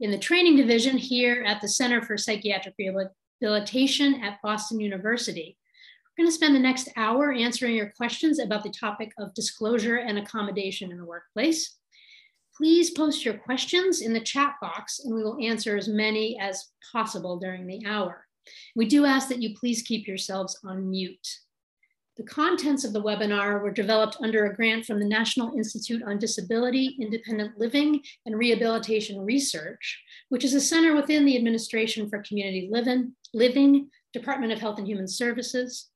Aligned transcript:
in 0.00 0.10
the 0.10 0.18
training 0.18 0.56
division 0.56 0.96
here 0.96 1.44
at 1.46 1.60
the 1.60 1.68
Center 1.68 2.02
for 2.02 2.16
Psychiatric 2.16 2.74
Rehabilitation 2.78 4.22
at 4.22 4.42
Boston 4.42 4.80
University. 4.80 5.56
We're 6.16 6.24
going 6.24 6.30
to 6.30 6.34
spend 6.34 6.54
the 6.54 6.60
next 6.60 6.88
hour 6.96 7.32
answering 7.32 7.74
your 7.74 7.92
questions 7.96 8.38
about 8.38 8.62
the 8.62 8.70
topic 8.70 9.12
of 9.18 9.34
disclosure 9.34 9.96
and 9.96 10.18
accommodation 10.18 10.90
in 10.90 10.98
the 10.98 11.04
workplace. 11.04 11.76
Please 12.56 12.90
post 12.90 13.24
your 13.24 13.34
questions 13.34 14.00
in 14.00 14.12
the 14.12 14.20
chat 14.20 14.54
box 14.60 15.00
and 15.04 15.14
we 15.14 15.24
will 15.24 15.38
answer 15.42 15.76
as 15.76 15.88
many 15.88 16.38
as 16.38 16.68
possible 16.92 17.38
during 17.38 17.66
the 17.66 17.84
hour. 17.86 18.26
We 18.76 18.86
do 18.86 19.04
ask 19.04 19.28
that 19.28 19.42
you 19.42 19.56
please 19.58 19.82
keep 19.82 20.06
yourselves 20.06 20.58
on 20.64 20.90
mute. 20.90 21.26
The 22.16 22.22
contents 22.22 22.84
of 22.84 22.92
the 22.92 23.02
webinar 23.02 23.60
were 23.60 23.72
developed 23.72 24.18
under 24.22 24.46
a 24.46 24.54
grant 24.54 24.86
from 24.86 25.00
the 25.00 25.04
National 25.04 25.56
Institute 25.56 26.00
on 26.06 26.18
Disability, 26.18 26.96
Independent 27.00 27.58
Living, 27.58 28.00
and 28.24 28.38
Rehabilitation 28.38 29.20
Research, 29.20 30.00
which 30.28 30.44
is 30.44 30.54
a 30.54 30.60
center 30.60 30.94
within 30.94 31.24
the 31.24 31.36
Administration 31.36 32.08
for 32.08 32.22
Community 32.22 32.68
Living, 32.70 33.16
Living 33.32 33.90
Department 34.12 34.52
of 34.52 34.60
Health 34.60 34.78
and 34.78 34.86
Human 34.86 35.08
Services. 35.08 35.88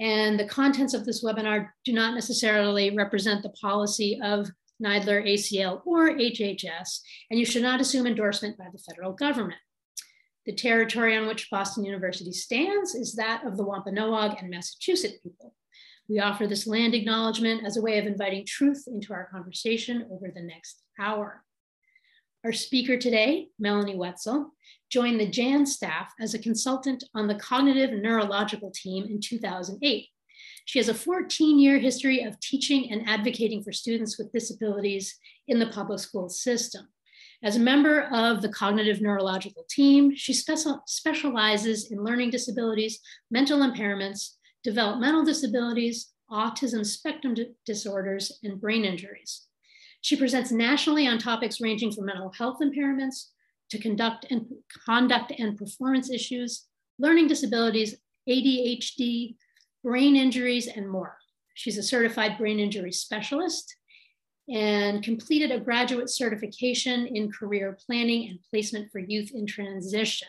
And 0.00 0.40
the 0.40 0.48
contents 0.48 0.92
of 0.92 1.04
this 1.04 1.22
webinar 1.22 1.68
do 1.84 1.92
not 1.92 2.14
necessarily 2.14 2.90
represent 2.96 3.44
the 3.44 3.50
policy 3.50 4.18
of 4.24 4.50
NIDILRR, 4.82 5.24
ACL, 5.24 5.82
or 5.86 6.10
HHS, 6.10 7.00
and 7.30 7.38
you 7.38 7.46
should 7.46 7.62
not 7.62 7.80
assume 7.80 8.08
endorsement 8.08 8.58
by 8.58 8.66
the 8.72 8.78
federal 8.78 9.12
government. 9.12 9.60
The 10.46 10.52
territory 10.52 11.16
on 11.16 11.26
which 11.26 11.50
Boston 11.50 11.84
University 11.84 12.32
stands 12.32 12.94
is 12.94 13.14
that 13.14 13.46
of 13.46 13.56
the 13.56 13.64
Wampanoag 13.64 14.36
and 14.38 14.50
Massachusetts 14.50 15.18
people. 15.22 15.54
We 16.06 16.20
offer 16.20 16.46
this 16.46 16.66
land 16.66 16.94
acknowledgement 16.94 17.64
as 17.64 17.78
a 17.78 17.82
way 17.82 17.98
of 17.98 18.06
inviting 18.06 18.44
truth 18.44 18.84
into 18.86 19.14
our 19.14 19.28
conversation 19.32 20.06
over 20.12 20.30
the 20.34 20.42
next 20.42 20.82
hour. 20.98 21.42
Our 22.44 22.52
speaker 22.52 22.98
today, 22.98 23.48
Melanie 23.58 23.96
Whetzel, 23.96 24.50
joined 24.90 25.18
the 25.18 25.30
JAN 25.30 25.64
staff 25.64 26.12
as 26.20 26.34
a 26.34 26.38
consultant 26.38 27.04
on 27.14 27.26
the 27.26 27.36
cognitive 27.36 27.92
neurological 27.92 28.70
team 28.70 29.04
in 29.04 29.18
2008. 29.18 30.08
She 30.66 30.78
has 30.78 30.90
a 30.90 30.94
14 30.94 31.58
year 31.58 31.78
history 31.78 32.22
of 32.22 32.38
teaching 32.40 32.90
and 32.92 33.08
advocating 33.08 33.62
for 33.62 33.72
students 33.72 34.18
with 34.18 34.32
disabilities 34.32 35.18
in 35.48 35.58
the 35.58 35.68
public 35.68 36.00
school 36.00 36.28
system. 36.28 36.88
As 37.44 37.56
a 37.56 37.60
member 37.60 38.04
of 38.10 38.40
the 38.40 38.48
cognitive 38.48 39.02
neurological 39.02 39.66
team, 39.68 40.16
she 40.16 40.32
special, 40.32 40.82
specializes 40.86 41.92
in 41.92 42.02
learning 42.02 42.30
disabilities, 42.30 43.00
mental 43.30 43.58
impairments, 43.58 44.36
developmental 44.62 45.26
disabilities, 45.26 46.14
autism 46.30 46.86
spectrum 46.86 47.36
disorders, 47.66 48.40
and 48.42 48.58
brain 48.58 48.86
injuries. 48.86 49.46
She 50.00 50.16
presents 50.16 50.52
nationally 50.52 51.06
on 51.06 51.18
topics 51.18 51.60
ranging 51.60 51.92
from 51.92 52.06
mental 52.06 52.32
health 52.32 52.60
impairments 52.62 53.26
to 53.68 53.78
conduct 53.78 54.24
and 54.30 54.46
conduct 54.86 55.30
and 55.38 55.58
performance 55.58 56.10
issues, 56.10 56.66
learning 56.98 57.26
disabilities, 57.26 57.96
ADHD, 58.26 59.36
brain 59.82 60.16
injuries, 60.16 60.66
and 60.66 60.88
more. 60.88 61.18
She's 61.52 61.76
a 61.76 61.82
certified 61.82 62.38
brain 62.38 62.58
injury 62.58 62.90
specialist 62.90 63.76
and 64.48 65.02
completed 65.02 65.50
a 65.50 65.60
graduate 65.60 66.10
certification 66.10 67.06
in 67.06 67.32
career 67.32 67.76
planning 67.86 68.28
and 68.28 68.38
placement 68.50 68.90
for 68.92 68.98
youth 68.98 69.30
in 69.34 69.46
transition. 69.46 70.28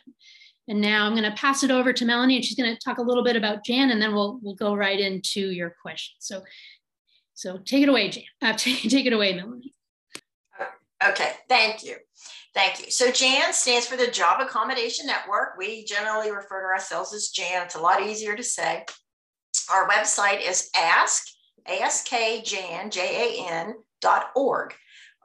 And 0.67 0.81
now 0.81 1.05
I'm 1.05 1.13
going 1.13 1.30
to 1.30 1.38
pass 1.38 1.63
it 1.63 1.69
over 1.69 1.94
to 1.94 2.05
Melanie, 2.05 2.38
and 2.38 2.45
she's 2.45 2.58
going 2.58 2.73
to 2.73 2.80
talk 2.81 2.97
a 2.97 3.03
little 3.03 3.23
bit 3.23 3.36
about 3.36 3.63
Jan, 3.63 3.91
and 3.91 4.02
then 4.02 4.13
we'll 4.13 4.39
we'll 4.41 4.55
go 4.55 4.75
right 4.75 4.99
into 4.99 5.52
your 5.52 5.75
questions. 5.81 6.17
So, 6.19 6.43
so 7.36 7.58
take 7.58 7.83
it 7.83 7.89
away, 7.89 8.09
Jan. 8.09 8.23
Uh, 8.41 8.53
take 8.58 9.05
it 9.05 9.13
away, 9.13 9.33
Melanie. 9.33 9.73
Okay, 11.08 11.33
thank 11.49 11.83
you. 11.83 11.97
Thank 12.55 12.80
you. 12.80 12.89
So 12.89 13.11
JAN 13.11 13.52
stands 13.52 13.86
for 13.86 13.97
the 13.97 14.08
Job 14.08 14.39
Accommodation 14.39 15.05
Network. 15.05 15.58
We 15.58 15.83
generally 15.83 16.31
refer 16.31 16.61
to 16.61 16.67
ourselves 16.67 17.13
as 17.13 17.27
JAN. 17.27 17.63
It's 17.63 17.75
a 17.75 17.80
lot 17.80 18.02
easier 18.02 18.33
to 18.36 18.43
say. 18.43 18.86
Our 19.69 19.89
website 19.89 20.41
is 20.41 20.70
ask, 20.75 21.27
A-S-K-J-A-N, 21.67 22.89
J-A-N, 22.92 23.73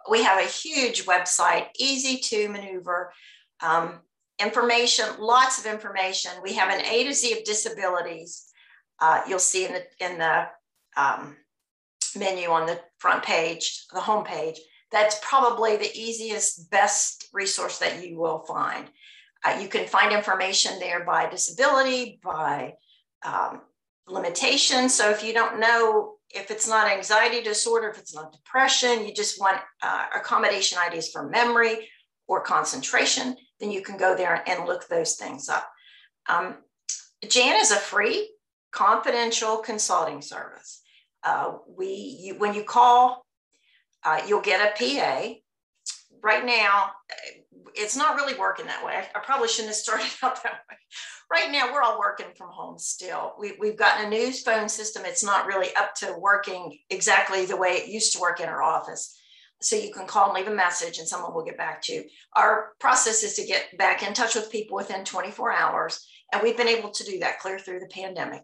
We 0.08 0.22
have 0.22 0.42
a 0.42 0.48
huge 0.48 1.06
website, 1.06 1.66
easy 1.78 2.18
to 2.18 2.48
maneuver, 2.48 3.12
um, 3.60 4.00
information, 4.40 5.06
lots 5.18 5.58
of 5.58 5.66
information. 5.70 6.32
We 6.42 6.54
have 6.54 6.70
an 6.72 6.84
A 6.84 7.04
to 7.04 7.14
Z 7.14 7.38
of 7.38 7.44
disabilities. 7.44 8.46
Uh, 8.98 9.22
you'll 9.28 9.38
see 9.38 9.66
in 9.66 9.72
the 9.72 9.84
in 10.00 10.18
the 10.18 10.46
um, 10.96 11.36
menu 12.16 12.48
on 12.48 12.66
the 12.66 12.80
front 12.98 13.22
page, 13.22 13.86
the 13.92 14.00
home 14.00 14.24
page. 14.24 14.58
That's 14.90 15.20
probably 15.22 15.76
the 15.76 15.94
easiest, 15.94 16.70
best 16.70 17.28
resource 17.32 17.78
that 17.78 18.04
you 18.04 18.18
will 18.18 18.40
find. 18.40 18.90
Uh, 19.44 19.58
you 19.60 19.68
can 19.68 19.86
find 19.86 20.12
information 20.12 20.78
there 20.80 21.04
by 21.04 21.28
disability, 21.30 22.20
by 22.22 22.74
um, 23.24 23.62
limitation. 24.10 24.88
So 24.88 25.10
if 25.10 25.22
you 25.22 25.32
don't 25.32 25.60
know 25.60 26.14
if 26.30 26.50
it's 26.50 26.68
not 26.68 26.90
anxiety 26.90 27.42
disorder, 27.42 27.88
if 27.88 27.98
it's 27.98 28.14
not 28.14 28.32
depression, 28.32 29.04
you 29.04 29.12
just 29.12 29.40
want 29.40 29.58
uh, 29.82 30.06
accommodation 30.14 30.78
ideas 30.78 31.10
for 31.10 31.28
memory 31.28 31.88
or 32.28 32.40
concentration, 32.40 33.36
then 33.58 33.70
you 33.70 33.82
can 33.82 33.96
go 33.96 34.16
there 34.16 34.42
and 34.48 34.66
look 34.66 34.88
those 34.88 35.16
things 35.16 35.48
up. 35.48 35.68
Um, 36.28 36.58
Jan 37.28 37.60
is 37.60 37.72
a 37.72 37.76
free, 37.76 38.30
confidential 38.70 39.58
consulting 39.58 40.22
service. 40.22 40.82
Uh, 41.24 41.54
we, 41.76 41.88
you, 42.20 42.38
when 42.38 42.54
you 42.54 42.62
call, 42.62 43.26
uh, 44.04 44.20
you'll 44.26 44.40
get 44.40 44.60
a 44.60 44.78
PA. 44.78 45.34
Right 46.22 46.44
now, 46.44 46.92
it's 47.74 47.96
not 47.96 48.14
really 48.14 48.38
working 48.38 48.66
that 48.66 48.84
way. 48.84 49.02
I 49.14 49.18
probably 49.18 49.48
shouldn't 49.48 49.70
have 49.70 49.76
started 49.76 50.10
out 50.22 50.42
that 50.42 50.60
way 50.70 50.76
right 51.40 51.52
now 51.52 51.72
we're 51.72 51.82
all 51.82 51.98
working 51.98 52.26
from 52.36 52.50
home 52.50 52.78
still. 52.78 53.34
We, 53.38 53.52
we've 53.58 53.76
gotten 53.76 54.06
a 54.06 54.08
new 54.08 54.32
phone 54.32 54.68
system. 54.68 55.04
It's 55.04 55.24
not 55.24 55.46
really 55.46 55.74
up 55.76 55.94
to 55.96 56.14
working 56.18 56.78
exactly 56.90 57.46
the 57.46 57.56
way 57.56 57.70
it 57.70 57.88
used 57.88 58.12
to 58.12 58.20
work 58.20 58.40
in 58.40 58.48
our 58.48 58.62
office. 58.62 59.16
So 59.62 59.76
you 59.76 59.92
can 59.92 60.06
call 60.06 60.26
and 60.26 60.34
leave 60.34 60.50
a 60.50 60.54
message 60.54 60.98
and 60.98 61.08
someone 61.08 61.34
will 61.34 61.44
get 61.44 61.58
back 61.58 61.82
to 61.82 61.92
you. 61.92 62.04
Our 62.34 62.72
process 62.78 63.22
is 63.22 63.34
to 63.34 63.44
get 63.44 63.76
back 63.76 64.02
in 64.02 64.14
touch 64.14 64.34
with 64.34 64.50
people 64.50 64.76
within 64.76 65.04
24 65.04 65.52
hours. 65.52 66.06
And 66.32 66.42
we've 66.42 66.56
been 66.56 66.68
able 66.68 66.90
to 66.90 67.04
do 67.04 67.18
that 67.20 67.40
clear 67.40 67.58
through 67.58 67.80
the 67.80 67.86
pandemic. 67.86 68.42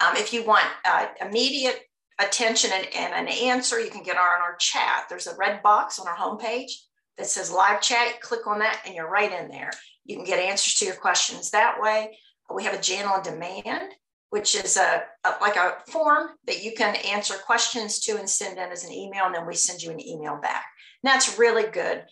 Um, 0.00 0.16
if 0.16 0.32
you 0.32 0.44
want 0.44 0.64
uh, 0.84 1.06
immediate 1.20 1.80
attention 2.20 2.70
and, 2.72 2.86
and, 2.94 3.14
an 3.14 3.28
answer, 3.28 3.80
you 3.80 3.90
can 3.90 4.02
get 4.02 4.16
on 4.16 4.22
our 4.22 4.56
chat. 4.58 5.04
There's 5.08 5.26
a 5.26 5.36
red 5.36 5.62
box 5.62 5.98
on 5.98 6.08
our 6.08 6.16
homepage 6.16 6.72
that 7.16 7.26
says 7.26 7.52
live 7.52 7.80
chat. 7.80 8.20
Click 8.20 8.46
on 8.46 8.60
that 8.60 8.80
and 8.84 8.94
you're 8.94 9.10
right 9.10 9.32
in 9.32 9.48
there. 9.48 9.70
You 10.04 10.16
can 10.16 10.24
get 10.24 10.38
answers 10.38 10.74
to 10.76 10.86
your 10.86 10.94
questions 10.94 11.50
that 11.50 11.80
way. 11.80 12.16
We 12.54 12.64
have 12.64 12.74
a 12.74 12.80
Jan 12.80 13.06
on 13.06 13.22
demand, 13.22 13.92
which 14.30 14.54
is 14.54 14.76
a, 14.76 15.02
a, 15.24 15.34
like 15.40 15.56
a 15.56 15.76
form 15.90 16.30
that 16.46 16.62
you 16.62 16.72
can 16.76 16.96
answer 16.96 17.34
questions 17.34 18.00
to 18.00 18.18
and 18.18 18.28
send 18.28 18.58
in 18.58 18.70
as 18.70 18.84
an 18.84 18.92
email, 18.92 19.26
and 19.26 19.34
then 19.34 19.46
we 19.46 19.54
send 19.54 19.82
you 19.82 19.90
an 19.90 20.06
email 20.06 20.38
back. 20.40 20.64
And 21.02 21.12
that's 21.12 21.38
really 21.38 21.70
good 21.70 22.04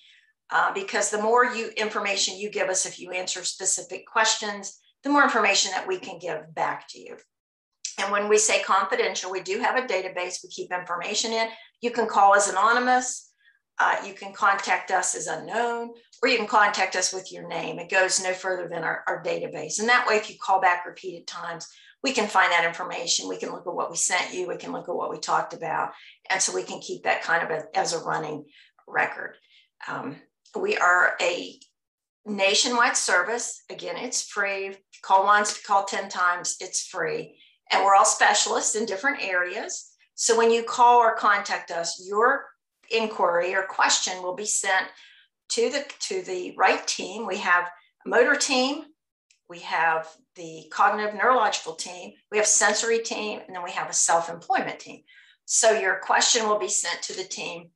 uh, 0.51 0.73
because 0.73 1.11
the 1.11 1.23
more 1.23 1.45
you 1.45 1.71
information 1.77 2.39
you 2.39 2.51
give 2.51 2.69
us, 2.69 2.87
if 2.87 2.99
you 2.99 3.11
answer 3.13 3.45
specific 3.45 4.07
questions, 4.07 4.79
the 5.03 5.11
more 5.11 5.23
information 5.23 5.71
that 5.73 5.87
we 5.87 5.99
can 5.99 6.19
give 6.19 6.55
back 6.55 6.87
to 6.89 7.01
you. 7.01 7.17
And 7.99 8.13
when 8.13 8.29
we 8.29 8.39
say 8.39 8.63
confidential, 8.63 9.31
we 9.31 9.41
do 9.41 9.59
have 9.59 9.77
a 9.77 9.87
database 9.87 10.43
we 10.43 10.51
keep 10.51 10.73
information 10.73 11.33
in. 11.33 11.49
You 11.81 11.91
can 11.91 12.07
call 12.07 12.35
as 12.35 12.49
anonymous. 12.49 13.31
Uh, 13.79 13.97
you 14.07 14.15
can 14.15 14.33
contact 14.33 14.91
us 14.91 15.15
as 15.15 15.27
unknown, 15.27 15.91
or 16.23 16.29
you 16.29 16.39
can 16.39 16.47
contact 16.47 16.97
us 16.97 17.13
with 17.13 17.31
your 17.31 17.47
name. 17.47 17.79
It 17.79 17.91
goes 17.91 18.23
no 18.23 18.33
further 18.33 18.69
than 18.69 18.85
our, 18.85 19.05
our 19.07 19.23
database. 19.23 19.79
And 19.79 19.89
that 19.89 20.07
way, 20.07 20.17
if 20.17 20.31
you 20.31 20.37
call 20.41 20.61
back 20.61 20.87
repeated 20.87 21.27
times, 21.27 21.69
we 22.03 22.13
can 22.13 22.29
find 22.29 22.51
that 22.53 22.65
information. 22.65 23.29
We 23.29 23.37
can 23.37 23.51
look 23.51 23.67
at 23.67 23.75
what 23.75 23.91
we 23.91 23.97
sent 23.97 24.33
you. 24.33 24.49
We 24.49 24.57
can 24.57 24.73
look 24.73 24.89
at 24.89 24.95
what 24.95 25.11
we 25.11 25.19
talked 25.19 25.53
about. 25.53 25.91
And 26.31 26.41
so 26.41 26.55
we 26.55 26.63
can 26.63 26.81
keep 26.81 27.03
that 27.03 27.23
kind 27.23 27.43
of 27.43 27.51
a, 27.51 27.77
as 27.77 27.93
a 27.93 27.99
running 27.99 28.45
record. 28.87 29.35
Um, 29.89 30.17
we 30.59 30.77
are 30.77 31.17
a 31.21 31.59
nationwide 32.25 32.97
service. 32.97 33.63
Again, 33.71 33.97
it's 33.97 34.23
free. 34.23 34.77
Call 35.03 35.25
once, 35.25 35.61
call 35.63 35.85
10 35.85 36.09
times, 36.09 36.57
it's 36.61 36.87
free. 36.87 37.39
And 37.71 37.85
we're 37.85 37.95
all 37.95 38.05
specialists 38.05 38.75
in 38.75 38.87
different 38.87 39.23
areas. 39.23 39.91
So 40.15 40.37
when 40.37 40.51
you 40.51 40.63
call 40.63 40.99
or 40.99 41.15
contact 41.15 41.71
us, 41.71 42.07
your 42.09 42.47
inquiry 42.91 43.55
or 43.55 43.63
question 43.63 44.23
will 44.23 44.35
be 44.35 44.47
sent 44.47 44.87
to 45.51 45.71
the 45.71 45.85
to 46.01 46.23
the 46.23 46.55
right 46.57 46.87
team. 46.87 47.27
We 47.27 47.39
have 47.39 47.71
a 48.05 48.09
motor 48.09 48.37
team, 48.37 48.85
we 49.49 49.61
have 49.61 50.09
the 50.35 50.67
cognitive 50.71 51.15
neurological 51.15 51.75
team, 51.75 52.13
we 52.31 52.39
have 52.39 52.47
sensory 52.47 52.99
team, 52.99 53.41
and 53.47 53.55
then 53.55 53.63
we 53.63 53.71
have 53.71 53.89
a 53.89 53.95
self-employment 53.95 54.81
team. 54.81 55.03
So 55.45 55.79
your 55.79 56.01
question 56.01 56.49
will 56.49 56.59
be 56.59 56.69
sent 56.69 57.03
to 57.03 57.17
the 57.17 57.25
team 57.25 57.71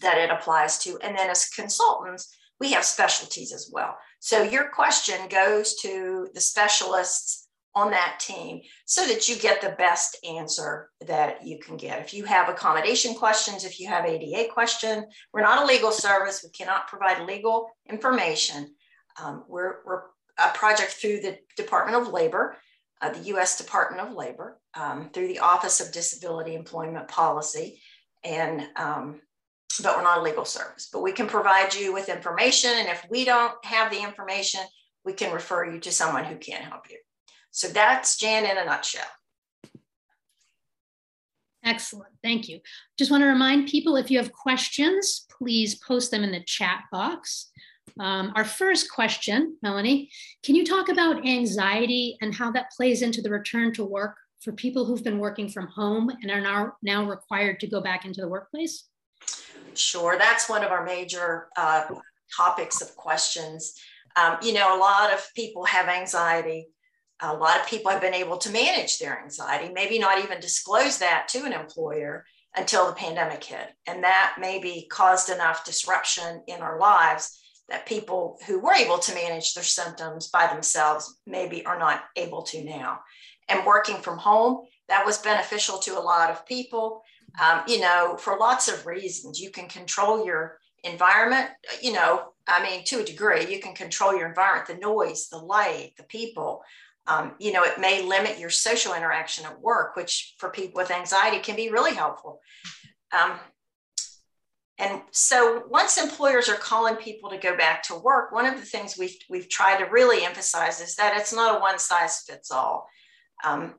that 0.00 0.18
it 0.18 0.30
applies 0.30 0.78
to. 0.84 0.98
And 1.02 1.16
then 1.16 1.28
as 1.28 1.48
consultants, 1.48 2.34
we 2.60 2.72
have 2.72 2.84
specialties 2.84 3.52
as 3.52 3.70
well. 3.72 3.96
So 4.20 4.42
your 4.42 4.70
question 4.70 5.28
goes 5.28 5.76
to 5.76 6.28
the 6.34 6.40
specialists 6.40 7.47
on 7.74 7.90
that 7.90 8.18
team 8.20 8.60
so 8.86 9.06
that 9.06 9.28
you 9.28 9.36
get 9.36 9.60
the 9.60 9.76
best 9.78 10.16
answer 10.28 10.90
that 11.06 11.46
you 11.46 11.58
can 11.58 11.76
get. 11.76 12.00
If 12.00 12.12
you 12.12 12.24
have 12.24 12.48
accommodation 12.48 13.14
questions, 13.14 13.64
if 13.64 13.78
you 13.78 13.88
have 13.88 14.04
ADA 14.04 14.52
question, 14.52 15.04
we're 15.32 15.42
not 15.42 15.62
a 15.62 15.66
legal 15.66 15.92
service. 15.92 16.42
We 16.42 16.50
cannot 16.50 16.88
provide 16.88 17.26
legal 17.26 17.70
information. 17.88 18.74
Um, 19.22 19.44
we're, 19.48 19.76
we're 19.86 20.02
a 20.38 20.50
project 20.54 20.92
through 20.92 21.20
the 21.20 21.38
Department 21.56 22.00
of 22.00 22.12
Labor, 22.12 22.56
uh, 23.00 23.10
the 23.10 23.34
US 23.34 23.58
Department 23.58 24.08
of 24.08 24.14
Labor, 24.14 24.60
um, 24.74 25.10
through 25.12 25.28
the 25.28 25.40
Office 25.40 25.80
of 25.80 25.92
Disability 25.92 26.54
Employment 26.54 27.08
Policy. 27.08 27.80
And 28.24 28.66
um, 28.76 29.20
but 29.82 29.96
we're 29.96 30.02
not 30.02 30.18
a 30.18 30.22
legal 30.22 30.44
service. 30.44 30.88
But 30.92 31.02
we 31.02 31.12
can 31.12 31.26
provide 31.26 31.74
you 31.74 31.92
with 31.92 32.08
information. 32.08 32.70
And 32.70 32.88
if 32.88 33.04
we 33.10 33.24
don't 33.24 33.52
have 33.64 33.92
the 33.92 34.02
information, 34.02 34.60
we 35.04 35.12
can 35.12 35.32
refer 35.32 35.70
you 35.70 35.78
to 35.80 35.92
someone 35.92 36.24
who 36.24 36.36
can 36.36 36.62
help 36.62 36.90
you. 36.90 36.98
So 37.50 37.68
that's 37.68 38.16
Jan 38.16 38.44
in 38.44 38.58
a 38.58 38.64
nutshell. 38.64 39.04
Excellent, 41.64 42.12
thank 42.22 42.48
you. 42.48 42.60
Just 42.96 43.10
want 43.10 43.22
to 43.22 43.26
remind 43.26 43.68
people 43.68 43.96
if 43.96 44.10
you 44.10 44.18
have 44.18 44.32
questions, 44.32 45.26
please 45.28 45.74
post 45.74 46.10
them 46.10 46.22
in 46.22 46.32
the 46.32 46.42
chat 46.44 46.84
box. 46.90 47.50
Um, 48.00 48.32
our 48.36 48.44
first 48.44 48.90
question, 48.90 49.56
Melanie, 49.62 50.10
can 50.44 50.54
you 50.54 50.64
talk 50.64 50.88
about 50.88 51.26
anxiety 51.26 52.16
and 52.20 52.34
how 52.34 52.50
that 52.52 52.70
plays 52.70 53.02
into 53.02 53.20
the 53.20 53.30
return 53.30 53.72
to 53.74 53.84
work 53.84 54.16
for 54.40 54.52
people 54.52 54.84
who've 54.84 55.02
been 55.02 55.18
working 55.18 55.48
from 55.48 55.66
home 55.66 56.10
and 56.22 56.30
are 56.30 56.40
now, 56.40 56.72
now 56.82 57.04
required 57.04 57.58
to 57.60 57.66
go 57.66 57.80
back 57.80 58.04
into 58.04 58.20
the 58.20 58.28
workplace? 58.28 58.84
Sure, 59.74 60.16
that's 60.16 60.48
one 60.48 60.62
of 60.62 60.70
our 60.70 60.84
major 60.84 61.48
uh, 61.56 61.86
topics 62.36 62.80
of 62.80 62.94
questions. 62.96 63.74
Um, 64.16 64.38
you 64.42 64.52
know, 64.52 64.76
a 64.76 64.78
lot 64.78 65.12
of 65.12 65.26
people 65.34 65.64
have 65.64 65.88
anxiety. 65.88 66.68
A 67.20 67.34
lot 67.34 67.60
of 67.60 67.66
people 67.66 67.90
have 67.90 68.00
been 68.00 68.14
able 68.14 68.38
to 68.38 68.50
manage 68.50 68.98
their 68.98 69.20
anxiety, 69.20 69.72
maybe 69.72 69.98
not 69.98 70.22
even 70.22 70.40
disclose 70.40 70.98
that 70.98 71.28
to 71.28 71.44
an 71.44 71.52
employer 71.52 72.24
until 72.56 72.86
the 72.86 72.94
pandemic 72.94 73.42
hit. 73.42 73.68
And 73.86 74.04
that 74.04 74.36
maybe 74.38 74.86
caused 74.90 75.28
enough 75.28 75.64
disruption 75.64 76.42
in 76.46 76.60
our 76.60 76.78
lives 76.78 77.40
that 77.68 77.86
people 77.86 78.38
who 78.46 78.60
were 78.60 78.72
able 78.72 78.98
to 78.98 79.14
manage 79.14 79.54
their 79.54 79.64
symptoms 79.64 80.28
by 80.28 80.46
themselves 80.46 81.20
maybe 81.26 81.66
are 81.66 81.78
not 81.78 82.04
able 82.16 82.42
to 82.42 82.64
now. 82.64 83.00
And 83.48 83.66
working 83.66 83.96
from 83.96 84.18
home, 84.18 84.66
that 84.88 85.04
was 85.04 85.18
beneficial 85.18 85.78
to 85.78 85.98
a 85.98 86.00
lot 86.00 86.30
of 86.30 86.46
people 86.46 87.02
um, 87.40 87.62
you 87.66 87.80
know, 87.80 88.16
for 88.18 88.38
lots 88.38 88.68
of 88.68 88.86
reasons. 88.86 89.40
You 89.40 89.50
can 89.50 89.68
control 89.68 90.24
your 90.24 90.58
environment, 90.84 91.48
you 91.80 91.92
know, 91.92 92.32
I 92.46 92.62
mean, 92.62 92.84
to 92.86 93.00
a 93.00 93.04
degree, 93.04 93.52
you 93.52 93.60
can 93.60 93.74
control 93.74 94.16
your 94.16 94.28
environment, 94.28 94.68
the 94.68 94.86
noise, 94.86 95.28
the 95.28 95.38
light, 95.38 95.92
the 95.96 96.04
people. 96.04 96.62
Um, 97.08 97.32
you 97.38 97.52
know, 97.52 97.64
it 97.64 97.80
may 97.80 98.02
limit 98.02 98.38
your 98.38 98.50
social 98.50 98.94
interaction 98.94 99.46
at 99.46 99.60
work, 99.60 99.96
which 99.96 100.34
for 100.38 100.50
people 100.50 100.78
with 100.78 100.90
anxiety 100.90 101.38
can 101.38 101.56
be 101.56 101.70
really 101.70 101.94
helpful. 101.94 102.40
Um, 103.18 103.38
and 104.78 105.00
so 105.10 105.64
once 105.68 105.96
employers 105.96 106.48
are 106.48 106.56
calling 106.56 106.96
people 106.96 107.30
to 107.30 107.38
go 107.38 107.56
back 107.56 107.82
to 107.84 107.96
work, 107.96 108.30
one 108.30 108.46
of 108.46 108.56
the 108.56 108.66
things 108.66 108.96
we've, 108.98 109.16
we've 109.30 109.48
tried 109.48 109.78
to 109.78 109.90
really 109.90 110.24
emphasize 110.24 110.80
is 110.80 110.94
that 110.96 111.16
it's 111.16 111.34
not 111.34 111.56
a 111.56 111.60
one 111.60 111.78
size 111.78 112.24
fits 112.28 112.50
all. 112.50 112.86
Um, 113.42 113.74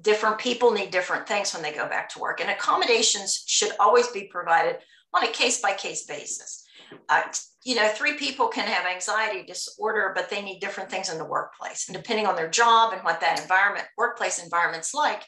different 0.00 0.38
people 0.38 0.72
need 0.72 0.90
different 0.90 1.28
things 1.28 1.54
when 1.54 1.62
they 1.62 1.72
go 1.72 1.88
back 1.88 2.08
to 2.10 2.18
work 2.18 2.40
and 2.40 2.50
accommodations 2.50 3.44
should 3.46 3.72
always 3.78 4.08
be 4.08 4.24
provided 4.24 4.78
on 5.14 5.22
a 5.22 5.28
case 5.28 5.60
by 5.60 5.72
case 5.72 6.04
basis 6.04 6.61
uh, 7.08 7.22
you 7.64 7.74
know 7.74 7.88
three 7.88 8.14
people 8.14 8.48
can 8.48 8.66
have 8.66 8.86
anxiety 8.86 9.44
disorder 9.44 10.12
but 10.14 10.30
they 10.30 10.42
need 10.42 10.60
different 10.60 10.90
things 10.90 11.10
in 11.10 11.18
the 11.18 11.24
workplace. 11.24 11.88
And 11.88 11.96
depending 11.96 12.26
on 12.26 12.36
their 12.36 12.50
job 12.50 12.92
and 12.92 13.02
what 13.02 13.20
that 13.20 13.40
environment 13.40 13.86
workplace 13.96 14.42
environment's 14.42 14.94
like 14.94 15.24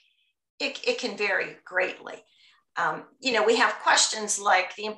it, 0.60 0.80
it 0.86 0.98
can 0.98 1.16
vary 1.16 1.56
greatly. 1.64 2.14
Um, 2.76 3.04
you 3.20 3.32
know 3.32 3.44
we 3.44 3.56
have 3.56 3.74
questions 3.82 4.38
like 4.38 4.74
the 4.76 4.94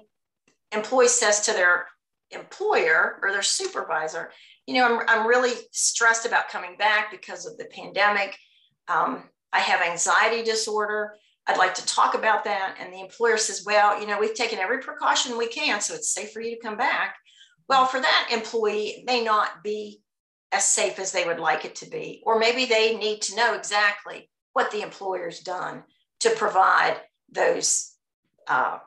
employee 0.73 1.09
says 1.09 1.41
to 1.43 1.53
their 1.53 1.87
employer 2.33 3.19
or 3.23 3.31
their 3.31 3.43
supervisor 3.43 4.33
you 4.67 4.75
know 4.75 4.85
i'm, 4.85 5.07
I'm 5.09 5.27
really 5.29 5.53
stressed 5.71 6.27
about 6.27 6.49
coming 6.49 6.77
back 6.77 7.13
because 7.13 7.47
of 7.47 7.57
the 7.57 7.67
pandemic. 7.67 8.37
Um, 8.89 9.25
I 9.53 9.61
have 9.61 9.81
anxiety 9.81 10.43
disorder. 10.43 11.15
I'd 11.47 11.59
like 11.59 11.75
to 11.75 11.87
talk 11.87 12.15
about 12.15 12.45
that. 12.45 12.77
And 12.81 12.93
the 12.93 13.01
employer 13.01 13.37
says, 13.37 13.65
well, 13.65 14.01
you 14.01 14.07
know, 14.07 14.19
we've 14.19 14.35
taken 14.35 14.59
every 14.59 14.79
precaution 14.79 15.39
we 15.39 15.49
can, 15.49 15.81
so 15.81 15.95
it's 15.95 16.11
safe 16.11 16.33
for 16.33 16.41
you 16.41 16.57
to 16.57 16.63
come 16.63 16.77
back. 16.77 17.17
Well, 17.69 17.87
for 17.87 18.01
that 18.01 18.31
employee, 18.33 18.89
it 18.89 19.07
may 19.07 19.25
not 19.25 19.63
be 19.63 20.03
as 20.53 20.67
safe 20.67 20.99
as 20.99 21.13
they 21.13 21.25
would 21.25 21.41
like 21.41 21.65
it 21.65 21.77
to 21.77 21.91
be. 21.91 22.23
Or 22.25 22.39
maybe 22.39 22.65
they 22.65 22.97
need 22.97 23.23
to 23.23 23.37
know 23.37 23.55
exactly 23.55 24.31
what 24.53 24.71
the 24.71 24.83
employer's 24.83 25.41
done 25.41 25.83
to 26.21 26.31
provide 26.31 26.97
those 27.31 27.95
uh, 28.49 28.79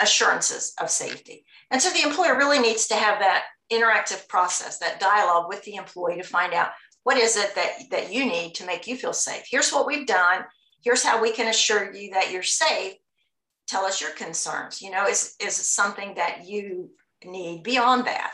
assurances 0.00 0.74
of 0.80 0.90
safety. 0.90 1.44
And 1.70 1.80
so 1.80 1.90
the 1.90 2.06
employer 2.06 2.36
really 2.36 2.58
needs 2.58 2.86
to 2.88 2.94
have 2.94 3.18
that 3.20 3.44
interactive 3.72 4.28
process, 4.28 4.78
that 4.78 5.00
dialogue 5.00 5.48
with 5.48 5.62
the 5.64 5.76
employee 5.76 6.16
to 6.16 6.22
find 6.22 6.52
out 6.52 6.70
what 7.02 7.16
is 7.16 7.36
it 7.36 7.54
that, 7.54 7.70
that 7.90 8.12
you 8.12 8.26
need 8.26 8.54
to 8.56 8.66
make 8.66 8.86
you 8.86 8.96
feel 8.96 9.12
safe? 9.12 9.44
Here's 9.48 9.72
what 9.72 9.86
we've 9.86 10.06
done. 10.06 10.44
Here's 10.82 11.04
how 11.04 11.20
we 11.20 11.32
can 11.32 11.48
assure 11.48 11.94
you 11.94 12.12
that 12.12 12.30
you're 12.30 12.42
safe. 12.42 12.94
Tell 13.68 13.84
us 13.84 14.00
your 14.00 14.10
concerns. 14.10 14.82
You 14.82 14.90
know, 14.90 15.06
is, 15.06 15.36
is 15.40 15.56
something 15.56 16.14
that 16.14 16.46
you 16.46 16.90
need 17.24 17.62
beyond 17.62 18.06
that? 18.06 18.32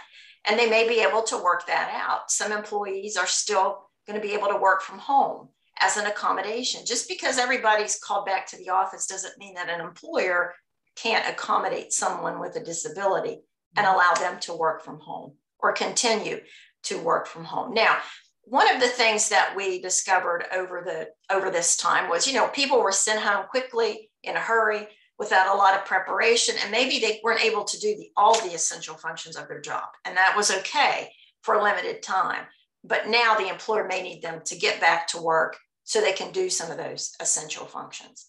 And 0.49 0.59
they 0.59 0.71
may 0.71 0.89
be 0.89 1.01
able 1.01 1.23
to 1.25 1.43
work 1.43 1.67
that 1.67 1.91
out. 1.93 2.31
Some 2.31 2.53
employees 2.53 3.17
are 3.17 3.27
still 3.27 3.91
going 4.07 4.21
to 4.21 4.27
be 4.27 4.35
able 4.35 4.49
to 4.49 4.57
work 4.57 4.83
from 4.83 4.99
home 4.99 5.49
as 5.81 5.97
an 5.97 6.07
accommodation. 6.07 6.87
Just 6.87 7.09
because 7.09 7.39
everybody's 7.39 7.99
called 7.99 8.27
back 8.27 8.47
to 8.49 8.57
the 8.57 8.71
office 8.71 9.07
doesn't 9.07 9.39
mean 9.39 9.55
that 9.55 9.69
an 9.69 9.81
employer 9.81 10.55
can't 10.95 11.29
accommodate 11.29 11.93
someone 11.93 12.41
with 12.41 12.57
a 12.57 12.65
disability 12.65 13.41
and 13.77 13.87
mm-hmm. 13.87 13.95
allow 13.95 14.15
them 14.15 14.41
to 14.41 14.55
work 14.55 14.83
from 14.83 15.01
home 15.01 15.35
or 15.59 15.73
continue 15.73 16.41
to 16.85 16.99
work 16.99 17.27
from 17.27 17.45
home. 17.45 17.75
Now, 17.75 17.99
one 18.47 18.73
of 18.73 18.81
the 18.81 18.89
things 18.89 19.29
that 19.29 19.55
we 19.57 19.81
discovered 19.81 20.45
over 20.55 20.81
the 20.81 21.35
over 21.35 21.51
this 21.51 21.77
time 21.77 22.09
was 22.09 22.27
you 22.27 22.35
know 22.35 22.49
people 22.49 22.81
were 22.81 22.93
sent 22.93 23.21
home 23.21 23.45
quickly 23.51 24.09
in 24.23 24.37
a 24.37 24.41
hurry 24.41 24.87
without 25.19 25.53
a 25.53 25.59
lot 25.59 25.75
of 25.75 25.85
preparation 25.85 26.55
and 26.63 26.71
maybe 26.71 26.99
they 26.99 27.21
weren't 27.25 27.45
able 27.45 27.65
to 27.65 27.79
do 27.81 27.97
the, 27.97 28.11
all 28.17 28.41
the 28.41 28.55
essential 28.55 28.95
functions 28.95 29.37
of 29.37 29.49
their 29.49 29.61
job 29.61 29.85
and 30.05 30.17
that 30.17 30.35
was 30.37 30.51
okay 30.51 31.11
for 31.43 31.55
a 31.55 31.63
limited 31.63 32.03
time. 32.03 32.45
But 32.85 33.09
now 33.09 33.35
the 33.35 33.49
employer 33.49 33.87
may 33.87 34.03
need 34.03 34.23
them 34.23 34.43
to 34.45 34.57
get 34.59 34.81
back 34.81 35.09
to 35.09 35.23
work 35.23 35.57
so 35.85 36.01
they 36.01 36.13
can 36.13 36.33
do 36.33 36.51
some 36.51 36.71
of 36.71 36.77
those 36.77 37.15
essential 37.21 37.67
functions. 37.67 38.27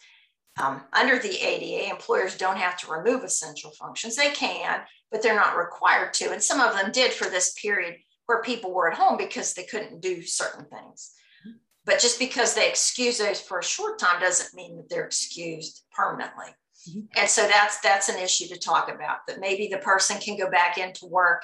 Um, 0.59 0.81
under 0.93 1.19
the 1.19 1.39
ada 1.39 1.89
employers 1.91 2.37
don't 2.37 2.57
have 2.57 2.77
to 2.77 2.91
remove 2.91 3.23
essential 3.23 3.71
functions. 3.71 4.15
They 4.15 4.31
can 4.31 4.81
but 5.11 5.21
they're 5.21 5.35
not 5.35 5.57
required 5.57 6.13
to 6.15 6.31
and 6.31 6.41
some 6.41 6.59
of 6.59 6.73
them 6.73 6.91
did 6.91 7.11
for 7.11 7.29
this 7.29 7.53
period 7.61 7.97
where 8.27 8.41
people 8.41 8.73
were 8.73 8.91
at 8.91 8.97
home 8.97 9.17
because 9.17 9.53
they 9.53 9.63
couldn't 9.63 10.01
do 10.01 10.21
certain 10.21 10.65
things. 10.65 11.13
But 11.85 12.01
just 12.01 12.19
because 12.19 12.53
they 12.53 12.67
excuse 12.67 13.17
those 13.17 13.39
for 13.39 13.59
a 13.59 13.63
short 13.63 13.97
time 13.97 14.19
doesn't 14.19 14.53
mean 14.53 14.75
that 14.75 14.89
they're 14.89 15.05
excused 15.05 15.85
permanently. 15.95 16.47
Mm-hmm. 16.89 16.99
And 17.15 17.29
so 17.29 17.47
that's 17.47 17.79
that's 17.79 18.09
an 18.09 18.19
issue 18.19 18.47
to 18.49 18.59
talk 18.59 18.93
about. 18.93 19.19
That 19.27 19.39
maybe 19.39 19.69
the 19.69 19.77
person 19.77 20.19
can 20.19 20.37
go 20.37 20.51
back 20.51 20.77
into 20.77 21.05
work 21.05 21.43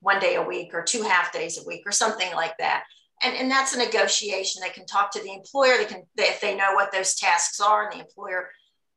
one 0.00 0.20
day 0.20 0.34
a 0.34 0.42
week 0.42 0.74
or 0.74 0.82
two 0.82 1.02
half 1.02 1.32
days 1.32 1.58
a 1.58 1.66
week 1.66 1.82
or 1.86 1.92
something 1.92 2.32
like 2.34 2.56
that. 2.58 2.84
And, 3.22 3.34
and 3.34 3.50
that's 3.50 3.74
a 3.74 3.78
negotiation. 3.78 4.60
They 4.60 4.68
can 4.68 4.84
talk 4.84 5.10
to 5.12 5.22
the 5.22 5.32
employer. 5.32 5.78
They 5.78 5.86
can 5.86 6.02
they, 6.16 6.24
if 6.24 6.42
they 6.42 6.54
know 6.54 6.74
what 6.74 6.92
those 6.92 7.14
tasks 7.14 7.58
are, 7.58 7.84
and 7.84 7.98
the 7.98 8.04
employer 8.04 8.50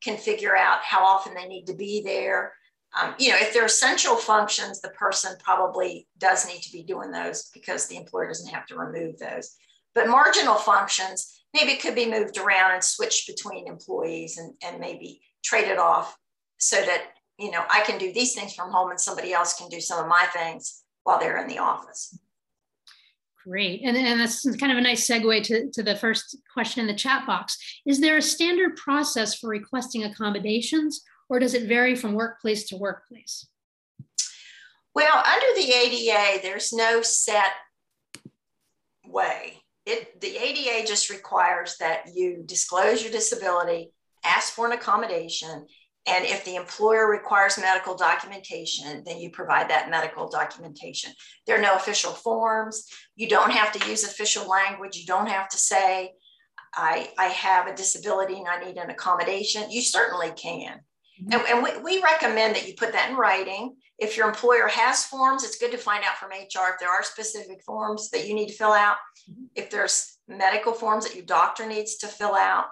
can 0.03 0.17
figure 0.17 0.57
out 0.57 0.83
how 0.83 1.05
often 1.05 1.33
they 1.35 1.47
need 1.47 1.67
to 1.67 1.73
be 1.73 2.01
there 2.03 2.51
um, 2.99 3.13
you 3.19 3.29
know, 3.29 3.37
if 3.39 3.53
they're 3.53 3.65
essential 3.65 4.15
functions, 4.15 4.81
the 4.81 4.89
person 4.89 5.35
probably 5.43 6.07
does 6.17 6.47
need 6.47 6.61
to 6.61 6.71
be 6.71 6.83
doing 6.83 7.11
those 7.11 7.49
because 7.53 7.87
the 7.87 7.97
employer 7.97 8.27
doesn't 8.27 8.53
have 8.53 8.65
to 8.67 8.77
remove 8.77 9.19
those. 9.19 9.55
But 9.93 10.07
marginal 10.07 10.55
functions, 10.55 11.43
maybe 11.53 11.75
could 11.75 11.95
be 11.95 12.09
moved 12.09 12.37
around 12.37 12.71
and 12.71 12.83
switched 12.83 13.27
between 13.27 13.67
employees 13.67 14.37
and, 14.37 14.53
and 14.63 14.79
maybe 14.79 15.21
traded 15.43 15.77
off 15.77 16.15
so 16.57 16.77
that, 16.77 17.13
you 17.37 17.51
know, 17.51 17.63
I 17.69 17.81
can 17.81 17.97
do 17.97 18.11
these 18.11 18.33
things 18.33 18.53
from 18.53 18.71
home 18.71 18.91
and 18.91 18.99
somebody 18.99 19.33
else 19.33 19.55
can 19.55 19.69
do 19.69 19.79
some 19.79 19.99
of 19.99 20.07
my 20.07 20.25
things 20.33 20.83
while 21.03 21.19
they're 21.19 21.41
in 21.41 21.47
the 21.47 21.59
office. 21.59 22.17
Great. 23.45 23.81
And, 23.83 23.95
and 23.95 24.19
that's 24.19 24.43
kind 24.57 24.71
of 24.71 24.77
a 24.77 24.81
nice 24.81 25.07
segue 25.07 25.43
to, 25.43 25.71
to 25.71 25.81
the 25.81 25.95
first 25.95 26.37
question 26.53 26.81
in 26.81 26.87
the 26.87 26.93
chat 26.93 27.25
box. 27.25 27.57
Is 27.85 27.99
there 27.99 28.17
a 28.17 28.21
standard 28.21 28.75
process 28.75 29.35
for 29.35 29.49
requesting 29.49 30.03
accommodations 30.03 31.03
or 31.29 31.39
does 31.39 31.53
it 31.53 31.67
vary 31.67 31.95
from 31.95 32.13
workplace 32.13 32.67
to 32.69 32.77
workplace? 32.77 33.47
Well, 34.95 35.23
under 35.23 35.61
the 35.61 35.71
ADA, 35.71 36.41
there's 36.41 36.73
no 36.73 37.01
set 37.01 37.51
way. 39.05 39.61
It, 39.85 40.19
the 40.19 40.35
ADA 40.35 40.87
just 40.87 41.09
requires 41.09 41.77
that 41.79 42.09
you 42.13 42.43
disclose 42.45 43.01
your 43.01 43.11
disability, 43.11 43.91
ask 44.25 44.53
for 44.53 44.65
an 44.65 44.73
accommodation, 44.73 45.67
And 46.05 46.25
if 46.25 46.43
the 46.43 46.55
employer 46.55 47.09
requires 47.09 47.59
medical 47.59 47.95
documentation, 47.95 49.03
then 49.05 49.19
you 49.19 49.29
provide 49.29 49.69
that 49.69 49.91
medical 49.91 50.27
documentation. 50.27 51.11
There 51.45 51.57
are 51.57 51.61
no 51.61 51.75
official 51.75 52.13
forms. 52.13 52.87
You 53.15 53.29
don't 53.29 53.51
have 53.51 53.71
to 53.73 53.89
use 53.89 54.03
official 54.03 54.47
language. 54.47 54.97
You 54.97 55.05
don't 55.05 55.27
have 55.27 55.49
to 55.49 55.57
say, 55.57 56.13
I, 56.73 57.09
I 57.17 57.25
have 57.25 57.67
a 57.67 57.75
disability 57.75 58.39
and 58.39 58.47
I 58.47 58.63
need 58.63 58.77
an 58.77 58.89
accommodation. 58.89 59.69
You 59.69 59.81
certainly 59.81 60.31
can. 60.31 60.79
And, 61.19 61.33
and 61.33 61.63
we, 61.63 61.77
we 61.81 62.03
recommend 62.03 62.55
that 62.55 62.67
you 62.67 62.75
put 62.75 62.93
that 62.93 63.09
in 63.09 63.17
writing. 63.17 63.75
If 63.97 64.15
your 64.15 64.27
employer 64.27 64.67
has 64.67 65.05
forms, 65.05 65.43
it's 65.43 65.57
good 65.57 65.71
to 65.71 65.77
find 65.77 66.03
out 66.03 66.17
from 66.17 66.29
HR 66.29 66.73
if 66.73 66.79
there 66.79 66.89
are 66.89 67.03
specific 67.03 67.61
forms 67.63 68.09
that 68.11 68.27
you 68.27 68.33
need 68.33 68.47
to 68.47 68.53
fill 68.53 68.71
out. 68.71 68.97
Mm-hmm. 69.29 69.45
If 69.55 69.69
there's 69.69 70.17
medical 70.27 70.73
forms 70.73 71.05
that 71.05 71.15
your 71.15 71.25
doctor 71.25 71.65
needs 71.65 71.97
to 71.97 72.07
fill 72.07 72.35
out, 72.35 72.65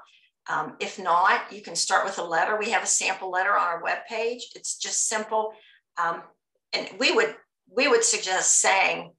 um, 0.50 0.75
if 0.80 0.98
not, 0.98 1.51
you 1.51 1.62
can 1.62 1.75
start 1.75 2.06
with 2.06 2.20
a 2.20 2.24
letter. 2.24 2.58
We 2.58 2.70
have 2.72 2.84
a 2.84 2.88
sample 2.88 3.30
letter 3.30 3.58
on 3.58 3.68
our 3.68 3.84
webpage. 3.84 4.44
It's 4.56 4.77
just 4.77 5.08
simple. 5.08 5.51
Um, 6.01 6.24
and 6.74 6.89
we 7.00 7.12
would 7.12 7.36
we 7.75 7.88
would 7.88 8.04
suggest 8.04 8.62
saying, 8.62 9.12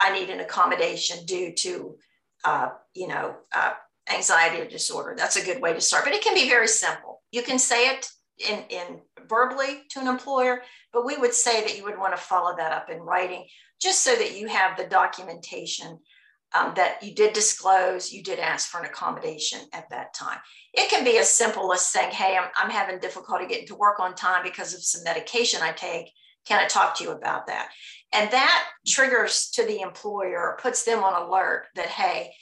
I 0.00 0.18
need 0.18 0.30
an 0.30 0.40
accommodation 0.40 1.24
due 1.26 1.52
to, 1.54 1.96
uh, 2.44 2.68
you 2.94 3.08
know, 3.08 3.36
uh, 3.54 3.72
anxiety 4.10 4.62
or 4.62 4.64
disorder. 4.64 5.14
That's 5.16 5.36
a 5.36 5.44
good 5.44 5.60
way 5.60 5.74
to 5.74 5.80
start, 5.80 6.04
but 6.04 6.14
it 6.14 6.22
can 6.22 6.34
be 6.34 6.48
very 6.48 6.68
simple. 6.68 7.20
You 7.30 7.42
can 7.42 7.58
say 7.58 7.88
it 7.88 8.08
in, 8.46 8.64
in 8.70 9.00
verbally 9.28 9.82
to 9.90 10.00
an 10.00 10.08
employer, 10.08 10.62
but 10.92 11.04
we 11.04 11.16
would 11.16 11.34
say 11.34 11.62
that 11.62 11.76
you 11.76 11.84
would 11.84 11.98
want 11.98 12.14
to 12.14 12.22
follow 12.22 12.56
that 12.56 12.72
up 12.72 12.90
in 12.90 12.98
writing 13.00 13.46
just 13.80 14.02
so 14.02 14.14
that 14.14 14.36
you 14.36 14.48
have 14.48 14.76
the 14.76 14.86
documentation 14.86 15.98
um, 16.54 16.72
that 16.76 17.02
you 17.02 17.14
did 17.14 17.34
disclose, 17.34 18.12
you 18.12 18.22
did 18.22 18.38
ask 18.38 18.70
for 18.70 18.80
an 18.80 18.86
accommodation 18.86 19.60
at 19.72 19.90
that 19.90 20.14
time. 20.14 20.38
It 20.72 20.88
can 20.88 21.04
be 21.04 21.18
as 21.18 21.28
simple 21.28 21.72
as 21.72 21.86
saying, 21.86 22.12
Hey, 22.12 22.36
I'm, 22.36 22.48
I'm 22.56 22.70
having 22.70 22.98
difficulty 22.98 23.46
getting 23.46 23.66
to 23.68 23.74
work 23.74 24.00
on 24.00 24.14
time 24.14 24.42
because 24.42 24.74
of 24.74 24.82
some 24.82 25.04
medication 25.04 25.60
I 25.62 25.72
take. 25.72 26.10
Can 26.46 26.58
I 26.58 26.66
talk 26.66 26.96
to 26.96 27.04
you 27.04 27.10
about 27.10 27.46
that? 27.48 27.68
And 28.14 28.30
that 28.30 28.66
triggers 28.86 29.50
to 29.54 29.66
the 29.66 29.80
employer, 29.82 30.58
puts 30.62 30.84
them 30.84 31.04
on 31.04 31.28
alert 31.28 31.66
that, 31.74 31.86
Hey, 31.86 32.32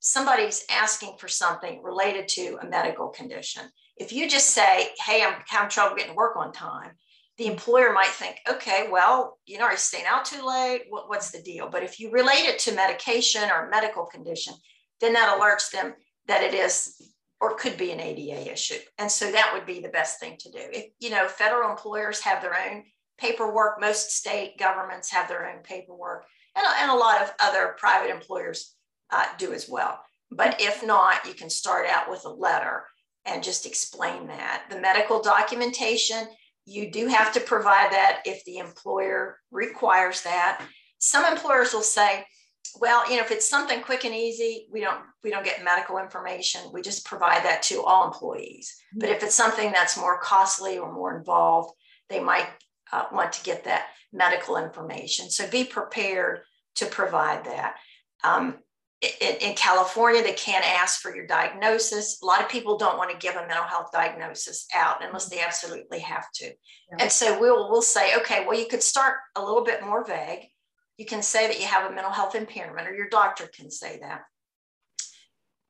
somebody's 0.00 0.64
asking 0.70 1.16
for 1.18 1.28
something 1.28 1.82
related 1.82 2.28
to 2.28 2.58
a 2.60 2.66
medical 2.66 3.08
condition. 3.08 3.62
If 3.96 4.12
you 4.12 4.28
just 4.28 4.50
say, 4.50 4.88
Hey, 4.98 5.22
I'm 5.22 5.36
having 5.46 5.70
trouble 5.70 5.96
getting 5.96 6.12
to 6.12 6.16
work 6.16 6.36
on 6.36 6.52
time, 6.52 6.92
the 7.36 7.46
employer 7.46 7.92
might 7.92 8.08
think, 8.08 8.36
okay, 8.48 8.86
well, 8.90 9.38
you 9.44 9.58
know, 9.58 9.64
are 9.64 9.72
you 9.72 9.76
staying 9.76 10.06
out 10.06 10.24
too 10.24 10.46
late? 10.46 10.82
What, 10.88 11.08
what's 11.08 11.30
the 11.30 11.42
deal? 11.42 11.68
But 11.68 11.82
if 11.82 11.98
you 11.98 12.10
relate 12.12 12.44
it 12.44 12.60
to 12.60 12.74
medication 12.74 13.50
or 13.50 13.68
medical 13.68 14.06
condition, 14.06 14.54
then 15.00 15.14
that 15.14 15.36
alerts 15.36 15.70
them 15.72 15.94
that 16.26 16.42
it 16.42 16.54
is 16.54 17.00
or 17.40 17.56
could 17.56 17.76
be 17.76 17.90
an 17.90 18.00
ADA 18.00 18.52
issue. 18.52 18.78
And 18.98 19.10
so 19.10 19.30
that 19.32 19.50
would 19.52 19.66
be 19.66 19.80
the 19.80 19.88
best 19.88 20.20
thing 20.20 20.36
to 20.38 20.50
do. 20.50 20.60
If, 20.72 20.86
you 21.00 21.10
know, 21.10 21.26
federal 21.26 21.70
employers 21.70 22.20
have 22.20 22.40
their 22.40 22.54
own 22.54 22.84
paperwork, 23.18 23.80
most 23.80 24.12
state 24.12 24.56
governments 24.58 25.10
have 25.10 25.28
their 25.28 25.50
own 25.50 25.62
paperwork, 25.62 26.24
and, 26.56 26.64
and 26.80 26.90
a 26.90 26.94
lot 26.94 27.20
of 27.20 27.32
other 27.40 27.74
private 27.78 28.10
employers 28.10 28.74
uh, 29.10 29.26
do 29.38 29.52
as 29.52 29.68
well. 29.68 30.00
But 30.30 30.60
if 30.60 30.84
not, 30.86 31.26
you 31.26 31.34
can 31.34 31.50
start 31.50 31.86
out 31.86 32.08
with 32.08 32.24
a 32.24 32.30
letter 32.30 32.84
and 33.26 33.42
just 33.42 33.66
explain 33.66 34.26
that. 34.26 34.64
The 34.70 34.80
medical 34.80 35.22
documentation, 35.22 36.26
you 36.66 36.90
do 36.90 37.08
have 37.08 37.32
to 37.34 37.40
provide 37.40 37.92
that 37.92 38.22
if 38.24 38.44
the 38.44 38.58
employer 38.58 39.38
requires 39.50 40.22
that. 40.22 40.62
Some 40.98 41.24
employers 41.24 41.72
will 41.72 41.82
say, 41.82 42.24
well, 42.80 43.08
you 43.08 43.16
know, 43.16 43.22
if 43.22 43.30
it's 43.30 43.48
something 43.48 43.82
quick 43.82 44.04
and 44.04 44.14
easy, 44.14 44.66
we 44.72 44.80
don't 44.80 45.00
we 45.22 45.30
don't 45.30 45.44
get 45.44 45.64
medical 45.64 45.98
information. 45.98 46.60
We 46.72 46.82
just 46.82 47.04
provide 47.04 47.44
that 47.44 47.62
to 47.64 47.82
all 47.82 48.06
employees. 48.06 48.74
But 48.94 49.10
if 49.10 49.22
it's 49.22 49.34
something 49.34 49.70
that's 49.70 49.98
more 49.98 50.18
costly 50.18 50.78
or 50.78 50.92
more 50.92 51.16
involved, 51.16 51.74
they 52.08 52.20
might 52.20 52.48
uh, 52.92 53.04
want 53.12 53.32
to 53.34 53.44
get 53.44 53.64
that 53.64 53.86
medical 54.12 54.56
information. 54.56 55.30
So 55.30 55.48
be 55.48 55.64
prepared 55.64 56.40
to 56.76 56.86
provide 56.86 57.44
that. 57.44 57.76
Um, 58.24 58.56
in, 59.20 59.36
in, 59.36 59.54
California, 59.56 60.22
they 60.22 60.32
can't 60.32 60.64
ask 60.64 61.00
for 61.00 61.14
your 61.14 61.26
diagnosis. 61.26 62.20
A 62.22 62.26
lot 62.26 62.42
of 62.42 62.48
people 62.48 62.78
don't 62.78 62.98
want 62.98 63.10
to 63.10 63.16
give 63.16 63.36
a 63.36 63.46
mental 63.46 63.64
health 63.64 63.90
diagnosis 63.92 64.66
out 64.74 65.04
unless 65.04 65.28
they 65.28 65.40
absolutely 65.40 66.00
have 66.00 66.30
to. 66.34 66.46
Yeah. 66.46 66.96
And 67.00 67.12
so 67.12 67.38
we'll, 67.40 67.70
we'll 67.70 67.82
say, 67.82 68.16
okay, 68.16 68.44
well, 68.46 68.58
you 68.58 68.66
could 68.66 68.82
start 68.82 69.16
a 69.36 69.44
little 69.44 69.64
bit 69.64 69.84
more 69.84 70.04
vague. 70.04 70.48
You 70.98 71.06
can 71.06 71.22
say 71.22 71.46
that 71.48 71.60
you 71.60 71.66
have 71.66 71.90
a 71.90 71.94
mental 71.94 72.12
health 72.12 72.34
impairment, 72.34 72.88
or 72.88 72.94
your 72.94 73.08
doctor 73.08 73.48
can 73.54 73.70
say 73.70 73.98
that. 74.00 74.22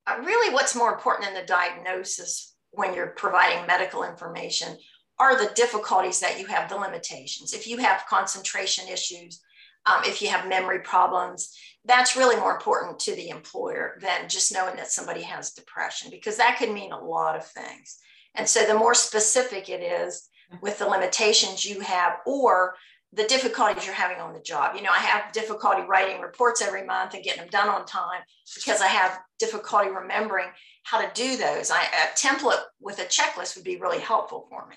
Uh, 0.06 0.18
really, 0.24 0.52
what's 0.52 0.76
more 0.76 0.92
important 0.92 1.26
than 1.26 1.34
the 1.34 1.46
diagnosis 1.46 2.54
when 2.72 2.94
you're 2.94 3.08
providing 3.08 3.66
medical 3.66 4.04
information 4.04 4.76
are 5.18 5.38
the 5.38 5.54
difficulties 5.54 6.20
that 6.20 6.38
you 6.38 6.46
have, 6.46 6.68
the 6.68 6.76
limitations. 6.76 7.54
If 7.54 7.66
you 7.66 7.78
have 7.78 8.04
concentration 8.08 8.88
issues, 8.88 9.40
um, 9.86 10.02
if 10.04 10.22
you 10.22 10.28
have 10.28 10.48
memory 10.48 10.80
problems, 10.80 11.56
that's 11.84 12.16
really 12.16 12.36
more 12.36 12.54
important 12.54 12.98
to 13.00 13.14
the 13.14 13.28
employer 13.28 13.98
than 14.00 14.28
just 14.28 14.52
knowing 14.52 14.76
that 14.76 14.90
somebody 14.90 15.22
has 15.22 15.52
depression 15.52 16.10
because 16.10 16.36
that 16.38 16.56
could 16.58 16.70
mean 16.70 16.92
a 16.92 17.04
lot 17.04 17.36
of 17.36 17.46
things. 17.46 17.98
And 18.34 18.48
so 18.48 18.64
the 18.64 18.74
more 18.74 18.94
specific 18.94 19.68
it 19.68 19.82
is 19.82 20.28
with 20.60 20.78
the 20.78 20.88
limitations 20.88 21.64
you 21.64 21.80
have 21.80 22.14
or 22.26 22.74
the 23.12 23.24
difficulties 23.24 23.86
you're 23.86 23.94
having 23.94 24.18
on 24.18 24.32
the 24.32 24.40
job. 24.40 24.74
You 24.74 24.82
know, 24.82 24.90
I 24.90 24.98
have 24.98 25.32
difficulty 25.32 25.82
writing 25.82 26.20
reports 26.20 26.62
every 26.62 26.84
month 26.84 27.14
and 27.14 27.22
getting 27.22 27.42
them 27.42 27.50
done 27.50 27.68
on 27.68 27.86
time 27.86 28.22
because 28.54 28.80
I 28.80 28.88
have 28.88 29.20
difficulty 29.38 29.90
remembering 29.90 30.48
how 30.84 31.00
to 31.00 31.10
do 31.14 31.36
those. 31.36 31.70
I, 31.70 31.82
a 31.82 32.16
template 32.16 32.60
with 32.80 32.98
a 32.98 33.04
checklist 33.04 33.56
would 33.56 33.64
be 33.64 33.76
really 33.76 34.00
helpful 34.00 34.46
for 34.48 34.66
me. 34.66 34.76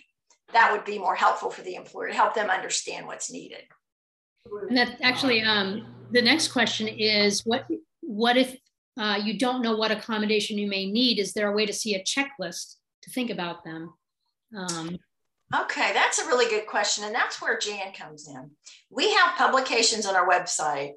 That 0.53 0.71
would 0.71 0.85
be 0.85 0.99
more 0.99 1.15
helpful 1.15 1.49
for 1.49 1.61
the 1.61 1.75
employer 1.75 2.09
to 2.09 2.13
help 2.13 2.35
them 2.35 2.49
understand 2.49 3.07
what's 3.07 3.31
needed. 3.31 3.63
And 4.69 4.77
that 4.77 4.97
actually, 5.01 5.41
um, 5.41 5.85
the 6.11 6.21
next 6.21 6.49
question 6.49 6.87
is 6.87 7.45
what, 7.45 7.65
what 8.01 8.37
if 8.37 8.55
uh, 8.99 9.19
you 9.23 9.37
don't 9.37 9.61
know 9.61 9.75
what 9.75 9.91
accommodation 9.91 10.57
you 10.57 10.67
may 10.67 10.89
need? 10.89 11.19
Is 11.19 11.33
there 11.33 11.51
a 11.51 11.55
way 11.55 11.65
to 11.65 11.73
see 11.73 11.95
a 11.95 12.03
checklist 12.03 12.75
to 13.03 13.11
think 13.11 13.29
about 13.29 13.63
them? 13.63 13.93
Um, 14.55 14.97
okay, 15.55 15.91
that's 15.93 16.19
a 16.19 16.25
really 16.25 16.49
good 16.49 16.67
question. 16.67 17.03
And 17.03 17.13
that's 17.13 17.41
where 17.41 17.57
Jan 17.57 17.93
comes 17.93 18.27
in. 18.27 18.51
We 18.89 19.13
have 19.13 19.37
publications 19.37 20.05
on 20.05 20.15
our 20.15 20.27
website 20.27 20.93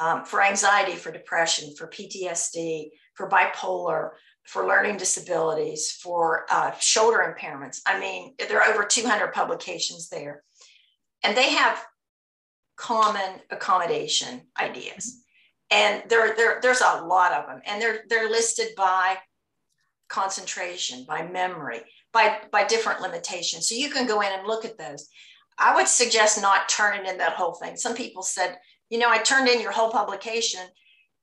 um, 0.00 0.24
for 0.24 0.42
anxiety, 0.42 0.96
for 0.96 1.12
depression, 1.12 1.74
for 1.76 1.88
PTSD, 1.88 2.90
for 3.14 3.28
bipolar, 3.28 4.10
for 4.44 4.66
learning 4.66 4.96
disabilities, 4.96 5.92
for 5.92 6.46
uh, 6.50 6.72
shoulder 6.78 7.18
impairments. 7.18 7.80
I 7.86 8.00
mean, 8.00 8.34
there 8.38 8.60
are 8.60 8.72
over 8.72 8.84
200 8.84 9.32
publications 9.32 10.08
there. 10.08 10.42
And 11.22 11.36
they 11.36 11.50
have 11.50 11.84
common 12.82 13.40
accommodation 13.50 14.42
ideas. 14.60 15.22
And 15.70 16.02
there, 16.08 16.34
there, 16.34 16.58
there's 16.60 16.80
a 16.80 17.04
lot 17.04 17.32
of 17.32 17.46
them. 17.46 17.60
And 17.64 17.80
they're, 17.80 18.00
they're 18.08 18.28
listed 18.28 18.74
by 18.76 19.18
concentration, 20.08 21.04
by 21.06 21.24
memory, 21.24 21.82
by, 22.12 22.38
by 22.50 22.64
different 22.64 23.00
limitations. 23.00 23.68
So 23.68 23.76
you 23.76 23.88
can 23.88 24.08
go 24.08 24.20
in 24.20 24.32
and 24.32 24.48
look 24.48 24.64
at 24.64 24.78
those. 24.78 25.08
I 25.58 25.76
would 25.76 25.86
suggest 25.86 26.42
not 26.42 26.68
turning 26.68 27.06
in 27.06 27.18
that 27.18 27.34
whole 27.34 27.52
thing. 27.52 27.76
Some 27.76 27.94
people 27.94 28.22
said, 28.22 28.58
you 28.90 28.98
know, 28.98 29.08
I 29.08 29.18
turned 29.18 29.48
in 29.48 29.60
your 29.60 29.72
whole 29.72 29.92
publication 29.92 30.62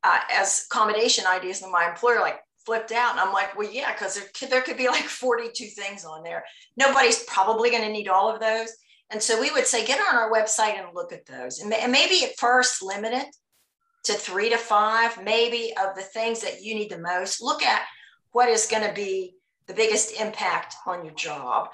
uh, 0.04 0.20
as 0.32 0.66
accommodation 0.72 1.26
ideas, 1.28 1.62
and 1.62 1.74
my 1.74 1.90
employer 1.90 2.22
like 2.22 2.40
flipped 2.66 2.94
out. 2.94 3.12
And 3.12 3.20
I'm 3.20 3.34
like, 3.34 3.58
well, 3.58 3.70
yeah, 3.70 3.92
because 3.92 4.16
there 4.16 4.24
could, 4.34 4.50
there 4.50 4.62
could 4.62 4.78
be 4.78 4.88
like 4.88 5.04
42 5.04 5.66
things 5.66 6.06
on 6.06 6.24
there. 6.24 6.46
Nobody's 6.78 7.22
probably 7.24 7.70
going 7.70 7.84
to 7.84 7.92
need 7.92 8.08
all 8.08 8.34
of 8.34 8.40
those. 8.40 8.70
And 9.12 9.22
so 9.22 9.40
we 9.42 9.52
would 9.52 9.66
say, 9.66 9.86
get 9.86 10.00
on 10.00 10.16
our 10.16 10.32
website 10.32 10.78
and 10.78 10.94
look 10.94 11.12
at 11.12 11.26
those. 11.26 11.60
And, 11.60 11.70
maybe 11.92 12.24
at 12.26 12.38
first 12.38 12.84
limit 12.84 13.14
it 13.14 13.28
to 14.06 14.14
three 14.14 14.50
to 14.50 14.58
five, 14.58 15.24
maybe 15.24 15.74
of 15.82 15.96
the 15.96 16.02
things 16.02 16.42
that 16.42 16.62
you 16.62 16.76
need 16.76 16.92
the 16.92 17.00
most. 17.00 17.42
Look 17.42 17.64
at 17.64 17.82
what 18.32 18.50
is 18.50 18.68
going 18.68 18.88
to 18.88 18.94
be 18.94 19.36
the 19.68 19.74
biggest 19.74 20.20
impact 20.20 20.76
on 20.86 21.04
your 21.04 21.14
job. 21.16 21.70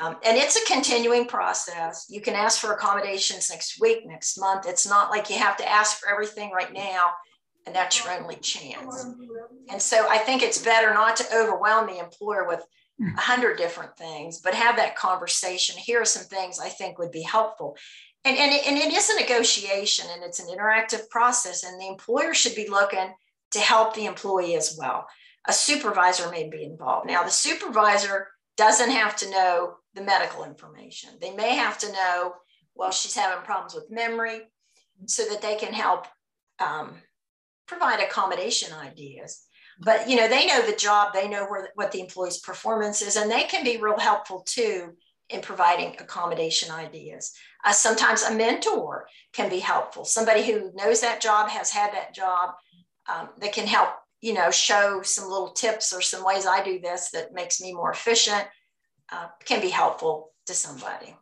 Um, 0.00 0.16
and 0.24 0.36
it's 0.36 0.56
a 0.56 0.72
continuing 0.72 1.26
process. 1.26 2.06
You 2.08 2.20
can 2.20 2.34
ask 2.34 2.60
for 2.60 2.72
accommodations 2.72 3.50
next 3.50 3.80
week, 3.80 4.06
next 4.06 4.38
month. 4.38 4.66
It's 4.66 4.88
not 4.88 5.10
like 5.10 5.28
you 5.28 5.36
have 5.36 5.56
to 5.56 5.68
ask 5.68 5.98
for 5.98 6.08
everything 6.08 6.52
right 6.52 6.72
now, 6.72 7.10
and 7.66 7.74
that's 7.74 8.02
your 8.02 8.14
only 8.14 8.36
chance. 8.36 9.06
And 9.68 9.82
so 9.82 10.06
I 10.08 10.18
think 10.18 10.42
it's 10.42 10.62
better 10.62 10.94
not 10.94 11.16
to 11.16 11.36
overwhelm 11.36 11.86
the 11.86 11.98
employer 11.98 12.46
with 12.46 12.62
a 13.00 13.20
hundred 13.20 13.58
different 13.58 13.96
things, 13.96 14.40
but 14.40 14.54
have 14.54 14.76
that 14.76 14.96
conversation. 14.96 15.76
Here 15.76 16.00
are 16.00 16.04
some 16.04 16.24
things 16.24 16.58
I 16.58 16.68
think 16.68 16.98
would 16.98 17.12
be 17.12 17.22
helpful. 17.22 17.76
And, 18.24 18.36
and, 18.36 18.52
it, 18.52 18.66
and 18.66 18.76
it 18.76 18.92
is 18.92 19.08
a 19.08 19.20
negotiation 19.20 20.06
and 20.12 20.24
it's 20.24 20.40
an 20.40 20.48
interactive 20.48 21.08
process, 21.08 21.62
and 21.64 21.80
the 21.80 21.86
employer 21.86 22.34
should 22.34 22.56
be 22.56 22.68
looking 22.68 23.14
to 23.52 23.58
help 23.60 23.94
the 23.94 24.06
employee 24.06 24.56
as 24.56 24.76
well. 24.78 25.06
A 25.46 25.52
supervisor 25.52 26.28
may 26.30 26.48
be 26.48 26.64
involved. 26.64 27.06
Now, 27.06 27.22
the 27.22 27.30
supervisor 27.30 28.28
doesn't 28.56 28.90
have 28.90 29.16
to 29.16 29.30
know 29.30 29.74
the 29.94 30.02
medical 30.02 30.44
information. 30.44 31.10
They 31.20 31.32
may 31.32 31.54
have 31.54 31.78
to 31.78 31.92
know, 31.92 32.34
well, 32.74 32.90
she's 32.90 33.14
having 33.14 33.44
problems 33.44 33.74
with 33.74 33.90
memory, 33.90 34.40
so 35.06 35.24
that 35.26 35.40
they 35.40 35.54
can 35.54 35.72
help 35.72 36.06
um, 36.58 36.96
provide 37.68 38.00
accommodation 38.00 38.72
ideas 38.72 39.44
but 39.78 40.08
you 40.08 40.16
know 40.16 40.28
they 40.28 40.46
know 40.46 40.64
the 40.66 40.76
job 40.76 41.12
they 41.12 41.28
know 41.28 41.46
where 41.46 41.68
what 41.74 41.92
the 41.92 42.00
employee's 42.00 42.38
performance 42.38 43.02
is 43.02 43.16
and 43.16 43.30
they 43.30 43.44
can 43.44 43.64
be 43.64 43.76
real 43.76 43.98
helpful 43.98 44.42
too 44.46 44.92
in 45.30 45.40
providing 45.40 45.94
accommodation 45.98 46.70
ideas. 46.70 47.34
Uh, 47.64 47.72
sometimes 47.72 48.22
a 48.22 48.34
mentor 48.34 49.06
can 49.32 49.50
be 49.50 49.58
helpful. 49.58 50.04
Somebody 50.04 50.42
who 50.42 50.72
knows 50.74 51.00
that 51.00 51.20
job, 51.20 51.50
has 51.50 51.70
had 51.70 51.92
that 51.92 52.14
job, 52.14 52.50
um, 53.08 53.28
that 53.38 53.52
can 53.52 53.66
help, 53.66 53.90
you 54.20 54.32
know, 54.32 54.50
show 54.50 55.02
some 55.02 55.28
little 55.28 55.50
tips 55.50 55.92
or 55.92 56.00
some 56.00 56.24
ways 56.24 56.46
I 56.46 56.62
do 56.62 56.80
this 56.80 57.10
that 57.10 57.34
makes 57.34 57.60
me 57.60 57.74
more 57.74 57.92
efficient 57.92 58.44
uh, 59.10 59.28
can 59.44 59.60
be 59.60 59.70
helpful 59.70 60.32
to 60.46 60.54
somebody. 60.54 61.14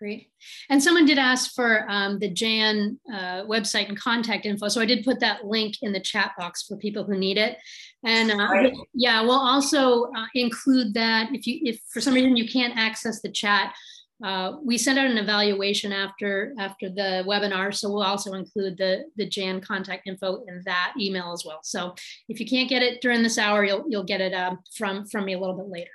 Great. 0.00 0.30
And 0.70 0.82
someone 0.82 1.04
did 1.04 1.18
ask 1.18 1.54
for 1.54 1.84
um, 1.90 2.18
the 2.18 2.30
Jan 2.30 2.98
uh, 3.12 3.44
website 3.44 3.90
and 3.90 4.00
contact 4.00 4.46
info. 4.46 4.68
So 4.68 4.80
I 4.80 4.86
did 4.86 5.04
put 5.04 5.20
that 5.20 5.44
link 5.44 5.74
in 5.82 5.92
the 5.92 6.00
chat 6.00 6.32
box 6.38 6.62
for 6.62 6.78
people 6.78 7.04
who 7.04 7.18
need 7.18 7.36
it. 7.36 7.58
And 8.02 8.30
uh, 8.30 8.36
right. 8.36 8.72
yeah, 8.94 9.20
we'll 9.20 9.32
also 9.32 10.04
uh, 10.04 10.24
include 10.34 10.94
that 10.94 11.28
if 11.34 11.46
you, 11.46 11.60
if 11.64 11.80
for 11.92 12.00
some 12.00 12.14
reason 12.14 12.34
you 12.34 12.48
can't 12.48 12.78
access 12.78 13.20
the 13.20 13.30
chat, 13.30 13.74
uh, 14.24 14.56
we 14.64 14.78
send 14.78 14.98
out 14.98 15.06
an 15.06 15.18
evaluation 15.18 15.92
after 15.92 16.54
after 16.58 16.90
the 16.90 17.24
webinar, 17.26 17.74
so 17.74 17.90
we'll 17.90 18.02
also 18.02 18.34
include 18.34 18.76
the 18.76 19.04
the 19.16 19.26
Jan 19.26 19.62
contact 19.62 20.06
info 20.06 20.44
in 20.46 20.62
that 20.66 20.92
email 21.00 21.32
as 21.32 21.44
well. 21.46 21.60
So 21.62 21.94
if 22.28 22.38
you 22.38 22.46
can't 22.46 22.68
get 22.68 22.82
it 22.82 23.00
during 23.00 23.22
this 23.22 23.38
hour, 23.38 23.64
you'll 23.64 23.84
you'll 23.88 24.04
get 24.04 24.20
it 24.20 24.34
uh, 24.34 24.56
from 24.76 25.06
from 25.06 25.24
me 25.24 25.32
a 25.32 25.38
little 25.38 25.56
bit 25.56 25.68
later. 25.68 25.90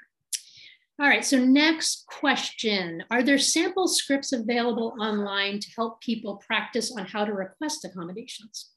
All 0.97 1.09
right, 1.09 1.25
so 1.25 1.37
next 1.37 2.05
question. 2.07 3.03
Are 3.11 3.21
there 3.21 3.37
sample 3.37 3.89
scripts 3.89 4.31
available 4.31 4.95
online 4.99 5.59
to 5.59 5.67
help 5.75 5.99
people 5.99 6.37
practice 6.37 6.95
on 6.97 7.05
how 7.05 7.25
to 7.25 7.33
request 7.33 7.83
accommodations? 7.83 8.71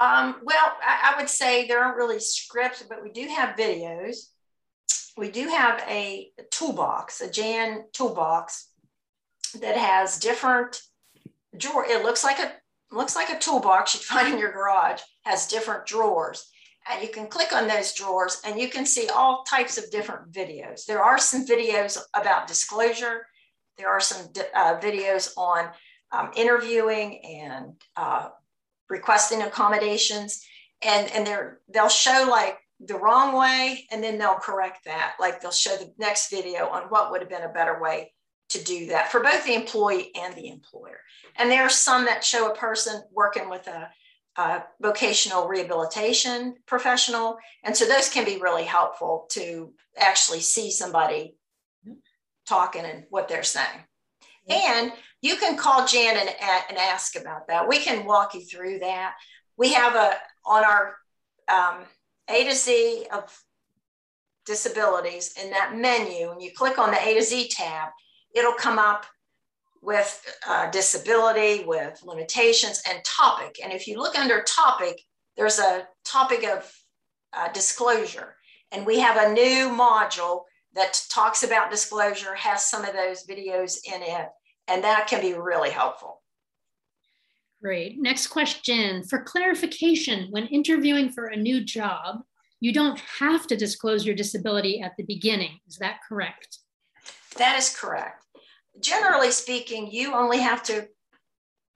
Um, 0.00 0.36
well, 0.42 0.76
I, 0.82 1.12
I, 1.12 1.20
would 1.20 1.28
say 1.28 1.66
there 1.66 1.82
aren't 1.82 1.96
really 1.96 2.20
scripts, 2.20 2.84
but 2.88 3.02
we 3.02 3.10
do 3.10 3.26
have 3.28 3.56
videos. 3.56 4.30
We 5.16 5.30
do 5.30 5.48
have 5.48 5.82
a 5.88 6.30
toolbox, 6.50 7.20
a 7.20 7.30
Jan 7.30 7.84
toolbox 7.92 8.70
that 9.60 9.76
has 9.76 10.18
different 10.18 10.80
drawer. 11.56 11.84
It 11.84 12.04
looks 12.04 12.22
like 12.22 12.38
a 12.38 12.52
looks 12.92 13.16
like 13.16 13.30
a 13.30 13.38
toolbox 13.38 13.94
you'd 13.94 14.04
find 14.04 14.34
in 14.34 14.38
your 14.38 14.52
garage, 14.52 15.02
has 15.24 15.48
different 15.48 15.86
drawers 15.86 16.48
and 16.90 17.02
you 17.02 17.08
can 17.08 17.26
click 17.26 17.52
on 17.52 17.66
those 17.66 17.92
drawers 17.92 18.40
and 18.44 18.58
you 18.58 18.68
can 18.68 18.86
see 18.86 19.08
all 19.08 19.44
types 19.44 19.78
of 19.78 19.90
different 19.90 20.32
videos. 20.32 20.84
There 20.86 21.02
are 21.02 21.18
some 21.18 21.46
videos 21.46 21.98
about 22.14 22.46
disclosure. 22.46 23.26
There 23.76 23.88
are 23.88 24.00
some 24.00 24.28
uh, 24.54 24.78
videos 24.80 25.30
on 25.36 25.68
um, 26.12 26.30
interviewing 26.36 27.20
and 27.24 27.74
uh, 27.96 28.28
requesting 28.88 29.42
accommodations. 29.42 30.44
And, 30.82 31.10
and 31.12 31.26
they're, 31.26 31.60
they'll 31.72 31.88
show 31.88 32.26
like 32.30 32.58
the 32.80 32.96
wrong 32.96 33.36
way 33.36 33.86
and 33.90 34.02
then 34.02 34.18
they'll 34.18 34.36
correct 34.36 34.84
that. 34.84 35.14
Like 35.20 35.40
they'll 35.40 35.50
show 35.50 35.76
the 35.76 35.92
next 35.98 36.30
video 36.30 36.68
on 36.68 36.84
what 36.84 37.10
would 37.10 37.20
have 37.20 37.30
been 37.30 37.42
a 37.42 37.52
better 37.52 37.80
way 37.80 38.12
to 38.50 38.64
do 38.64 38.86
that 38.86 39.10
for 39.10 39.20
both 39.20 39.44
the 39.44 39.54
employee 39.54 40.10
and 40.14 40.34
the 40.34 40.48
employer. 40.48 41.00
And 41.36 41.50
there 41.50 41.62
are 41.62 41.70
some 41.70 42.06
that 42.06 42.24
show 42.24 42.50
a 42.50 42.56
person 42.56 43.02
working 43.12 43.50
with 43.50 43.66
a 43.66 43.90
uh, 44.38 44.60
vocational 44.80 45.48
rehabilitation 45.48 46.54
professional. 46.64 47.36
And 47.64 47.76
so 47.76 47.84
those 47.86 48.08
can 48.08 48.24
be 48.24 48.38
really 48.38 48.64
helpful 48.64 49.26
to 49.32 49.72
actually 49.98 50.40
see 50.40 50.70
somebody 50.70 51.36
talking 52.48 52.84
and 52.84 53.04
what 53.10 53.28
they're 53.28 53.42
saying. 53.42 53.84
And 54.48 54.92
you 55.20 55.36
can 55.36 55.56
call 55.56 55.86
Jan 55.86 56.16
and, 56.16 56.30
and 56.70 56.78
ask 56.78 57.16
about 57.20 57.48
that. 57.48 57.68
We 57.68 57.80
can 57.80 58.06
walk 58.06 58.34
you 58.34 58.40
through 58.40 58.78
that. 58.78 59.16
We 59.56 59.72
have 59.72 59.96
a, 59.96 60.14
on 60.46 60.64
our 60.64 60.94
um, 61.48 61.84
A 62.30 62.44
to 62.44 62.54
Z 62.54 63.06
of 63.12 63.36
disabilities 64.46 65.34
in 65.42 65.50
that 65.50 65.76
menu, 65.76 66.30
and 66.30 66.40
you 66.40 66.52
click 66.54 66.78
on 66.78 66.92
the 66.92 67.06
A 67.06 67.14
to 67.14 67.22
Z 67.22 67.48
tab, 67.48 67.90
it'll 68.34 68.54
come 68.54 68.78
up 68.78 69.04
with 69.82 70.22
uh, 70.46 70.70
disability, 70.70 71.64
with 71.64 72.02
limitations, 72.04 72.82
and 72.88 73.02
topic. 73.04 73.58
And 73.62 73.72
if 73.72 73.86
you 73.86 73.98
look 73.98 74.18
under 74.18 74.42
topic, 74.42 75.00
there's 75.36 75.58
a 75.58 75.86
topic 76.04 76.44
of 76.44 76.70
uh, 77.32 77.48
disclosure. 77.52 78.36
And 78.72 78.84
we 78.84 78.98
have 79.00 79.16
a 79.16 79.32
new 79.32 79.68
module 79.68 80.42
that 80.74 81.00
talks 81.10 81.42
about 81.42 81.70
disclosure, 81.70 82.34
has 82.34 82.66
some 82.66 82.84
of 82.84 82.92
those 82.92 83.24
videos 83.26 83.78
in 83.84 84.02
it, 84.02 84.28
and 84.66 84.84
that 84.84 85.06
can 85.06 85.20
be 85.20 85.34
really 85.34 85.70
helpful. 85.70 86.22
Great. 87.62 87.98
Next 87.98 88.28
question. 88.28 89.02
For 89.04 89.22
clarification, 89.22 90.28
when 90.30 90.46
interviewing 90.46 91.10
for 91.10 91.26
a 91.26 91.36
new 91.36 91.64
job, 91.64 92.20
you 92.60 92.72
don't 92.72 93.00
have 93.18 93.46
to 93.48 93.56
disclose 93.56 94.04
your 94.04 94.14
disability 94.14 94.80
at 94.80 94.92
the 94.96 95.04
beginning. 95.04 95.58
Is 95.66 95.76
that 95.76 96.00
correct? 96.08 96.58
That 97.36 97.56
is 97.58 97.74
correct 97.76 98.24
generally 98.80 99.30
speaking, 99.30 99.90
you 99.90 100.14
only 100.14 100.38
have 100.38 100.62
to 100.64 100.88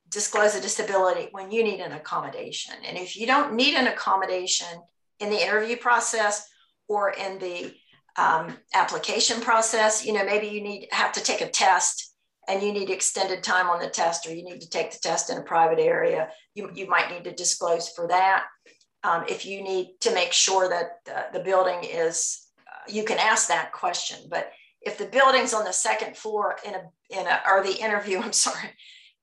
disclose 0.09 0.55
a 0.55 0.61
disability 0.61 1.29
when 1.33 1.51
you 1.51 1.65
need 1.65 1.81
an 1.81 1.93
accommodation. 1.93 2.75
And 2.87 2.99
if 2.99 3.17
you 3.17 3.27
don't 3.27 3.55
need 3.55 3.75
an 3.75 3.87
accommodation 3.87 4.69
in 5.21 5.31
the 5.31 5.43
interview 5.43 5.77
process 5.77 6.47
or 6.89 7.11
in 7.11 7.39
the 7.39 7.75
um, 8.17 8.55
application 8.75 9.41
process, 9.41 10.05
you 10.05 10.13
know, 10.13 10.25
maybe 10.25 10.49
you 10.49 10.61
need 10.61 10.89
have 10.91 11.13
to 11.13 11.23
take 11.23 11.41
a 11.41 11.49
test 11.49 12.15
and 12.49 12.63
you 12.63 12.73
need 12.73 12.91
extended 12.91 13.43
time 13.43 13.71
on 13.71 13.81
the 13.81 13.89
test, 13.89 14.27
or 14.27 14.35
you 14.35 14.43
need 14.43 14.61
to 14.61 14.69
take 14.69 14.91
the 14.91 14.99
test 14.99 15.31
in 15.31 15.39
a 15.39 15.43
private 15.43 15.79
area. 15.79 16.29
You, 16.55 16.71
you 16.75 16.89
might 16.89 17.09
need 17.11 17.25
to 17.25 17.33
disclose 17.33 17.89
for 17.91 18.09
that. 18.09 18.45
Um, 19.05 19.25
if 19.29 19.47
you 19.47 19.63
need 19.63 19.95
to 20.01 20.13
make 20.13 20.33
sure 20.33 20.69
that 20.69 20.99
the, 21.07 21.39
the 21.39 21.45
building 21.45 21.85
is, 21.85 22.49
uh, 22.59 22.93
you 22.93 23.05
can 23.05 23.19
ask 23.19 23.49
that 23.49 23.73
question. 23.73 24.19
But 24.29 24.51
if 24.85 24.99
the 24.99 25.07
building's 25.07 25.55
on 25.55 25.65
the 25.65 25.73
second 25.73 26.17
floor 26.17 26.57
in 26.67 26.75
a 26.75 26.83
in 27.11 27.27
a 27.27 27.41
or 27.49 27.63
the 27.63 27.81
interview 27.81 28.19
i'm 28.23 28.33
sorry. 28.33 28.71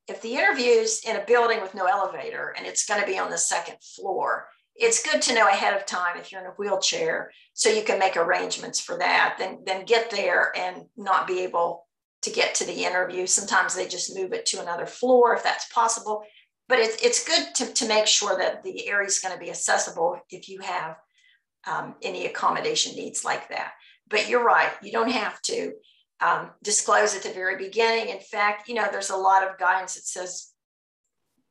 If 0.07 0.23
the 0.23 0.33
interview's 0.33 1.01
in 1.07 1.17
a 1.17 1.25
building 1.25 1.61
with 1.61 1.75
no 1.75 1.85
elevator 1.85 2.55
and 2.57 2.65
it's 2.65 2.83
going 2.83 2.99
to 2.99 3.05
be 3.05 3.19
on 3.19 3.29
the 3.29 3.37
second 3.37 3.75
floor 3.95 4.47
it's 4.75 5.03
good 5.03 5.21
to 5.23 5.35
know 5.35 5.47
ahead 5.47 5.75
of 5.75 5.85
time 5.85 6.17
if 6.17 6.31
you're 6.31 6.41
in 6.41 6.47
a 6.47 6.51
wheelchair 6.51 7.31
so 7.53 7.69
you 7.69 7.83
can 7.83 7.99
make 7.99 8.17
arrangements 8.17 8.79
for 8.79 8.97
that 8.97 9.35
then 9.37 9.59
then 9.65 9.85
get 9.85 10.09
there 10.09 10.51
and 10.57 10.85
not 10.97 11.27
be 11.27 11.41
able 11.41 11.85
to 12.21 12.31
get 12.31 12.53
to 12.53 12.65
the 12.65 12.83
interview. 12.83 13.25
Sometimes 13.25 13.75
they 13.75 13.87
just 13.87 14.13
move 14.13 14.33
it 14.33 14.45
to 14.47 14.61
another 14.61 14.85
floor 14.85 15.35
if 15.35 15.43
that's 15.43 15.71
possible 15.71 16.23
but 16.67 16.77
it's, 16.77 17.03
it's 17.03 17.25
good 17.25 17.55
to, 17.55 17.73
to 17.73 17.87
make 17.87 18.05
sure 18.05 18.37
that 18.37 18.63
the 18.63 18.87
area 18.87 19.07
is 19.07 19.19
going 19.19 19.33
to 19.33 19.39
be 19.39 19.49
accessible 19.49 20.21
if 20.29 20.47
you 20.47 20.59
have 20.59 20.97
um, 21.67 21.95
any 22.03 22.27
accommodation 22.27 22.95
needs 22.95 23.25
like 23.25 23.49
that 23.49 23.73
but 24.09 24.29
you're 24.29 24.43
right, 24.43 24.71
you 24.81 24.91
don't 24.91 25.11
have 25.11 25.41
to 25.43 25.73
um, 26.21 26.49
disclose 26.63 27.15
at 27.15 27.23
the 27.23 27.29
very 27.29 27.57
beginning. 27.57 28.09
In 28.09 28.19
fact, 28.19 28.67
you 28.67 28.75
know, 28.75 28.87
there's 28.91 29.09
a 29.09 29.17
lot 29.17 29.47
of 29.47 29.57
guidance 29.57 29.95
that 29.95 30.05
says 30.05 30.51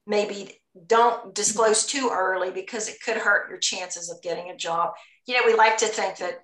maybe 0.07 0.61
don't 0.87 1.35
disclose 1.35 1.87
too 1.87 2.11
early 2.13 2.51
because 2.51 2.89
it 2.89 3.03
could 3.05 3.17
hurt 3.17 3.49
your 3.49 3.59
chances 3.59 4.11
of 4.11 4.23
getting 4.23 4.51
a 4.51 4.57
job. 4.57 4.93
You 5.27 5.35
know, 5.35 5.43
we 5.47 5.55
like 5.55 5.79
to 5.79 5.87
think 5.87 6.17
that 6.19 6.41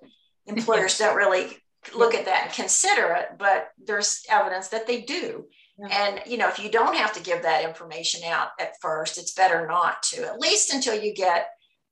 employers 0.47 0.97
don't 0.99 1.15
really 1.15 1.57
look 1.95 2.15
at 2.15 2.25
that 2.25 2.45
and 2.45 2.53
consider 2.53 3.13
it, 3.13 3.29
but 3.37 3.69
there's 3.83 4.23
evidence 4.29 4.69
that 4.69 4.87
they 4.87 5.01
do. 5.01 5.45
And 5.89 6.21
you 6.25 6.37
know, 6.37 6.47
if 6.47 6.57
you 6.57 6.71
don't 6.71 6.95
have 6.95 7.11
to 7.13 7.23
give 7.23 7.43
that 7.43 7.65
information 7.65 8.21
out 8.25 8.49
at 8.59 8.79
first, 8.81 9.17
it's 9.17 9.33
better 9.33 9.67
not 9.67 10.01
to, 10.03 10.25
at 10.25 10.39
least 10.39 10.73
until 10.73 10.95
you 10.95 11.13
get 11.13 11.49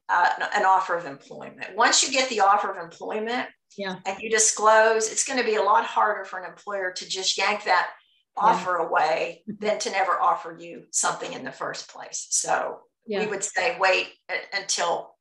uh, 0.08 0.30
an 0.56 0.64
offer 0.64 0.96
of 0.96 1.06
employment. 1.06 1.76
Once 1.76 2.02
you 2.02 2.12
get 2.12 2.30
the 2.30 2.40
offer 2.40 2.72
of 2.72 2.82
employment, 2.82 3.48
yeah. 3.78 3.96
and 4.06 4.20
you 4.22 4.30
disclose, 4.30 5.12
it's 5.12 5.26
going 5.26 5.40
to 5.40 5.46
be 5.46 5.56
a 5.56 5.64
lot 5.64 5.86
harder 5.86 6.26
for 6.26 6.40
an 6.40 6.50
employer 6.50 6.92
to 6.92 7.08
just 7.08 7.38
yank 7.38 7.64
that 7.66 7.90
offer 8.36 8.78
yeah. 8.80 8.88
away 8.88 9.44
mm-hmm. 9.48 9.66
than 9.66 9.80
to 9.80 9.92
never 9.92 10.20
offer 10.20 10.58
you 10.60 10.84
something 10.92 11.34
in 11.34 11.44
the 11.44 11.52
first 11.52 11.90
place. 11.90 12.28
So 12.30 12.80
yeah. 13.06 13.20
we 13.20 13.28
would 13.28 13.44
say 13.44 13.78
wait 13.80 14.10
until 14.54 15.16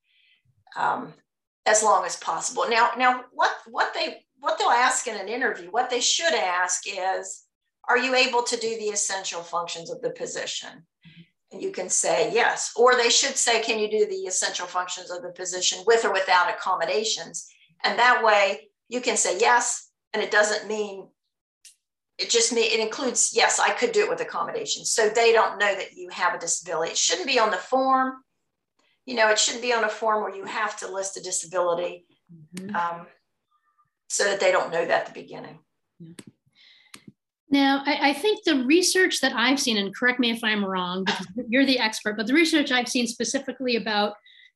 um, 0.77 1.12
as 1.67 1.83
long 1.83 2.05
as 2.05 2.17
possible. 2.17 2.65
Now, 2.69 2.91
now 2.97 3.25
what 3.33 3.53
what 3.67 3.93
they 3.95 4.25
what 4.41 4.59
they'll 4.59 4.69
ask 4.69 5.07
in 5.07 5.17
an 5.17 5.29
interview, 5.29 5.71
what 5.71 5.88
they 5.88 6.01
should 6.01 6.35
ask 6.35 6.83
is, 6.87 7.45
are 7.88 7.99
you 7.99 8.15
able 8.15 8.43
to 8.43 8.57
do 8.57 8.77
the 8.79 8.88
essential 8.88 9.43
functions 9.43 9.91
of 9.91 10.01
the 10.01 10.11
position? 10.11 10.87
And 11.53 11.62
you 11.62 11.71
can 11.71 11.91
say 11.91 12.33
yes, 12.33 12.73
or 12.77 12.97
they 12.97 13.11
should 13.11 13.37
say, 13.37 13.62
can 13.62 13.79
you 13.79 13.91
do 13.91 14.07
the 14.07 14.27
essential 14.27 14.67
functions 14.67 15.11
of 15.11 15.23
the 15.23 15.29
position 15.33 15.85
with 15.87 16.05
or 16.05 16.12
without 16.12 16.49
accommodations? 16.49 17.52
And 17.85 17.99
that 17.99 18.23
way 18.23 18.68
you 18.88 19.01
can 19.01 19.16
say 19.16 19.38
yes, 19.38 19.90
and 20.12 20.23
it 20.23 20.31
doesn't 20.31 20.68
mean 20.68 21.09
it 22.18 22.31
just 22.31 22.53
mean 22.53 22.71
it 22.71 22.81
includes 22.81 23.33
yes, 23.35 23.59
I 23.59 23.71
could 23.71 23.92
do 23.92 24.05
it 24.05 24.09
with 24.09 24.21
accommodations. 24.21 24.92
So 24.92 25.09
they 25.09 25.33
don't 25.33 25.59
know 25.59 25.75
that 25.75 25.95
you 25.95 26.09
have 26.11 26.35
a 26.35 26.38
disability. 26.38 26.92
It 26.92 26.99
shouldn't 26.99 27.27
be 27.27 27.38
on 27.38 27.51
the 27.51 27.57
form. 27.57 28.14
You 29.07 29.16
know, 29.16 29.29
it 29.31 29.38
shouldn't 29.38 29.62
be 29.62 29.73
on 29.73 29.85
a 29.85 29.88
form 29.88 30.23
where 30.23 30.35
you 30.35 30.45
have 30.45 30.79
to 30.79 30.92
list 30.92 31.16
a 31.16 31.23
disability 31.23 32.07
mm-hmm. 32.55 32.77
um, 32.77 33.07
so 34.09 34.25
that 34.25 34.38
they 34.38 34.53
don't 34.53 34.71
know 34.71 34.85
that 34.85 35.01
at 35.01 35.07
the 35.07 35.21
beginning. 35.21 35.59
Now, 37.51 37.83
I, 37.85 38.11
I, 38.11 38.12
think 38.14 38.45
the 38.45 38.64
research 38.64 39.21
that 39.21 39.35
I've 39.35 39.61
seen, 39.61 39.77
and 39.77 39.95
correct 39.95 40.18
me 40.18 40.31
if 40.31 40.42
I'm 40.42 40.64
wrong, 40.64 41.05
because 41.05 41.27
you're 41.49 41.66
the 41.66 41.79
expert, 41.79 42.16
but 42.16 42.27
the 42.27 42.33
research 42.33 42.73
I've 42.73 42.88
seen 42.88 43.07
specifically 43.07 43.77
about 43.77 44.14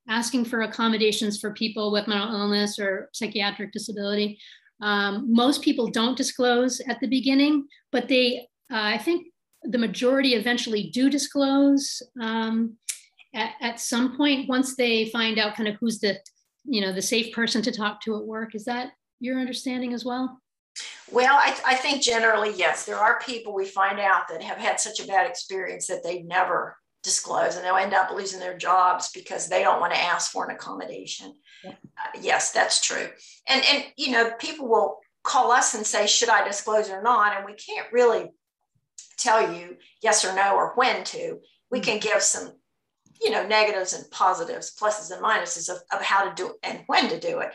asking 0.08 0.44
for 0.44 0.62
accommodations 0.62 1.38
for 1.40 1.52
people 1.52 1.90
with 1.90 2.08
mental 2.08 2.34
illness 2.34 2.78
or 2.78 3.08
psychiatric 3.12 3.72
disability 3.72 4.38
Um, 4.82 5.32
most 5.32 5.62
people 5.62 5.88
don't 5.90 6.16
disclose 6.16 6.80
at 6.80 7.00
the 7.00 7.06
beginning, 7.06 7.66
but 7.92 8.08
they, 8.08 8.46
uh, 8.70 8.96
I 8.96 8.98
think 8.98 9.28
the 9.62 9.78
majority 9.78 10.34
eventually 10.34 10.90
do 10.92 11.08
disclose 11.08 12.02
um, 12.20 12.76
at, 13.34 13.52
at 13.60 13.80
some 13.80 14.16
point 14.16 14.48
once 14.48 14.76
they 14.76 15.06
find 15.06 15.38
out 15.38 15.56
kind 15.56 15.68
of 15.68 15.76
who's 15.76 15.98
the, 16.00 16.18
you 16.64 16.80
know, 16.80 16.92
the 16.92 17.02
safe 17.02 17.34
person 17.34 17.62
to 17.62 17.72
talk 17.72 18.02
to 18.02 18.16
at 18.16 18.24
work. 18.24 18.54
Is 18.54 18.64
that 18.66 18.90
your 19.18 19.40
understanding 19.40 19.94
as 19.94 20.04
well? 20.04 20.40
Well, 21.10 21.34
I, 21.34 21.56
I 21.64 21.74
think 21.74 22.02
generally, 22.02 22.52
yes, 22.54 22.84
there 22.84 22.98
are 22.98 23.18
people 23.20 23.54
we 23.54 23.64
find 23.64 23.98
out 23.98 24.28
that 24.28 24.42
have 24.42 24.58
had 24.58 24.78
such 24.78 25.00
a 25.00 25.06
bad 25.06 25.26
experience 25.26 25.86
that 25.86 26.04
they 26.04 26.22
never 26.22 26.76
disclose 27.06 27.54
and 27.54 27.64
they'll 27.64 27.76
end 27.76 27.94
up 27.94 28.10
losing 28.10 28.40
their 28.40 28.58
jobs 28.58 29.10
because 29.12 29.48
they 29.48 29.62
don't 29.62 29.80
want 29.80 29.94
to 29.94 30.00
ask 30.00 30.32
for 30.32 30.44
an 30.44 30.54
accommodation. 30.54 31.32
Yeah. 31.64 31.70
Uh, 31.70 32.18
yes, 32.20 32.50
that's 32.50 32.84
true. 32.84 33.08
And, 33.48 33.62
and, 33.72 33.84
you 33.96 34.10
know, 34.10 34.32
people 34.38 34.68
will 34.68 34.98
call 35.22 35.52
us 35.52 35.74
and 35.74 35.86
say, 35.86 36.08
should 36.08 36.28
I 36.28 36.46
disclose 36.46 36.90
or 36.90 37.02
not? 37.02 37.36
And 37.36 37.46
we 37.46 37.54
can't 37.54 37.92
really 37.92 38.32
tell 39.16 39.54
you 39.54 39.76
yes 40.02 40.24
or 40.24 40.34
no 40.34 40.56
or 40.56 40.72
when 40.74 41.04
to. 41.04 41.38
We 41.70 41.78
mm-hmm. 41.80 41.90
can 41.90 42.00
give 42.00 42.22
some 42.22 42.52
you 43.22 43.30
know 43.30 43.46
negatives 43.46 43.94
and 43.94 44.10
positives 44.10 44.76
pluses 44.78 45.10
and 45.10 45.24
minuses 45.24 45.70
of, 45.70 45.78
of 45.90 46.02
how 46.02 46.28
to 46.28 46.34
do 46.34 46.48
it 46.48 46.56
and 46.62 46.80
when 46.86 47.08
to 47.08 47.18
do 47.18 47.38
it 47.38 47.50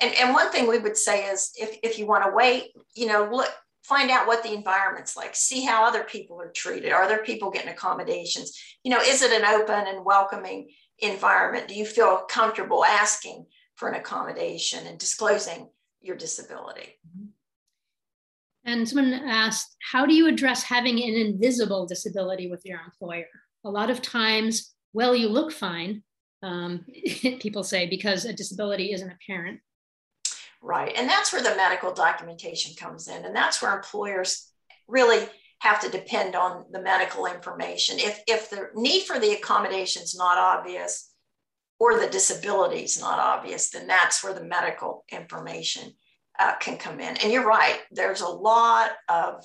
and 0.00 0.14
and 0.14 0.32
one 0.32 0.50
thing 0.50 0.66
we 0.66 0.78
would 0.78 0.96
say 0.96 1.26
is 1.26 1.52
if, 1.56 1.76
if 1.82 1.98
you 1.98 2.06
want 2.06 2.24
to 2.24 2.32
wait 2.32 2.72
you 2.94 3.06
know 3.06 3.28
look 3.30 3.50
find 3.82 4.10
out 4.10 4.26
what 4.26 4.42
the 4.42 4.52
environment's 4.52 5.16
like 5.16 5.34
see 5.34 5.64
how 5.64 5.84
other 5.84 6.04
people 6.04 6.40
are 6.40 6.50
treated 6.50 6.92
are 6.92 7.08
there 7.08 7.22
people 7.22 7.50
getting 7.50 7.70
accommodations? 7.70 8.58
You 8.84 8.92
know 8.92 9.00
is 9.00 9.22
it 9.22 9.32
an 9.32 9.44
open 9.44 9.86
and 9.86 10.04
welcoming 10.04 10.70
environment? 10.98 11.68
Do 11.68 11.74
you 11.74 11.84
feel 11.84 12.24
comfortable 12.28 12.84
asking 12.84 13.46
for 13.74 13.88
an 13.88 13.94
accommodation 13.94 14.86
and 14.86 14.98
disclosing 14.98 15.68
your 16.00 16.16
disability? 16.16 16.98
And 18.64 18.88
someone 18.88 19.12
asked 19.12 19.76
how 19.90 20.06
do 20.06 20.14
you 20.14 20.28
address 20.28 20.62
having 20.62 21.02
an 21.02 21.14
invisible 21.14 21.86
disability 21.86 22.48
with 22.48 22.64
your 22.64 22.80
employer? 22.80 23.26
A 23.64 23.70
lot 23.70 23.90
of 23.90 24.02
times 24.02 24.72
well, 24.92 25.16
you 25.16 25.28
look 25.28 25.52
fine, 25.52 26.02
um, 26.42 26.84
people 27.40 27.62
say, 27.62 27.86
because 27.86 28.24
a 28.24 28.32
disability 28.32 28.92
isn't 28.92 29.10
apparent. 29.10 29.60
Right. 30.62 30.92
And 30.96 31.08
that's 31.08 31.32
where 31.32 31.42
the 31.42 31.56
medical 31.56 31.92
documentation 31.92 32.74
comes 32.76 33.08
in. 33.08 33.24
And 33.24 33.34
that's 33.34 33.60
where 33.60 33.74
employers 33.74 34.48
really 34.86 35.28
have 35.58 35.80
to 35.80 35.90
depend 35.90 36.36
on 36.36 36.64
the 36.70 36.80
medical 36.80 37.26
information. 37.26 37.98
If, 37.98 38.22
if 38.26 38.48
the 38.48 38.68
need 38.74 39.02
for 39.02 39.18
the 39.18 39.32
accommodation 39.32 40.02
is 40.02 40.16
not 40.16 40.38
obvious 40.38 41.12
or 41.80 41.98
the 41.98 42.08
disability 42.08 42.84
is 42.84 43.00
not 43.00 43.18
obvious, 43.18 43.70
then 43.70 43.88
that's 43.88 44.22
where 44.22 44.34
the 44.34 44.44
medical 44.44 45.04
information 45.10 45.92
uh, 46.38 46.54
can 46.56 46.76
come 46.78 47.00
in. 47.00 47.16
And 47.16 47.32
you're 47.32 47.46
right, 47.46 47.80
there's 47.90 48.20
a 48.20 48.28
lot 48.28 48.92
of 49.08 49.44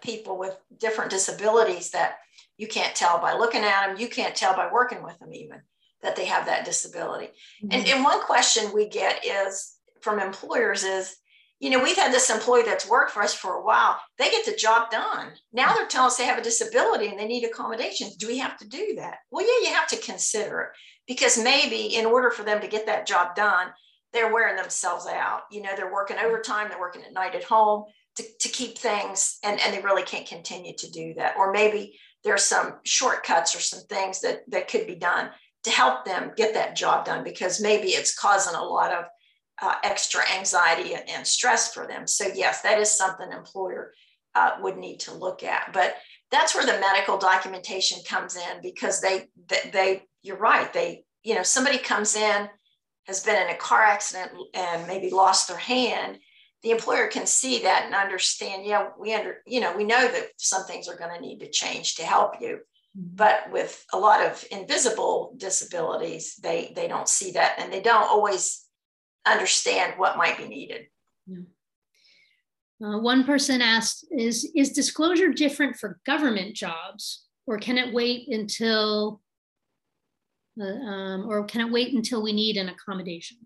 people 0.00 0.38
with 0.38 0.56
different 0.78 1.10
disabilities 1.10 1.90
that 1.90 2.16
you 2.56 2.68
can't 2.68 2.94
tell 2.94 3.18
by 3.18 3.34
looking 3.34 3.62
at 3.62 3.88
them. 3.88 3.98
You 3.98 4.08
can't 4.08 4.34
tell 4.34 4.54
by 4.54 4.70
working 4.72 5.02
with 5.02 5.18
them, 5.18 5.32
even 5.32 5.60
that 6.02 6.16
they 6.16 6.24
have 6.26 6.46
that 6.46 6.64
disability. 6.64 7.26
Mm-hmm. 7.26 7.68
And, 7.72 7.88
and 7.88 8.04
one 8.04 8.20
question 8.22 8.72
we 8.72 8.88
get 8.88 9.24
is 9.24 9.71
from 10.02 10.18
employers 10.18 10.84
is, 10.84 11.16
you 11.60 11.70
know, 11.70 11.82
we've 11.82 11.96
had 11.96 12.12
this 12.12 12.28
employee 12.28 12.64
that's 12.64 12.88
worked 12.88 13.12
for 13.12 13.22
us 13.22 13.34
for 13.34 13.54
a 13.54 13.64
while. 13.64 13.98
They 14.18 14.30
get 14.30 14.44
the 14.44 14.56
job 14.56 14.90
done. 14.90 15.28
Now 15.52 15.74
they're 15.74 15.86
telling 15.86 16.08
us 16.08 16.16
they 16.16 16.24
have 16.24 16.38
a 16.38 16.42
disability 16.42 17.06
and 17.06 17.18
they 17.18 17.26
need 17.26 17.44
accommodations. 17.44 18.16
Do 18.16 18.26
we 18.26 18.38
have 18.38 18.58
to 18.58 18.68
do 18.68 18.94
that? 18.96 19.18
Well, 19.30 19.46
yeah, 19.46 19.68
you 19.68 19.74
have 19.74 19.86
to 19.88 19.96
consider 19.96 20.60
it 20.60 20.68
because 21.06 21.42
maybe 21.42 21.94
in 21.94 22.04
order 22.04 22.30
for 22.30 22.42
them 22.42 22.60
to 22.60 22.66
get 22.66 22.86
that 22.86 23.06
job 23.06 23.36
done, 23.36 23.68
they're 24.12 24.32
wearing 24.32 24.56
themselves 24.56 25.06
out. 25.06 25.42
You 25.50 25.62
know, 25.62 25.70
they're 25.76 25.92
working 25.92 26.18
overtime, 26.18 26.68
they're 26.68 26.80
working 26.80 27.04
at 27.04 27.12
night 27.12 27.34
at 27.34 27.44
home 27.44 27.84
to, 28.16 28.24
to 28.40 28.48
keep 28.48 28.76
things, 28.76 29.38
and, 29.42 29.58
and 29.60 29.72
they 29.72 29.80
really 29.80 30.02
can't 30.02 30.26
continue 30.26 30.74
to 30.76 30.90
do 30.90 31.14
that. 31.14 31.36
Or 31.38 31.52
maybe 31.52 31.98
there's 32.24 32.44
some 32.44 32.74
shortcuts 32.84 33.54
or 33.56 33.60
some 33.60 33.80
things 33.88 34.20
that 34.20 34.42
that 34.48 34.68
could 34.68 34.86
be 34.86 34.96
done 34.96 35.30
to 35.64 35.70
help 35.70 36.04
them 36.04 36.32
get 36.36 36.54
that 36.54 36.76
job 36.76 37.04
done 37.04 37.24
because 37.24 37.60
maybe 37.60 37.88
it's 37.88 38.18
causing 38.18 38.54
a 38.54 38.62
lot 38.62 38.92
of 38.92 39.04
uh, 39.62 39.74
extra 39.84 40.22
anxiety 40.36 40.94
and 40.94 41.26
stress 41.26 41.72
for 41.72 41.86
them. 41.86 42.06
So 42.06 42.26
yes 42.34 42.62
that 42.62 42.78
is 42.78 42.90
something 42.90 43.30
employer 43.32 43.92
uh, 44.34 44.56
would 44.60 44.76
need 44.76 45.00
to 45.00 45.14
look 45.14 45.42
at. 45.42 45.72
But 45.72 45.96
that's 46.30 46.54
where 46.54 46.66
the 46.66 46.80
medical 46.80 47.18
documentation 47.18 48.00
comes 48.04 48.36
in 48.36 48.62
because 48.62 49.00
they, 49.00 49.28
they 49.48 49.70
they 49.72 50.02
you're 50.22 50.38
right 50.38 50.72
they 50.72 51.04
you 51.22 51.34
know 51.34 51.42
somebody 51.42 51.78
comes 51.78 52.16
in 52.16 52.48
has 53.06 53.22
been 53.22 53.40
in 53.40 53.54
a 53.54 53.58
car 53.58 53.82
accident 53.82 54.32
and 54.54 54.86
maybe 54.86 55.10
lost 55.10 55.48
their 55.48 55.56
hand 55.58 56.18
the 56.62 56.70
employer 56.70 57.08
can 57.08 57.26
see 57.26 57.62
that 57.62 57.84
and 57.84 57.94
understand 57.94 58.64
yeah 58.64 58.88
we 58.98 59.14
under 59.14 59.38
you 59.46 59.60
know 59.60 59.76
we 59.76 59.84
know 59.84 60.08
that 60.08 60.28
some 60.38 60.64
things 60.64 60.88
are 60.88 60.96
going 60.96 61.14
to 61.14 61.20
need 61.20 61.38
to 61.40 61.50
change 61.50 61.96
to 61.96 62.02
help 62.02 62.40
you. 62.40 62.58
Mm-hmm. 62.98 63.16
but 63.16 63.50
with 63.50 63.86
a 63.94 63.98
lot 63.98 64.20
of 64.20 64.44
invisible 64.50 65.34
disabilities 65.36 66.36
they 66.42 66.72
they 66.74 66.88
don't 66.88 67.08
see 67.08 67.32
that 67.32 67.54
and 67.58 67.72
they 67.72 67.80
don't 67.80 68.02
always 68.02 68.61
understand 69.26 69.94
what 69.96 70.16
might 70.16 70.38
be 70.38 70.48
needed. 70.48 70.86
Yeah. 71.26 71.38
uh, 72.84 72.98
one 72.98 73.24
person 73.24 73.62
asked 73.62 74.06
is 74.10 74.50
is 74.54 74.72
disclosure 74.72 75.32
different 75.32 75.76
for 75.76 76.00
government 76.04 76.56
jobs 76.56 77.26
or 77.46 77.58
can 77.58 77.78
it 77.78 77.92
wait 77.92 78.28
until 78.28 79.20
uh, 80.60 80.64
um, 80.64 81.26
or 81.28 81.44
can 81.44 81.60
it 81.60 81.72
wait 81.72 81.94
until 81.94 82.22
we 82.22 82.32
need 82.32 82.56
an 82.56 82.68
accommodation? 82.68 83.38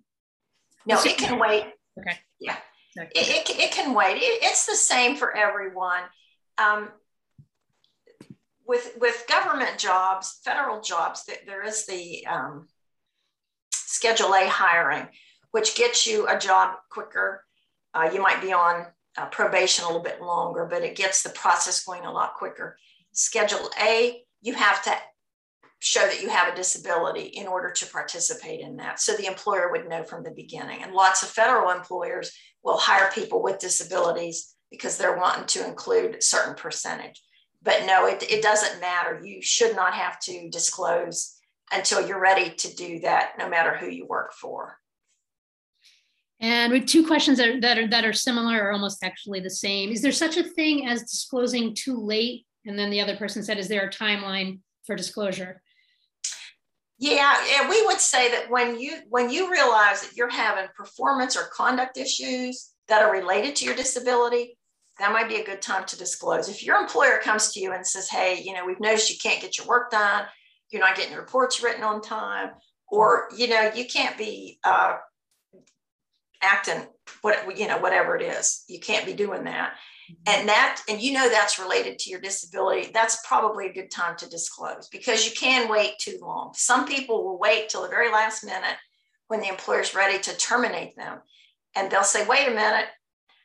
No 0.86 1.00
it 1.02 1.18
can 1.18 1.38
wait. 1.38 1.66
Okay. 1.98 2.18
Yeah. 2.40 2.56
It, 2.96 3.10
it, 3.14 3.58
it, 3.58 3.72
can 3.72 3.94
wait. 3.94 4.16
It, 4.16 4.42
it's 4.42 4.66
the 4.66 4.74
same 4.74 5.16
for 5.16 5.36
everyone. 5.36 6.02
Um, 6.58 6.88
with, 8.66 8.96
with 9.00 9.24
government 9.28 9.78
jobs, 9.78 10.40
federal 10.44 10.80
jobs, 10.80 11.28
there 11.46 11.62
is 11.62 11.86
the 11.86 12.26
um, 12.26 12.68
Schedule 13.72 14.34
A 14.34 14.48
hiring, 14.48 15.08
which 15.56 15.74
gets 15.74 16.06
you 16.06 16.28
a 16.28 16.38
job 16.38 16.76
quicker. 16.90 17.42
Uh, 17.94 18.10
you 18.12 18.20
might 18.20 18.42
be 18.42 18.52
on 18.52 18.84
uh, 19.16 19.24
probation 19.30 19.84
a 19.84 19.86
little 19.86 20.02
bit 20.02 20.20
longer, 20.20 20.68
but 20.70 20.82
it 20.82 20.94
gets 20.94 21.22
the 21.22 21.30
process 21.30 21.82
going 21.82 22.04
a 22.04 22.12
lot 22.12 22.34
quicker. 22.34 22.76
Schedule 23.12 23.70
A, 23.80 24.22
you 24.42 24.52
have 24.52 24.82
to 24.84 24.94
show 25.78 26.02
that 26.02 26.20
you 26.20 26.28
have 26.28 26.52
a 26.52 26.54
disability 26.54 27.22
in 27.22 27.46
order 27.46 27.70
to 27.70 27.86
participate 27.86 28.60
in 28.60 28.76
that. 28.76 29.00
So 29.00 29.14
the 29.14 29.24
employer 29.24 29.70
would 29.72 29.88
know 29.88 30.02
from 30.02 30.22
the 30.22 30.30
beginning. 30.30 30.82
And 30.82 30.92
lots 30.92 31.22
of 31.22 31.30
federal 31.30 31.70
employers 31.70 32.30
will 32.62 32.76
hire 32.76 33.10
people 33.14 33.42
with 33.42 33.58
disabilities 33.58 34.54
because 34.70 34.98
they're 34.98 35.16
wanting 35.16 35.46
to 35.46 35.66
include 35.66 36.16
a 36.16 36.22
certain 36.22 36.54
percentage. 36.54 37.22
But 37.62 37.86
no, 37.86 38.06
it, 38.06 38.22
it 38.30 38.42
doesn't 38.42 38.82
matter. 38.82 39.22
You 39.24 39.40
should 39.40 39.74
not 39.74 39.94
have 39.94 40.20
to 40.20 40.50
disclose 40.50 41.40
until 41.72 42.06
you're 42.06 42.20
ready 42.20 42.50
to 42.50 42.74
do 42.74 42.98
that, 43.00 43.38
no 43.38 43.48
matter 43.48 43.74
who 43.74 43.86
you 43.86 44.04
work 44.06 44.34
for. 44.34 44.76
And 46.40 46.72
with 46.72 46.86
two 46.86 47.06
questions 47.06 47.38
that 47.38 47.48
are, 47.48 47.60
that 47.60 47.78
are, 47.78 47.88
that 47.88 48.04
are 48.04 48.12
similar 48.12 48.64
or 48.64 48.72
almost 48.72 49.02
actually 49.02 49.40
the 49.40 49.50
same. 49.50 49.90
Is 49.90 50.02
there 50.02 50.12
such 50.12 50.36
a 50.36 50.42
thing 50.42 50.86
as 50.86 51.02
disclosing 51.02 51.74
too 51.74 51.96
late? 51.98 52.46
And 52.66 52.78
then 52.78 52.90
the 52.90 53.00
other 53.00 53.16
person 53.16 53.42
said, 53.42 53.58
is 53.58 53.68
there 53.68 53.86
a 53.86 53.90
timeline 53.90 54.58
for 54.84 54.96
disclosure? 54.96 55.62
Yeah, 56.98 57.36
yeah, 57.50 57.68
we 57.68 57.84
would 57.86 58.00
say 58.00 58.30
that 58.30 58.50
when 58.50 58.78
you 58.80 59.00
when 59.10 59.28
you 59.28 59.50
realize 59.50 60.00
that 60.00 60.16
you're 60.16 60.30
having 60.30 60.64
performance 60.74 61.36
or 61.36 61.50
conduct 61.54 61.98
issues 61.98 62.70
that 62.88 63.02
are 63.02 63.12
related 63.12 63.54
to 63.56 63.66
your 63.66 63.74
disability, 63.74 64.56
that 64.98 65.12
might 65.12 65.28
be 65.28 65.36
a 65.36 65.44
good 65.44 65.60
time 65.60 65.84
to 65.86 65.98
disclose. 65.98 66.48
If 66.48 66.64
your 66.64 66.76
employer 66.76 67.20
comes 67.22 67.52
to 67.52 67.60
you 67.60 67.72
and 67.72 67.86
says, 67.86 68.08
"Hey, 68.08 68.40
you 68.42 68.54
know, 68.54 68.64
we've 68.64 68.80
noticed 68.80 69.10
you 69.10 69.18
can't 69.22 69.42
get 69.42 69.58
your 69.58 69.66
work 69.66 69.90
done, 69.90 70.24
you're 70.70 70.80
not 70.80 70.96
getting 70.96 71.16
reports 71.16 71.62
written 71.62 71.82
on 71.82 72.00
time, 72.00 72.52
or 72.88 73.28
you 73.36 73.48
know, 73.48 73.70
you 73.74 73.84
can't 73.84 74.16
be 74.16 74.58
uh, 74.64 74.96
acting 76.42 76.86
what 77.22 77.58
you 77.58 77.68
know, 77.68 77.78
whatever 77.78 78.16
it 78.16 78.22
is, 78.22 78.64
you 78.68 78.80
can't 78.80 79.06
be 79.06 79.12
doing 79.12 79.44
that," 79.44 79.74
mm-hmm. 80.10 80.14
and 80.26 80.48
that 80.48 80.82
and 80.88 81.00
you 81.00 81.12
know 81.12 81.28
that's 81.28 81.58
related 81.58 81.98
to 82.00 82.10
your 82.10 82.20
disability. 82.20 82.90
That's 82.92 83.24
probably 83.26 83.68
a 83.68 83.72
good 83.72 83.90
time 83.90 84.16
to 84.18 84.28
disclose 84.28 84.88
because 84.88 85.26
you 85.26 85.32
can 85.36 85.68
wait 85.68 85.98
too 85.98 86.18
long. 86.20 86.52
Some 86.54 86.86
people 86.86 87.24
will 87.24 87.38
wait 87.38 87.68
till 87.68 87.82
the 87.82 87.88
very 87.88 88.10
last 88.10 88.44
minute 88.44 88.76
when 89.28 89.40
the 89.40 89.48
employer's 89.48 89.94
ready 89.94 90.18
to 90.20 90.36
terminate 90.36 90.96
them. 90.96 91.20
And 91.74 91.90
they'll 91.90 92.04
say 92.04 92.26
wait 92.26 92.48
a 92.48 92.54
minute. 92.54 92.86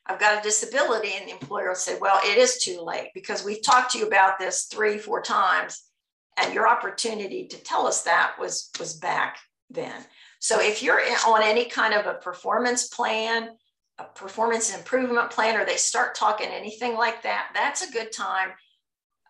I've 0.06 0.20
got 0.20 0.40
a 0.40 0.44
disability. 0.44 1.12
And 1.18 1.28
the 1.28 1.34
employer 1.34 1.70
will 1.70 1.76
say 1.76 1.98
well 2.00 2.20
it 2.24 2.38
is 2.38 2.64
too 2.64 2.82
late 2.82 3.10
because 3.14 3.44
we've 3.44 3.64
talked 3.64 3.92
to 3.92 4.00
you 4.00 4.08
about 4.08 4.40
this 4.40 4.66
three 4.66 4.98
four 4.98 5.22
times 5.22 5.84
and 6.38 6.54
your 6.54 6.68
opportunity 6.68 7.48
to 7.48 7.58
tell 7.58 7.88
us 7.88 8.04
that 8.04 8.36
was 8.40 8.70
was 8.80 8.94
back 8.94 9.38
then 9.70 10.06
so 10.42 10.60
if 10.60 10.84
you're 10.84 11.00
on 11.26 11.42
any 11.42 11.66
kind 11.66 11.94
of 11.94 12.06
a 12.06 12.16
performance 12.16 12.90
plan 12.90 13.52
a 14.02 14.04
performance 14.16 14.76
improvement 14.76 15.30
plan 15.30 15.60
or 15.60 15.66
they 15.66 15.78
start 15.78 16.16
talking 16.16 16.48
anything 16.48 16.96
like 16.96 17.24
that, 17.24 17.50
that's 17.54 17.88
a 17.88 17.92
good 17.92 18.12
time 18.12 18.50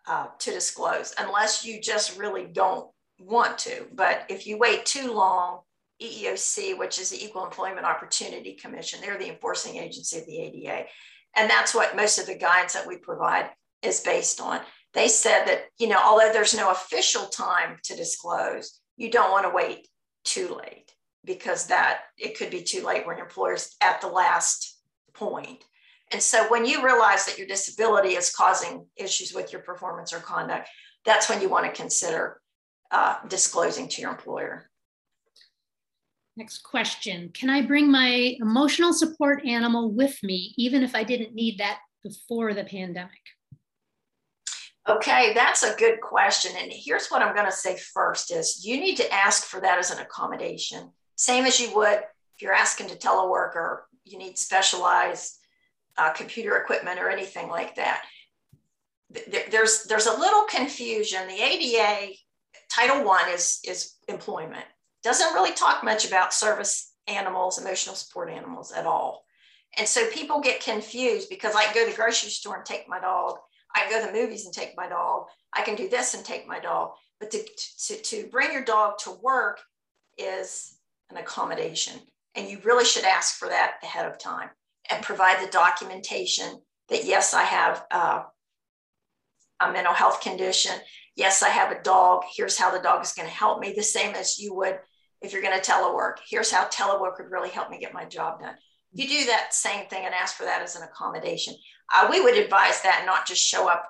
uh, 0.06 0.26
to 0.38 0.50
disclose, 0.50 1.14
unless 1.18 1.64
you 1.64 1.80
just 1.80 2.18
really 2.18 2.46
don't 2.46 2.88
want 3.20 3.58
to. 3.58 3.86
But 3.92 4.24
if 4.28 4.46
you 4.46 4.58
wait 4.58 4.86
too 4.86 5.12
long, 5.12 5.60
EEOC, 6.00 6.76
which 6.78 6.98
is 6.98 7.10
the 7.10 7.24
Equal 7.24 7.44
Employment 7.44 7.86
Opportunity 7.86 8.54
Commission. 8.54 9.00
They're 9.00 9.18
the 9.18 9.30
enforcing 9.30 9.76
agency 9.76 10.18
of 10.18 10.26
the 10.26 10.36
ADA. 10.36 10.86
And 11.36 11.48
that's 11.48 11.76
what 11.76 11.94
most 11.94 12.18
of 12.18 12.26
the 12.26 12.34
guidance 12.34 12.72
that 12.72 12.88
we 12.88 12.96
provide 12.96 13.50
is 13.82 14.00
based 14.00 14.40
on. 14.40 14.62
They 14.94 15.06
said 15.06 15.44
that, 15.44 15.66
you 15.78 15.86
know, 15.86 16.00
although 16.02 16.32
there's 16.32 16.56
no 16.56 16.72
official 16.72 17.26
time 17.26 17.78
to 17.84 17.94
disclose, 17.94 18.80
you 18.96 19.12
don't 19.12 19.30
want 19.30 19.46
to 19.46 19.54
wait 19.54 19.86
too 20.24 20.58
late 20.60 20.92
because 21.24 21.66
that 21.66 22.02
it 22.18 22.36
could 22.36 22.50
be 22.50 22.62
too 22.62 22.84
late 22.84 23.06
when 23.06 23.16
your 23.16 23.26
employer's 23.26 23.76
at 23.80 24.00
the 24.00 24.08
last 24.08 24.78
point. 25.14 25.64
And 26.10 26.22
so 26.22 26.48
when 26.50 26.66
you 26.66 26.84
realize 26.84 27.24
that 27.26 27.38
your 27.38 27.46
disability 27.46 28.10
is 28.10 28.34
causing 28.34 28.86
issues 28.96 29.32
with 29.32 29.52
your 29.52 29.62
performance 29.62 30.12
or 30.12 30.18
conduct, 30.18 30.68
that's 31.04 31.28
when 31.28 31.40
you 31.40 31.48
want 31.48 31.66
to 31.66 31.80
consider 31.80 32.40
uh, 32.90 33.16
disclosing 33.28 33.88
to 33.88 34.02
your 34.02 34.10
employer. 34.10 34.68
Next 36.36 36.58
question. 36.58 37.30
Can 37.34 37.50
I 37.50 37.62
bring 37.62 37.90
my 37.90 38.36
emotional 38.40 38.92
support 38.92 39.44
animal 39.46 39.90
with 39.90 40.18
me, 40.22 40.54
even 40.56 40.82
if 40.82 40.94
I 40.94 41.04
didn't 41.04 41.34
need 41.34 41.58
that 41.58 41.78
before 42.02 42.54
the 42.54 42.64
pandemic? 42.64 43.10
Okay, 44.88 45.32
that's 45.34 45.62
a 45.62 45.76
good 45.76 46.00
question. 46.00 46.52
And 46.58 46.72
here's 46.74 47.08
what 47.08 47.22
I'm 47.22 47.34
going 47.34 47.46
to 47.46 47.52
say 47.52 47.76
first 47.76 48.32
is 48.32 48.64
you 48.64 48.80
need 48.80 48.96
to 48.96 49.12
ask 49.12 49.44
for 49.44 49.60
that 49.60 49.78
as 49.78 49.90
an 49.90 49.98
accommodation. 50.00 50.90
Same 51.22 51.44
as 51.44 51.60
you 51.60 51.72
would 51.76 52.00
if 52.34 52.42
you're 52.42 52.52
asking 52.52 52.88
to 52.88 52.96
telework 52.96 53.54
or 53.54 53.86
you 54.04 54.18
need 54.18 54.36
specialized 54.36 55.38
uh, 55.96 56.12
computer 56.12 56.56
equipment 56.56 56.98
or 56.98 57.08
anything 57.08 57.48
like 57.48 57.76
that. 57.76 58.02
There's, 59.52 59.84
there's 59.84 60.06
a 60.06 60.18
little 60.18 60.42
confusion. 60.46 61.28
The 61.28 61.40
ADA 61.40 62.14
Title 62.68 63.04
One 63.04 63.28
is, 63.28 63.60
is 63.64 63.94
employment 64.08 64.64
doesn't 65.04 65.32
really 65.32 65.52
talk 65.52 65.84
much 65.84 66.08
about 66.08 66.34
service 66.34 66.92
animals, 67.06 67.60
emotional 67.60 67.94
support 67.94 68.28
animals 68.28 68.72
at 68.72 68.84
all. 68.84 69.24
And 69.78 69.86
so 69.86 70.10
people 70.10 70.40
get 70.40 70.60
confused 70.60 71.28
because 71.28 71.54
I 71.54 71.66
can 71.66 71.74
go 71.74 71.84
to 71.84 71.90
the 71.92 71.96
grocery 71.96 72.30
store 72.30 72.56
and 72.56 72.66
take 72.66 72.88
my 72.88 72.98
dog. 72.98 73.36
I 73.76 73.82
can 73.82 73.90
go 73.90 74.00
to 74.00 74.12
the 74.12 74.18
movies 74.20 74.44
and 74.44 74.52
take 74.52 74.76
my 74.76 74.88
dog. 74.88 75.26
I 75.52 75.62
can 75.62 75.76
do 75.76 75.88
this 75.88 76.14
and 76.14 76.24
take 76.24 76.48
my 76.48 76.58
dog. 76.58 76.94
But 77.20 77.30
to, 77.30 77.44
to, 77.86 77.96
to 78.02 78.28
bring 78.32 78.52
your 78.52 78.64
dog 78.64 78.98
to 79.04 79.12
work 79.22 79.60
is 80.18 80.78
an 81.12 81.22
accommodation. 81.22 82.00
And 82.34 82.48
you 82.48 82.58
really 82.64 82.84
should 82.84 83.04
ask 83.04 83.36
for 83.38 83.48
that 83.48 83.74
ahead 83.82 84.06
of 84.06 84.18
time 84.18 84.50
and 84.90 85.04
provide 85.04 85.46
the 85.46 85.50
documentation 85.50 86.60
that, 86.88 87.04
yes, 87.04 87.34
I 87.34 87.42
have 87.42 87.84
uh, 87.90 88.22
a 89.60 89.72
mental 89.72 89.94
health 89.94 90.20
condition. 90.20 90.72
Yes, 91.14 91.42
I 91.42 91.50
have 91.50 91.70
a 91.70 91.82
dog. 91.82 92.22
Here's 92.34 92.58
how 92.58 92.70
the 92.70 92.82
dog 92.82 93.04
is 93.04 93.12
going 93.12 93.28
to 93.28 93.34
help 93.34 93.60
me, 93.60 93.74
the 93.76 93.82
same 93.82 94.14
as 94.14 94.38
you 94.38 94.54
would 94.54 94.78
if 95.22 95.32
you're 95.32 95.42
going 95.42 95.58
to 95.58 95.70
telework, 95.70 96.14
here's 96.28 96.50
how 96.50 96.64
telework 96.66 97.18
would 97.18 97.30
really 97.30 97.48
help 97.48 97.70
me 97.70 97.78
get 97.78 97.94
my 97.94 98.04
job 98.04 98.40
done. 98.40 98.54
You 98.92 99.08
do 99.08 99.26
that 99.26 99.54
same 99.54 99.86
thing 99.86 100.04
and 100.04 100.14
ask 100.14 100.36
for 100.36 100.44
that 100.44 100.62
as 100.62 100.76
an 100.76 100.82
accommodation. 100.82 101.54
Uh, 101.94 102.08
we 102.10 102.20
would 102.20 102.36
advise 102.36 102.82
that 102.82 103.04
not 103.06 103.26
just 103.26 103.40
show 103.40 103.68
up 103.68 103.88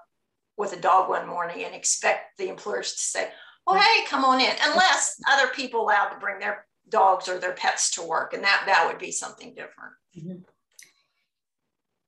with 0.57 0.75
a 0.75 0.81
dog 0.81 1.09
one 1.09 1.27
morning 1.27 1.65
and 1.65 1.75
expect 1.75 2.39
the 2.39 2.49
employers 2.49 2.93
to 2.93 2.99
say, 2.99 3.29
well, 3.67 3.81
hey, 3.81 4.05
come 4.07 4.25
on 4.25 4.41
in, 4.41 4.55
unless 4.63 5.17
other 5.31 5.49
people 5.49 5.83
allowed 5.83 6.11
to 6.11 6.19
bring 6.19 6.39
their 6.39 6.67
dogs 6.93 7.29
or 7.29 7.39
their 7.39 7.55
pets 7.55 7.91
to 7.95 8.07
work. 8.07 8.35
And 8.35 8.45
that, 8.45 8.63
that 8.67 8.87
would 8.87 8.99
be 8.99 9.11
something 9.11 9.55
different. 9.55 9.95
Mm-hmm. 10.17 10.43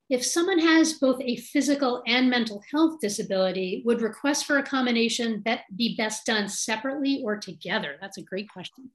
If 0.07 0.23
someone 0.23 0.59
has 0.59 0.93
both 0.93 1.19
a 1.19 1.35
physical 1.37 2.03
and 2.05 2.29
mental 2.29 2.61
health 2.71 2.99
disability, 3.01 3.81
would 3.85 4.01
requests 4.01 4.43
for 4.43 4.59
accommodation 4.59 5.41
that 5.45 5.61
be 5.75 5.95
best 5.97 6.27
done 6.27 6.47
separately 6.47 7.23
or 7.25 7.37
together? 7.37 7.95
That's 7.99 8.19
a 8.19 8.21
great 8.21 8.47
question. 8.47 8.91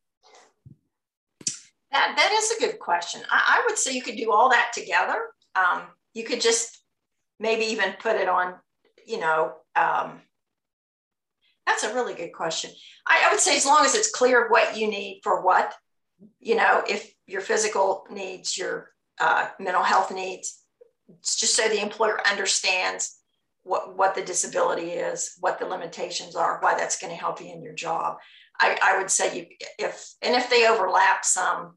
That, 1.90 2.14
that 2.16 2.32
is 2.32 2.52
a 2.52 2.60
good 2.60 2.78
question. 2.78 3.22
I, 3.28 3.58
I 3.58 3.66
would 3.66 3.76
say 3.76 3.92
you 3.92 4.02
could 4.02 4.16
do 4.16 4.30
all 4.30 4.48
that 4.50 4.70
together. 4.72 5.18
Um, 5.56 5.82
you 6.14 6.22
could 6.22 6.40
just 6.40 6.78
maybe 7.40 7.64
even 7.64 7.94
put 7.98 8.14
it 8.14 8.28
on, 8.28 8.54
you 9.04 9.18
know, 9.18 9.54
um, 9.74 10.20
that's 11.70 11.84
a 11.84 11.94
really 11.94 12.14
good 12.14 12.32
question. 12.32 12.70
I, 13.06 13.26
I, 13.26 13.30
would 13.30 13.40
say 13.40 13.56
as 13.56 13.64
long 13.64 13.84
as 13.84 13.94
it's 13.94 14.10
clear 14.10 14.48
what 14.48 14.76
you 14.76 14.88
need 14.88 15.20
for 15.22 15.42
what, 15.42 15.72
you 16.40 16.56
know, 16.56 16.82
if 16.88 17.12
your 17.26 17.40
physical 17.40 18.06
needs, 18.10 18.58
your 18.58 18.90
uh, 19.20 19.48
mental 19.60 19.82
health 19.82 20.12
needs, 20.12 20.62
just 21.22 21.54
so 21.54 21.68
the 21.68 21.80
employer 21.80 22.20
understands 22.28 23.18
what, 23.62 23.96
what 23.96 24.14
the 24.14 24.22
disability 24.22 24.90
is, 24.90 25.36
what 25.40 25.58
the 25.58 25.66
limitations 25.66 26.34
are, 26.34 26.58
why 26.60 26.74
that's 26.74 27.00
going 27.00 27.12
to 27.12 27.18
help 27.20 27.40
you 27.40 27.52
in 27.52 27.62
your 27.62 27.74
job. 27.74 28.16
I, 28.58 28.78
I 28.82 28.98
would 28.98 29.10
say 29.10 29.38
you 29.38 29.46
if 29.78 30.12
and 30.20 30.34
if 30.34 30.50
they 30.50 30.68
overlap 30.68 31.24
some, 31.24 31.76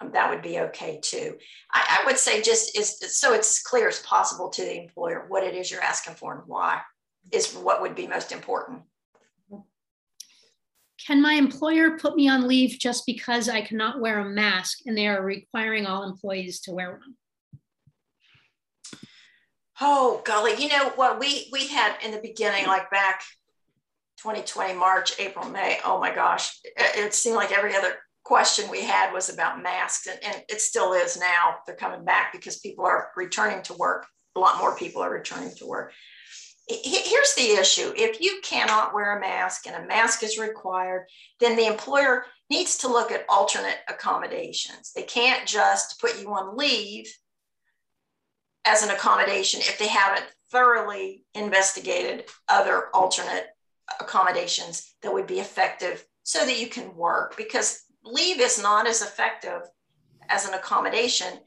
um, 0.00 0.12
that 0.12 0.30
would 0.30 0.42
be 0.42 0.58
okay 0.58 1.00
too. 1.02 1.36
I, 1.72 2.00
I 2.00 2.06
would 2.06 2.18
say 2.18 2.42
just 2.42 2.76
is 2.76 2.98
so 3.18 3.32
it's 3.32 3.62
clear 3.62 3.88
as 3.88 4.00
possible 4.00 4.50
to 4.50 4.62
the 4.62 4.82
employer 4.82 5.24
what 5.28 5.44
it 5.44 5.54
is 5.54 5.70
you're 5.70 5.80
asking 5.80 6.14
for 6.14 6.34
and 6.34 6.42
why 6.46 6.80
is 7.30 7.54
what 7.54 7.80
would 7.80 7.94
be 7.94 8.06
most 8.06 8.32
important. 8.32 8.82
Can 11.06 11.20
my 11.20 11.34
employer 11.34 11.98
put 11.98 12.14
me 12.14 12.28
on 12.28 12.46
leave 12.46 12.78
just 12.78 13.06
because 13.06 13.48
I 13.48 13.60
cannot 13.60 14.00
wear 14.00 14.20
a 14.20 14.28
mask 14.28 14.80
and 14.86 14.96
they 14.96 15.08
are 15.08 15.22
requiring 15.22 15.86
all 15.86 16.04
employees 16.04 16.60
to 16.60 16.72
wear 16.72 16.92
one? 16.92 17.16
Oh 19.80 20.22
golly, 20.24 20.54
you 20.62 20.68
know 20.68 20.90
what 20.94 21.18
we 21.18 21.48
we 21.52 21.66
had 21.66 21.96
in 22.04 22.12
the 22.12 22.20
beginning, 22.20 22.66
like 22.66 22.88
back 22.90 23.22
2020, 24.18 24.74
March, 24.74 25.18
April, 25.18 25.48
May. 25.48 25.80
Oh 25.84 25.98
my 25.98 26.14
gosh, 26.14 26.56
it, 26.76 27.12
seemed 27.12 27.34
like 27.34 27.50
every 27.50 27.74
other 27.74 27.94
question 28.22 28.70
we 28.70 28.82
had 28.82 29.12
was 29.12 29.28
about 29.28 29.60
masks, 29.60 30.06
and, 30.06 30.20
and 30.22 30.44
it 30.48 30.60
still 30.60 30.92
is 30.92 31.18
now. 31.18 31.56
They're 31.66 31.74
coming 31.74 32.04
back 32.04 32.32
because 32.32 32.60
people 32.60 32.84
are 32.84 33.08
returning 33.16 33.62
to 33.64 33.74
work. 33.74 34.06
A 34.36 34.40
lot 34.40 34.58
more 34.58 34.76
people 34.76 35.02
are 35.02 35.10
returning 35.10 35.52
to 35.56 35.66
work. 35.66 35.92
Here's 36.68 37.34
the 37.34 37.58
issue 37.60 37.92
if 37.96 38.20
you 38.20 38.40
cannot 38.42 38.94
wear 38.94 39.16
a 39.16 39.20
mask 39.20 39.66
and 39.66 39.76
a 39.76 39.86
mask 39.86 40.22
is 40.22 40.38
required, 40.38 41.06
then 41.40 41.56
the 41.56 41.66
employer 41.66 42.24
needs 42.50 42.78
to 42.78 42.88
look 42.88 43.10
at 43.10 43.24
alternate 43.28 43.78
accommodations. 43.88 44.92
They 44.92 45.02
can't 45.02 45.46
just 45.46 46.00
put 46.00 46.20
you 46.20 46.28
on 46.28 46.56
leave 46.56 47.12
as 48.64 48.82
an 48.82 48.90
accommodation 48.90 49.60
if 49.60 49.78
they 49.78 49.88
haven't 49.88 50.26
thoroughly 50.50 51.24
investigated 51.34 52.24
other 52.48 52.94
alternate 52.94 53.46
accommodations 54.00 54.94
that 55.02 55.12
would 55.12 55.26
be 55.26 55.40
effective 55.40 56.04
so 56.22 56.44
that 56.44 56.60
you 56.60 56.68
can 56.68 56.94
work 56.94 57.36
because 57.36 57.82
leave 58.04 58.40
is 58.40 58.62
not 58.62 58.86
as 58.86 59.02
effective 59.02 59.62
as 60.28 60.46
an 60.46 60.54
accommodation 60.54 61.38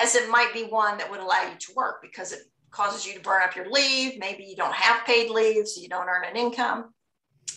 as 0.00 0.14
it 0.14 0.30
might 0.30 0.52
be 0.52 0.64
one 0.64 0.98
that 0.98 1.10
would 1.10 1.20
allow 1.20 1.42
you 1.42 1.56
to 1.58 1.74
work 1.74 2.00
because 2.02 2.32
it 2.32 2.40
causes 2.74 3.06
you 3.06 3.14
to 3.14 3.20
burn 3.20 3.42
up 3.42 3.56
your 3.56 3.70
leave. 3.70 4.18
Maybe 4.18 4.44
you 4.44 4.56
don't 4.56 4.74
have 4.74 5.06
paid 5.06 5.30
leave, 5.30 5.66
so 5.66 5.80
you 5.80 5.88
don't 5.88 6.08
earn 6.08 6.24
an 6.24 6.36
income. 6.36 6.92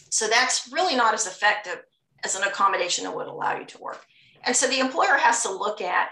So 0.09 0.27
that's 0.27 0.71
really 0.71 0.95
not 0.95 1.13
as 1.13 1.27
effective 1.27 1.81
as 2.23 2.35
an 2.35 2.43
accommodation 2.43 3.03
that 3.03 3.15
would 3.15 3.27
allow 3.27 3.57
you 3.57 3.65
to 3.65 3.77
work. 3.79 4.05
And 4.43 4.55
so 4.55 4.67
the 4.67 4.79
employer 4.79 5.17
has 5.17 5.43
to 5.43 5.51
look 5.51 5.81
at 5.81 6.09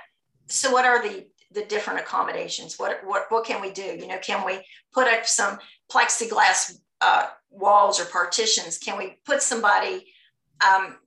so 0.48 0.72
what 0.72 0.86
are 0.86 1.02
the 1.02 1.26
the 1.52 1.66
different 1.66 2.00
accommodations? 2.00 2.78
What 2.78 3.00
what 3.04 3.26
what 3.30 3.46
can 3.46 3.62
we 3.62 3.72
do? 3.72 3.82
You 3.82 4.08
know, 4.08 4.20
can 4.20 4.46
we 4.46 4.60
put 4.94 5.08
up 5.08 5.26
some 5.26 5.58
plexiglass 5.92 6.78
uh, 7.02 7.28
walls 7.50 8.00
or 8.00 8.06
partitions? 8.06 8.78
Can 8.78 8.98
we 8.98 9.18
put 9.26 9.42
somebody 9.42 10.06
um, 10.64 10.98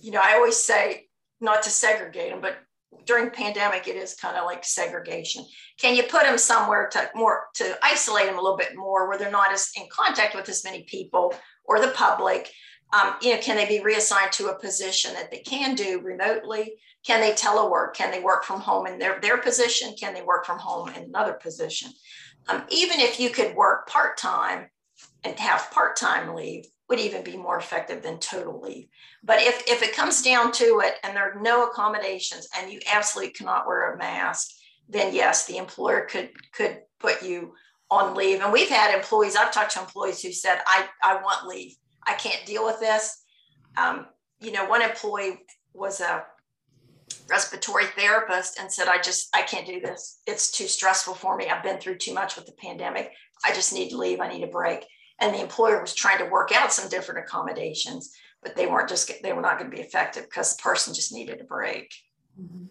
you 0.00 0.10
know, 0.10 0.20
I 0.22 0.34
always 0.34 0.56
say 0.56 1.08
not 1.40 1.62
to 1.62 1.70
segregate 1.70 2.30
them, 2.30 2.40
but 2.40 2.58
during 3.06 3.30
pandemic, 3.30 3.88
it 3.88 3.96
is 3.96 4.14
kind 4.14 4.36
of 4.36 4.44
like 4.44 4.64
segregation. 4.64 5.44
Can 5.80 5.96
you 5.96 6.04
put 6.04 6.22
them 6.22 6.38
somewhere 6.38 6.88
to 6.92 7.10
more 7.14 7.46
to 7.54 7.76
isolate 7.82 8.26
them 8.26 8.38
a 8.38 8.40
little 8.40 8.56
bit 8.56 8.76
more, 8.76 9.08
where 9.08 9.18
they're 9.18 9.30
not 9.30 9.52
as 9.52 9.70
in 9.76 9.84
contact 9.90 10.34
with 10.34 10.48
as 10.48 10.64
many 10.64 10.84
people 10.84 11.34
or 11.64 11.80
the 11.80 11.92
public? 11.92 12.50
Um, 12.92 13.14
you 13.22 13.34
know, 13.34 13.40
can 13.40 13.56
they 13.56 13.66
be 13.66 13.82
reassigned 13.82 14.32
to 14.32 14.48
a 14.48 14.58
position 14.58 15.14
that 15.14 15.30
they 15.30 15.38
can 15.38 15.74
do 15.74 16.00
remotely? 16.00 16.74
Can 17.06 17.20
they 17.20 17.32
telework? 17.32 17.94
Can 17.94 18.10
they 18.10 18.20
work 18.20 18.44
from 18.44 18.60
home 18.60 18.86
in 18.86 18.98
their, 18.98 19.18
their 19.20 19.38
position? 19.38 19.94
Can 19.98 20.12
they 20.12 20.22
work 20.22 20.44
from 20.44 20.58
home 20.58 20.90
in 20.90 21.04
another 21.04 21.32
position? 21.32 21.90
Um, 22.48 22.64
even 22.70 23.00
if 23.00 23.18
you 23.18 23.30
could 23.30 23.54
work 23.54 23.88
part 23.88 24.18
time 24.18 24.68
and 25.24 25.38
have 25.38 25.70
part 25.70 25.96
time 25.96 26.34
leave, 26.34 26.66
would 26.92 27.00
even 27.00 27.24
be 27.24 27.38
more 27.38 27.56
effective 27.56 28.02
than 28.02 28.18
total 28.18 28.60
leave. 28.60 28.86
But 29.24 29.40
if, 29.40 29.62
if 29.66 29.82
it 29.82 29.96
comes 29.96 30.20
down 30.20 30.52
to 30.52 30.82
it 30.84 30.96
and 31.02 31.16
there 31.16 31.32
are 31.32 31.40
no 31.40 31.66
accommodations 31.66 32.46
and 32.54 32.70
you 32.70 32.80
absolutely 32.92 33.32
cannot 33.32 33.66
wear 33.66 33.94
a 33.94 33.96
mask, 33.96 34.50
then 34.90 35.14
yes, 35.14 35.46
the 35.46 35.56
employer 35.56 36.04
could 36.04 36.28
could 36.52 36.80
put 37.00 37.22
you 37.22 37.54
on 37.90 38.14
leave. 38.14 38.42
And 38.42 38.52
we've 38.52 38.68
had 38.68 38.94
employees, 38.94 39.36
I've 39.36 39.52
talked 39.52 39.70
to 39.72 39.80
employees 39.80 40.20
who 40.20 40.32
said, 40.32 40.58
I, 40.66 40.86
I 41.02 41.14
want 41.22 41.48
leave. 41.48 41.74
I 42.06 42.12
can't 42.12 42.44
deal 42.44 42.66
with 42.66 42.78
this. 42.78 43.22
Um, 43.78 44.08
you 44.38 44.52
know, 44.52 44.66
one 44.66 44.82
employee 44.82 45.38
was 45.72 46.02
a 46.02 46.24
respiratory 47.26 47.86
therapist 47.96 48.58
and 48.60 48.70
said, 48.70 48.88
I 48.88 49.00
just, 49.00 49.34
I 49.34 49.42
can't 49.42 49.66
do 49.66 49.80
this. 49.80 50.20
It's 50.26 50.50
too 50.50 50.66
stressful 50.66 51.14
for 51.14 51.38
me. 51.38 51.48
I've 51.48 51.62
been 51.62 51.78
through 51.78 51.96
too 51.96 52.12
much 52.12 52.36
with 52.36 52.44
the 52.44 52.52
pandemic. 52.52 53.12
I 53.46 53.54
just 53.54 53.72
need 53.72 53.88
to 53.90 53.96
leave. 53.96 54.20
I 54.20 54.28
need 54.28 54.44
a 54.44 54.48
break 54.48 54.84
and 55.20 55.34
the 55.34 55.40
employer 55.40 55.80
was 55.80 55.94
trying 55.94 56.18
to 56.18 56.30
work 56.30 56.50
out 56.52 56.72
some 56.72 56.88
different 56.88 57.24
accommodations 57.24 58.14
but 58.42 58.56
they 58.56 58.66
weren't 58.66 58.88
just 58.88 59.10
they 59.22 59.32
were 59.32 59.40
not 59.40 59.58
going 59.58 59.70
to 59.70 59.76
be 59.76 59.82
effective 59.82 60.24
because 60.24 60.56
the 60.56 60.62
person 60.62 60.94
just 60.94 61.12
needed 61.12 61.40
a 61.40 61.44
break. 61.44 61.92
Mm-hmm. 62.40 62.64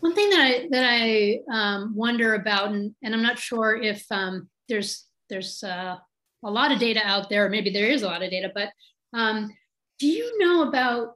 One 0.00 0.14
thing 0.14 0.30
that 0.30 0.40
I 0.40 0.68
that 0.70 0.84
I 0.88 1.40
um, 1.52 1.94
wonder 1.94 2.34
about, 2.34 2.70
and, 2.70 2.94
and 3.02 3.14
I'm 3.14 3.22
not 3.22 3.38
sure 3.38 3.76
if 3.76 4.04
um, 4.10 4.48
there's 4.68 5.06
there's 5.28 5.62
uh, 5.62 5.96
a 6.44 6.50
lot 6.50 6.72
of 6.72 6.78
data 6.78 7.00
out 7.04 7.28
there, 7.28 7.46
or 7.46 7.50
maybe 7.50 7.70
there 7.70 7.90
is 7.90 8.02
a 8.02 8.06
lot 8.06 8.22
of 8.22 8.30
data, 8.30 8.50
but 8.54 8.70
um, 9.12 9.50
do 9.98 10.06
you 10.06 10.38
know 10.38 10.68
about 10.68 11.14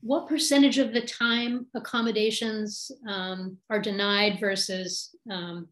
what 0.00 0.28
percentage 0.28 0.78
of 0.78 0.92
the 0.92 1.02
time 1.02 1.66
accommodations 1.76 2.90
um, 3.08 3.56
are 3.70 3.78
denied 3.78 4.40
versus 4.40 5.14
um, 5.30 5.68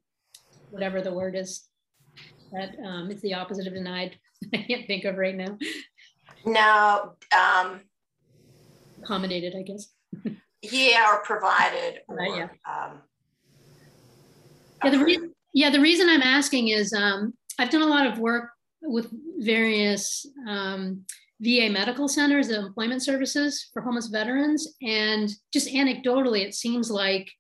whatever 0.71 1.03
the 1.03 1.13
word 1.13 1.35
is 1.35 1.70
that 2.53 2.77
um, 2.85 3.11
is 3.11 3.21
the 3.23 3.35
opposite 3.35 3.67
of 3.67 3.75
denied? 3.75 4.17
I 4.55 4.59
can't 4.59 4.87
think 4.87 5.05
of 5.05 5.17
right 5.17 5.37
now. 5.37 5.59
No. 6.45 7.13
Um, 7.37 7.81
accommodated, 9.03 9.55
I 9.57 9.63
guess. 9.63 9.89
yeah, 10.63 11.13
or 11.13 11.23
provided. 11.23 12.01
Or, 12.09 12.21
yeah. 12.23 12.49
Um, 12.69 13.03
yeah, 14.85 14.91
the 14.91 15.05
re- 15.05 15.31
yeah, 15.53 15.71
the 15.71 15.81
reason 15.81 16.09
I'm 16.09 16.23
asking 16.23 16.69
is 16.69 16.93
um, 16.93 17.35
I've 17.59 17.71
done 17.71 17.83
a 17.83 17.87
lot 17.87 18.07
of 18.07 18.19
work 18.19 18.51
with 18.83 19.09
various 19.39 20.27
um, 20.49 21.05
VA 21.41 21.69
medical 21.71 22.09
centers, 22.09 22.49
the 22.49 22.59
employment 22.59 23.03
services 23.03 23.69
for 23.73 23.83
homeless 23.83 24.09
veterans, 24.09 24.75
and 24.83 25.31
just 25.53 25.69
anecdotally, 25.69 26.45
it 26.45 26.55
seems 26.55 26.91
like 26.91 27.31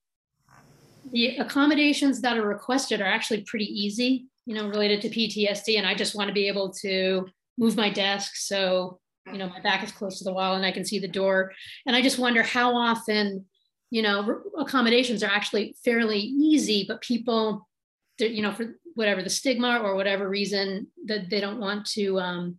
the 1.13 1.37
accommodations 1.39 2.21
that 2.21 2.39
are 2.39 2.47
requested 2.47 3.01
are 3.01 3.07
actually 3.07 3.43
pretty 3.43 3.67
easy, 3.67 4.27
you 4.51 4.57
know, 4.57 4.67
related 4.67 5.01
to 5.01 5.09
PTSD. 5.09 5.79
And 5.79 5.87
I 5.87 5.95
just 5.95 6.17
want 6.17 6.27
to 6.27 6.35
be 6.35 6.49
able 6.49 6.73
to 6.81 7.25
move 7.57 7.77
my 7.77 7.89
desk 7.89 8.35
so 8.35 8.99
you 9.31 9.39
know 9.39 9.49
my 9.49 9.61
back 9.61 9.85
is 9.85 9.93
close 9.93 10.19
to 10.19 10.25
the 10.25 10.33
wall 10.33 10.55
and 10.55 10.65
i 10.65 10.73
can 10.73 10.83
see 10.83 10.99
the 10.99 11.07
door 11.07 11.53
and 11.87 11.95
i 11.95 12.01
just 12.01 12.19
wonder 12.19 12.43
how 12.43 12.75
often 12.75 13.45
you 13.91 14.01
know 14.01 14.41
accommodations 14.59 15.23
are 15.23 15.31
actually 15.31 15.77
fairly 15.85 16.19
easy 16.19 16.87
but 16.89 17.03
people 17.03 17.69
you 18.19 18.41
know 18.41 18.51
for 18.51 18.79
whatever 18.95 19.23
the 19.23 19.29
stigma 19.29 19.79
or 19.83 19.95
whatever 19.95 20.27
reason 20.27 20.87
that 21.05 21.29
they 21.29 21.39
don't 21.39 21.61
want 21.61 21.85
to 21.85 22.19
um, 22.19 22.57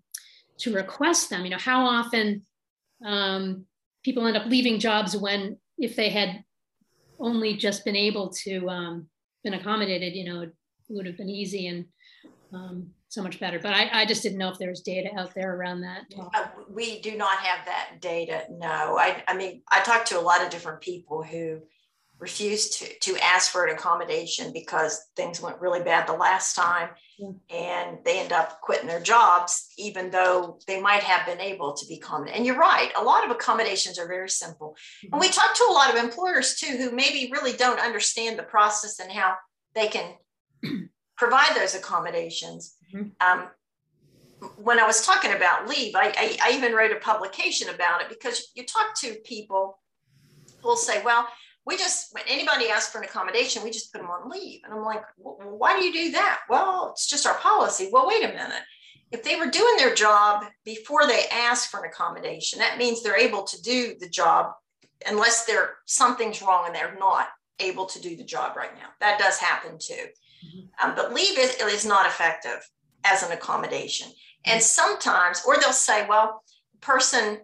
to 0.60 0.72
request 0.72 1.32
them 1.32 1.44
you 1.44 1.50
know 1.50 1.58
how 1.58 1.84
often 1.84 2.44
um, 3.04 3.66
people 4.04 4.28
end 4.28 4.38
up 4.38 4.46
leaving 4.46 4.80
jobs 4.80 5.18
when 5.18 5.58
if 5.80 5.96
they 5.96 6.10
had 6.10 6.44
only 7.20 7.58
just 7.58 7.84
been 7.84 7.96
able 7.96 8.30
to 8.30 8.70
um, 8.70 9.08
been 9.44 9.56
accommodated 9.56 10.14
you 10.14 10.26
know 10.26 10.46
would 10.92 11.06
have 11.06 11.18
been 11.18 11.30
easy 11.30 11.68
and 11.68 11.86
um, 12.54 12.88
so 13.10 13.22
much 13.22 13.40
better. 13.40 13.60
But 13.60 13.74
I, 13.74 13.90
I 14.02 14.06
just 14.06 14.24
didn't 14.24 14.38
know 14.38 14.50
if 14.50 14.58
there 14.58 14.70
was 14.70 14.82
data 14.82 15.10
out 15.18 15.34
there 15.34 15.56
around 15.56 15.82
that. 15.82 16.04
Uh, 16.34 16.46
we 16.70 17.02
do 17.02 17.18
not 17.18 17.40
have 17.40 17.66
that 17.66 17.98
data. 18.00 18.44
No, 18.50 18.98
I, 18.98 19.24
I 19.28 19.36
mean, 19.36 19.62
I 19.72 19.82
talked 19.82 20.08
to 20.08 20.20
a 20.20 20.22
lot 20.22 20.44
of 20.44 20.50
different 20.50 20.82
people 20.82 21.24
who 21.24 21.62
refused 22.22 22.78
to, 22.80 23.00
to 23.00 23.18
ask 23.24 23.52
for 23.52 23.66
an 23.66 23.74
accommodation 23.74 24.54
because 24.54 25.08
things 25.16 25.42
went 25.42 25.60
really 25.60 25.82
bad 25.82 26.08
the 26.08 26.14
last 26.14 26.56
time 26.56 26.90
and 27.50 27.98
they 28.06 28.20
end 28.20 28.32
up 28.32 28.62
quitting 28.62 28.88
their 28.88 29.02
jobs 29.02 29.68
even 29.78 30.12
though 30.12 30.60
they 30.68 30.80
might 30.80 31.02
have 31.02 31.26
been 31.26 31.42
able 31.42 31.74
to 31.74 31.86
be 31.88 31.96
accommodated 31.96 32.38
and 32.38 32.46
you're 32.46 32.58
right 32.58 32.92
a 32.98 33.04
lot 33.04 33.26
of 33.26 33.32
accommodations 33.32 33.98
are 33.98 34.08
very 34.08 34.30
simple 34.30 34.76
mm-hmm. 35.04 35.14
and 35.14 35.20
we 35.20 35.30
talk 35.30 35.56
to 35.56 35.68
a 35.68 35.74
lot 35.74 35.90
of 35.90 36.02
employers 36.02 36.56
too 36.56 36.78
who 36.78 36.92
maybe 36.92 37.32
really 37.34 37.54
don't 37.54 37.80
understand 37.80 38.38
the 38.38 38.44
process 38.44 39.00
and 39.00 39.12
how 39.12 39.34
they 39.74 39.88
can 39.88 40.14
provide 41.18 41.56
those 41.56 41.76
accommodations 41.76 42.78
Mm-hmm. 42.94 43.10
Um, 43.26 43.50
when 44.58 44.80
I 44.80 44.88
was 44.88 45.06
talking 45.06 45.34
about 45.34 45.68
leave, 45.70 45.96
I, 45.96 46.14
I, 46.18 46.38
I, 46.44 46.58
even 46.58 46.74
wrote 46.74 46.92
a 46.92 46.96
publication 46.96 47.70
about 47.70 48.02
it 48.02 48.10
because 48.10 48.52
you 48.56 48.66
talk 48.66 48.96
to 49.02 49.16
people 49.24 49.78
who'll 50.62 50.76
say, 50.76 51.04
well, 51.04 51.28
we 51.66 51.78
just, 51.78 52.14
when 52.14 52.24
anybody 52.28 52.70
asks 52.70 52.92
for 52.92 52.98
an 52.98 53.04
accommodation, 53.04 53.64
we 53.64 53.70
just 53.70 53.94
put 53.94 54.02
them 54.02 54.10
on 54.10 54.32
leave. 54.32 54.62
And 54.66 54.74
I'm 54.74 54.84
like, 54.84 55.04
well, 55.18 55.38
why 55.58 55.78
do 55.78 55.86
you 55.86 55.94
do 55.94 56.12
that? 56.14 56.40
Well, 56.50 56.90
it's 56.92 57.08
just 57.08 57.28
our 57.28 57.36
policy. 57.36 57.90
Well, 57.92 58.08
wait 58.08 58.24
a 58.24 58.30
minute. 58.30 58.64
If 59.12 59.24
they 59.24 59.36
were 59.36 59.52
doing 59.52 59.78
their 59.78 59.94
job 59.94 60.46
before 60.66 61.06
they 61.06 61.26
ask 61.32 61.70
for 61.70 61.82
an 61.84 61.90
accommodation, 61.90 62.60
that 62.60 62.80
means 62.80 63.04
they're 63.04 63.18
able 63.18 63.44
to 63.44 63.62
do 63.62 63.94
the 64.00 64.10
job 64.10 64.54
unless 65.06 65.46
there 65.46 65.76
something's 65.86 66.42
wrong 66.42 66.66
and 66.66 66.76
they're 66.76 66.98
not 66.98 67.28
able 67.60 67.86
to 67.86 68.02
do 68.02 68.16
the 68.16 68.24
job 68.24 68.58
right 68.58 68.74
now. 68.76 68.88
That 69.02 69.20
does 69.20 69.38
happen 69.38 69.78
too. 69.80 70.08
Mm-hmm. 70.46 70.90
Um, 70.90 70.96
but 70.96 71.14
leave 71.14 71.38
is, 71.38 71.56
is 71.56 71.86
not 71.86 72.06
effective 72.06 72.68
as 73.04 73.24
an 73.24 73.32
accommodation. 73.32 74.08
And 74.46 74.60
mm-hmm. 74.60 74.64
sometimes, 74.64 75.44
or 75.46 75.58
they'll 75.58 75.74
say, 75.74 76.06
well, 76.08 76.44
person 76.82 77.40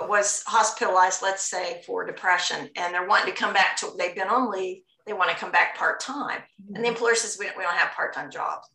was 0.00 0.42
hospitalized, 0.46 1.22
let's 1.22 1.44
say 1.44 1.82
for 1.86 2.04
depression, 2.04 2.68
and 2.76 2.92
they're 2.92 3.06
wanting 3.06 3.32
to 3.32 3.38
come 3.38 3.52
back 3.52 3.76
to, 3.78 3.90
they've 3.96 4.14
been 4.14 4.28
on 4.28 4.50
leave, 4.50 4.82
they 5.06 5.12
want 5.12 5.30
to 5.30 5.36
come 5.36 5.52
back 5.52 5.76
part 5.76 6.00
time. 6.00 6.40
And 6.66 6.76
the 6.76 6.80
mm-hmm. 6.80 6.88
employer 6.88 7.14
says, 7.14 7.36
we 7.38 7.46
don't, 7.46 7.56
we 7.56 7.62
don't 7.62 7.76
have 7.76 7.92
part 7.92 8.14
time 8.14 8.30
jobs. 8.30 8.68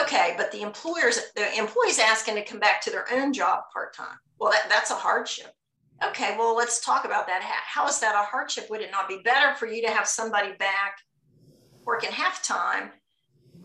Okay, 0.00 0.34
but 0.38 0.50
the 0.52 0.62
employers, 0.62 1.20
the 1.36 1.58
employee's 1.58 1.98
asking 1.98 2.36
to 2.36 2.44
come 2.44 2.58
back 2.58 2.80
to 2.82 2.90
their 2.90 3.04
own 3.12 3.32
job 3.32 3.64
part 3.72 3.94
time. 3.94 4.16
Well, 4.40 4.50
that, 4.50 4.68
that's 4.70 4.90
a 4.90 4.94
hardship. 4.94 5.52
Okay, 6.02 6.34
well, 6.38 6.56
let's 6.56 6.80
talk 6.80 7.04
about 7.04 7.26
that. 7.26 7.42
How, 7.42 7.82
how 7.82 7.88
is 7.88 8.00
that 8.00 8.14
a 8.14 8.24
hardship? 8.24 8.68
Would 8.70 8.80
it 8.80 8.90
not 8.90 9.08
be 9.08 9.20
better 9.22 9.54
for 9.54 9.66
you 9.66 9.82
to 9.82 9.90
have 9.90 10.08
somebody 10.08 10.52
back 10.58 10.96
working 11.84 12.10
half 12.10 12.42
time 12.42 12.90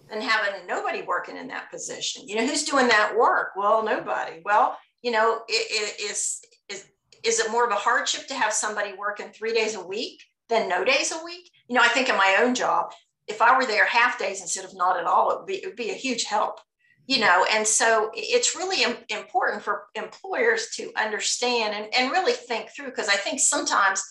than 0.09 0.21
having 0.21 0.65
nobody 0.67 1.01
working 1.01 1.37
in 1.37 1.47
that 1.47 1.69
position. 1.71 2.27
You 2.27 2.35
know, 2.35 2.47
who's 2.47 2.63
doing 2.63 2.87
that 2.87 3.15
work? 3.17 3.51
Well, 3.55 3.83
nobody. 3.83 4.41
Well, 4.43 4.77
you 5.01 5.11
know, 5.11 5.41
it, 5.47 5.99
it 5.99 6.11
is, 6.11 6.41
is, 6.69 6.85
is 7.23 7.39
it 7.39 7.51
more 7.51 7.65
of 7.65 7.71
a 7.71 7.75
hardship 7.75 8.27
to 8.27 8.33
have 8.33 8.53
somebody 8.53 8.93
working 8.93 9.29
three 9.29 9.53
days 9.53 9.75
a 9.75 9.85
week 9.85 10.21
than 10.49 10.69
no 10.69 10.83
days 10.83 11.11
a 11.11 11.23
week? 11.23 11.51
You 11.67 11.75
know, 11.75 11.81
I 11.81 11.89
think 11.89 12.09
in 12.09 12.15
my 12.15 12.37
own 12.41 12.55
job, 12.55 12.91
if 13.27 13.41
I 13.41 13.57
were 13.57 13.65
there 13.65 13.85
half 13.85 14.17
days 14.17 14.41
instead 14.41 14.65
of 14.65 14.75
not 14.75 14.97
at 14.97 15.05
all, 15.05 15.31
it 15.31 15.39
would 15.39 15.47
be, 15.47 15.55
it 15.55 15.65
would 15.65 15.75
be 15.75 15.91
a 15.91 15.95
huge 15.95 16.23
help. 16.23 16.59
You 17.05 17.19
know, 17.19 17.45
and 17.53 17.65
so 17.65 18.11
it's 18.13 18.53
really 18.53 18.83
important 19.09 19.63
for 19.63 19.85
employers 19.95 20.67
to 20.75 20.91
understand 20.97 21.73
and, 21.73 21.87
and 21.93 22.11
really 22.11 22.33
think 22.33 22.69
through 22.69 22.87
because 22.87 23.07
I 23.07 23.15
think 23.15 23.39
sometimes 23.39 24.03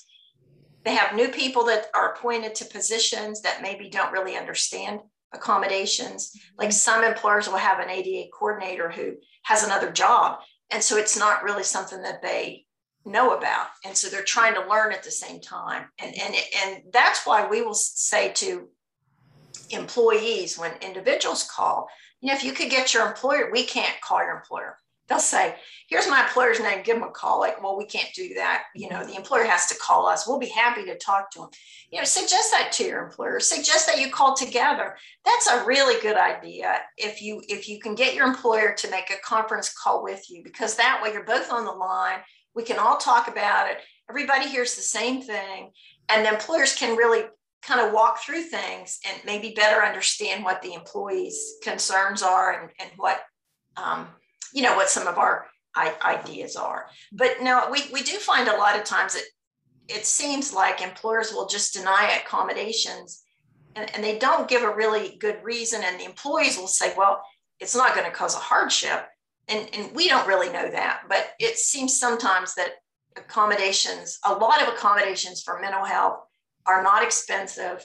they 0.87 0.95
have 0.95 1.17
new 1.17 1.29
people 1.29 1.65
that 1.65 1.87
are 1.95 2.13
appointed 2.13 2.55
to 2.55 2.65
positions 2.65 3.43
that 3.43 3.61
maybe 3.61 3.91
don't 3.91 4.13
really 4.13 4.37
understand 4.37 5.01
accommodations. 5.35 6.29
Mm-hmm. 6.31 6.63
Like 6.63 6.73
some 6.73 7.03
employers 7.03 7.49
will 7.49 7.57
have 7.57 7.81
an 7.81 7.91
ADA 7.91 8.31
coordinator 8.33 8.89
who 8.91 9.17
has 9.43 9.65
another 9.65 9.91
job. 9.91 10.39
And 10.71 10.81
so 10.81 10.97
it's 10.97 11.19
not 11.19 11.43
really 11.43 11.65
something 11.65 12.03
that 12.03 12.23
they 12.23 12.67
know 13.05 13.37
about. 13.37 13.67
And 13.85 13.97
so 13.97 14.09
they're 14.09 14.23
trying 14.23 14.55
to 14.55 14.69
learn 14.69 14.93
at 14.93 15.03
the 15.03 15.11
same 15.11 15.41
time. 15.41 15.87
And, 15.99 16.15
and, 16.17 16.35
and 16.65 16.83
that's 16.93 17.27
why 17.27 17.49
we 17.49 17.63
will 17.63 17.75
say 17.75 18.33
to 18.35 18.69
employees 19.71 20.57
when 20.57 20.73
individuals 20.81 21.49
call, 21.53 21.89
you 22.21 22.29
know, 22.29 22.35
if 22.35 22.45
you 22.45 22.53
could 22.53 22.71
get 22.71 22.95
your 22.95 23.09
employer, 23.09 23.51
we 23.53 23.65
can't 23.65 24.01
call 24.01 24.19
your 24.23 24.37
employer 24.37 24.77
they'll 25.09 25.19
say, 25.19 25.55
here's 25.89 26.09
my 26.09 26.25
employer's 26.25 26.61
name, 26.61 26.83
give 26.83 26.99
them 26.99 27.09
a 27.09 27.11
call. 27.11 27.41
Like, 27.41 27.63
well, 27.63 27.77
we 27.77 27.87
can't 27.87 28.13
do 28.15 28.35
that. 28.35 28.65
You 28.75 28.91
know, 28.91 29.05
the 29.05 29.15
employer 29.15 29.45
has 29.45 29.67
to 29.67 29.77
call 29.77 30.07
us. 30.07 30.27
We'll 30.27 30.39
be 30.39 30.47
happy 30.47 30.85
to 30.85 30.99
talk 30.99 31.31
to 31.33 31.41
them. 31.41 31.49
You 31.91 31.99
know, 31.99 32.05
suggest 32.05 32.51
that 32.51 32.73
to 32.73 32.85
your 32.85 33.05
employer. 33.05 33.39
Suggest 33.41 33.87
that 33.87 34.01
you 34.01 34.11
call 34.11 34.35
together. 34.35 34.97
That's 35.25 35.49
a 35.49 35.65
really 35.65 36.01
good 36.01 36.17
idea 36.17 36.81
if 36.97 37.23
you 37.23 37.43
if 37.49 37.69
you 37.69 37.79
can 37.79 37.95
get 37.95 38.15
your 38.15 38.27
employer 38.27 38.75
to 38.75 38.91
make 38.91 39.11
a 39.11 39.21
conference 39.25 39.73
call 39.73 40.03
with 40.03 40.29
you, 40.29 40.43
because 40.43 40.77
that 40.77 41.01
way 41.03 41.13
you're 41.13 41.25
both 41.25 41.53
on 41.53 41.65
the 41.65 41.73
line. 41.73 42.19
We 42.55 42.65
can 42.65 42.79
all 42.79 42.97
talk 42.97 43.29
about 43.29 43.71
it. 43.71 43.79
Everybody 44.09 44.49
hears 44.49 44.75
the 44.75 44.83
same 44.83 45.23
thing. 45.23 45.71
And 46.09 46.25
the 46.25 46.33
employers 46.33 46.75
can 46.75 46.97
really 46.97 47.25
kind 47.63 47.81
of 47.81 47.93
walk 47.93 48.21
through 48.21 48.43
things 48.43 49.01
and 49.07 49.21
maybe 49.25 49.53
better 49.55 49.83
understand 49.83 50.45
what 50.45 50.63
the 50.63 50.73
employees' 50.73 51.55
concerns 51.63 52.23
are 52.23 52.61
and, 52.61 52.71
and 52.79 52.91
what 52.97 53.21
um, 53.77 54.07
you 54.53 54.63
know 54.63 54.77
what 54.77 54.89
some 54.89 55.07
of 55.07 55.19
our 55.19 55.47
ideas 55.77 56.57
are. 56.57 56.87
But 57.13 57.43
no 57.43 57.69
we, 57.71 57.83
we 57.93 58.03
do 58.03 58.17
find 58.17 58.49
a 58.49 58.57
lot 58.57 58.79
of 58.79 58.85
times 58.85 59.15
that 59.15 59.25
it 59.89 60.07
seems 60.07 60.53
like 60.53 60.81
employers 60.81 61.33
will 61.33 61.47
just 61.47 61.75
deny 61.75 62.21
accommodations 62.25 63.23
and, 63.75 63.95
and 63.95 64.03
they 64.03 64.19
don't 64.19 64.49
give 64.49 64.63
a 64.63 64.75
really 64.75 65.17
good 65.21 65.39
reason. 65.43 65.83
And 65.85 66.01
the 66.01 66.05
employees 66.05 66.59
will 66.59 66.67
say 66.67 66.95
well 66.97 67.23
it's 67.61 67.77
not 67.77 67.95
going 67.95 68.07
to 68.07 68.17
cause 68.17 68.35
a 68.35 68.39
hardship. 68.39 69.07
And, 69.49 69.69
and 69.73 69.95
we 69.95 70.09
don't 70.09 70.27
really 70.27 70.51
know 70.51 70.71
that 70.71 71.03
but 71.09 71.31
it 71.39 71.57
seems 71.57 71.99
sometimes 71.99 72.55
that 72.55 72.73
accommodations 73.17 74.19
a 74.25 74.35
lot 74.35 74.63
of 74.63 74.69
accommodations 74.69 75.43
for 75.43 75.61
mental 75.61 75.85
health 75.85 76.21
are 76.67 76.83
not 76.83 77.03
expensive. 77.03 77.85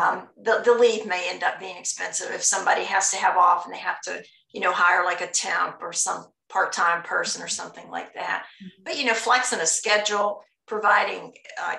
Um, 0.00 0.28
the, 0.40 0.62
the 0.64 0.72
leave 0.72 1.06
may 1.06 1.28
end 1.28 1.42
up 1.42 1.58
being 1.58 1.76
expensive 1.76 2.30
if 2.30 2.42
somebody 2.42 2.84
has 2.84 3.10
to 3.10 3.16
have 3.16 3.36
off 3.36 3.64
and 3.64 3.74
they 3.74 3.78
have 3.78 4.00
to 4.02 4.22
you 4.52 4.60
know, 4.60 4.72
hire 4.72 5.04
like 5.04 5.20
a 5.20 5.26
temp 5.26 5.76
or 5.80 5.92
some 5.92 6.26
part-time 6.48 7.02
person 7.02 7.42
or 7.42 7.48
something 7.48 7.88
like 7.90 8.14
that. 8.14 8.44
Mm-hmm. 8.62 8.82
But 8.84 8.98
you 8.98 9.06
know, 9.06 9.14
flexing 9.14 9.60
a 9.60 9.66
schedule, 9.66 10.42
providing 10.66 11.32
uh, 11.62 11.76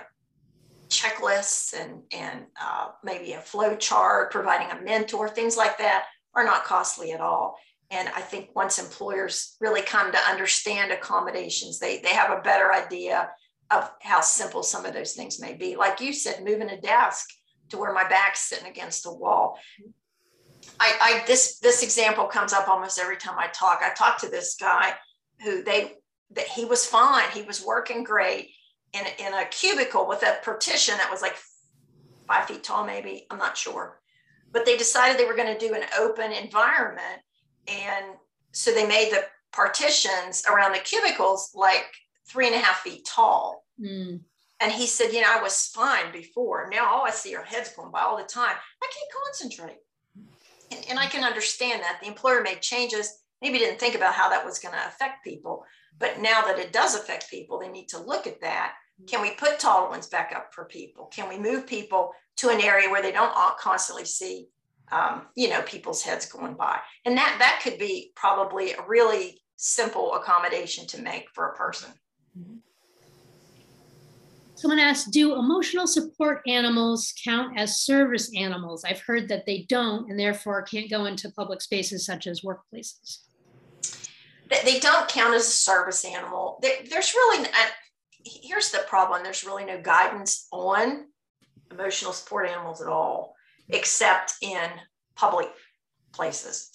checklists 0.90 1.74
and 1.80 2.02
and 2.12 2.46
uh, 2.62 2.90
maybe 3.04 3.34
a 3.34 3.42
flow 3.42 3.76
chart, 3.76 4.32
providing 4.32 4.76
a 4.76 4.82
mentor, 4.82 5.30
things 5.30 5.58
like 5.58 5.78
that 5.78 6.06
are 6.36 6.44
not 6.44 6.66
costly 6.66 7.12
at 7.12 7.22
all. 7.22 7.58
And 7.92 8.10
I 8.10 8.22
think 8.22 8.50
once 8.56 8.80
employers 8.80 9.56
really 9.60 9.84
come 9.84 10.12
to 10.12 10.18
understand 10.18 10.92
accommodations, 10.92 11.78
they, 11.78 12.00
they 12.00 12.10
have 12.10 12.32
a 12.32 12.42
better 12.42 12.74
idea 12.74 13.30
of 13.70 13.92
how 14.02 14.22
simple 14.22 14.64
some 14.64 14.86
of 14.86 14.94
those 14.94 15.14
things 15.14 15.40
may 15.40 15.54
be. 15.54 15.76
Like 15.76 16.02
you 16.02 16.12
said, 16.12 16.44
moving 16.44 16.70
a 16.70 16.82
desk 16.82 17.30
to 17.70 17.78
where 17.78 17.94
my 17.94 18.08
back's 18.08 18.42
sitting 18.42 18.68
against 18.68 19.04
the 19.04 19.14
wall. 19.14 19.60
I, 20.80 20.98
I 21.02 21.24
this 21.28 21.60
this 21.60 21.84
example 21.84 22.26
comes 22.26 22.54
up 22.54 22.68
almost 22.68 23.00
every 23.00 23.18
time 23.18 23.38
I 23.38 23.48
talk. 23.48 23.82
I 23.84 23.94
talked 23.94 24.22
to 24.22 24.30
this 24.30 24.56
guy 24.60 24.94
who 25.44 25.64
they 25.64 25.94
that 26.32 26.48
he 26.48 26.66
was 26.66 26.86
fine. 26.86 27.30
He 27.34 27.44
was 27.44 27.64
working 27.64 28.04
great 28.04 28.50
in, 28.94 29.06
in 29.20 29.34
a 29.34 29.46
cubicle 29.46 30.08
with 30.08 30.24
a 30.24 30.38
partition 30.44 30.96
that 30.98 31.12
was 31.12 31.22
like 31.22 31.36
five 32.28 32.46
feet 32.46 32.64
tall, 32.64 32.86
maybe. 32.86 33.26
I'm 33.30 33.38
not 33.38 33.58
sure. 33.58 34.00
But 34.52 34.66
they 34.66 34.78
decided 34.78 35.18
they 35.18 35.26
were 35.26 35.36
going 35.36 35.58
to 35.58 35.68
do 35.68 35.74
an 35.74 35.84
open 36.00 36.32
environment. 36.32 37.22
And 37.68 38.06
so 38.52 38.72
they 38.72 38.88
made 38.88 39.12
the 39.12 39.26
partitions 39.52 40.44
around 40.50 40.74
the 40.74 40.80
cubicles 40.80 41.52
like 41.56 41.86
three 42.28 42.48
and 42.48 42.56
a 42.56 42.60
half 42.60 42.82
feet 42.82 43.06
tall. 43.06 43.66
Mm. 43.80 44.22
And 44.60 44.72
he 44.72 44.88
said, 44.88 45.12
You 45.12 45.22
know, 45.22 45.28
I 45.30 45.42
was 45.42 45.68
fine 45.68 46.12
before. 46.12 46.70
Now 46.72 46.94
all 46.94 47.06
I 47.06 47.10
see 47.10 47.36
are 47.36 47.44
heads 47.44 47.74
going 47.76 47.92
by 47.92 48.02
all 48.02 48.18
the 48.18 48.24
time. 48.24 48.56
I 48.82 48.92
can't 48.94 49.26
concentrate. 49.26 49.80
And, 50.84 50.92
and 50.92 51.00
I 51.00 51.08
can 51.08 51.24
understand 51.24 51.82
that. 51.82 52.00
The 52.02 52.08
employer 52.08 52.42
made 52.42 52.62
changes, 52.62 53.24
maybe 53.42 53.58
didn't 53.58 53.80
think 53.80 53.96
about 53.96 54.14
how 54.14 54.30
that 54.30 54.46
was 54.46 54.60
going 54.60 54.74
to 54.74 54.88
affect 54.88 55.24
people. 55.24 55.66
But 56.00 56.20
now 56.22 56.42
that 56.42 56.60
it 56.60 56.74
does 56.74 56.96
affect 56.96 57.30
people, 57.30 57.60
they 57.60 57.70
need 57.70 57.88
to 57.90 58.02
look 58.02 58.28
at 58.28 58.42
that. 58.42 58.74
Can 59.08 59.22
we 59.22 59.32
put 59.32 59.60
taller 59.60 59.90
ones 59.90 60.08
back 60.08 60.34
up 60.36 60.54
for 60.54 60.66
people? 60.66 61.06
Can 61.08 61.28
we 61.28 61.38
move 61.38 61.68
people 61.68 62.12
to 62.38 62.50
an 62.50 62.62
area 62.62 62.90
where 62.90 63.02
they 63.02 63.12
don't 63.12 63.34
constantly 63.58 64.06
see, 64.06 64.48
um, 64.92 65.24
you 65.36 65.50
know, 65.50 65.62
people's 65.64 66.04
heads 66.04 66.26
going 66.26 66.56
by? 66.56 66.80
And 67.06 67.18
that 67.18 67.36
that 67.40 67.62
could 67.64 67.80
be 67.80 68.12
probably 68.16 68.74
a 68.74 68.86
really 68.88 69.42
simple 69.56 70.14
accommodation 70.14 70.88
to 70.88 71.02
make 71.02 71.26
for 71.34 71.50
a 71.50 71.56
person. 71.56 71.90
Someone 74.64 74.80
asked, 74.80 75.12
do 75.12 75.36
emotional 75.38 75.88
support 75.88 76.42
animals 76.48 77.14
count 77.22 77.60
as 77.60 77.82
service 77.82 78.32
animals? 78.34 78.86
I've 78.86 79.02
heard 79.02 79.28
that 79.28 79.46
they 79.46 79.66
don't 79.68 80.10
and 80.10 80.18
therefore 80.18 80.62
can't 80.62 80.90
go 80.90 81.04
into 81.04 81.30
public 81.32 81.62
spaces 81.62 82.06
such 82.06 82.28
as 82.28 82.42
workplaces 82.42 83.18
they 84.64 84.80
don't 84.80 85.10
count 85.10 85.34
as 85.34 85.48
a 85.48 85.52
service 85.52 86.06
animal. 86.06 86.60
There's 86.62 87.14
really, 87.14 87.48
here's 88.26 88.72
the 88.72 88.86
problem 88.88 89.24
there's 89.24 89.44
really 89.44 89.66
no 89.66 89.82
guidance 89.82 90.48
on 90.52 91.08
emotional 91.72 92.14
support 92.14 92.48
animals 92.48 92.82
at 92.82 92.88
all, 92.88 93.36
except 93.70 94.36
in 94.42 94.70
public 95.16 95.50
places. 96.14 96.70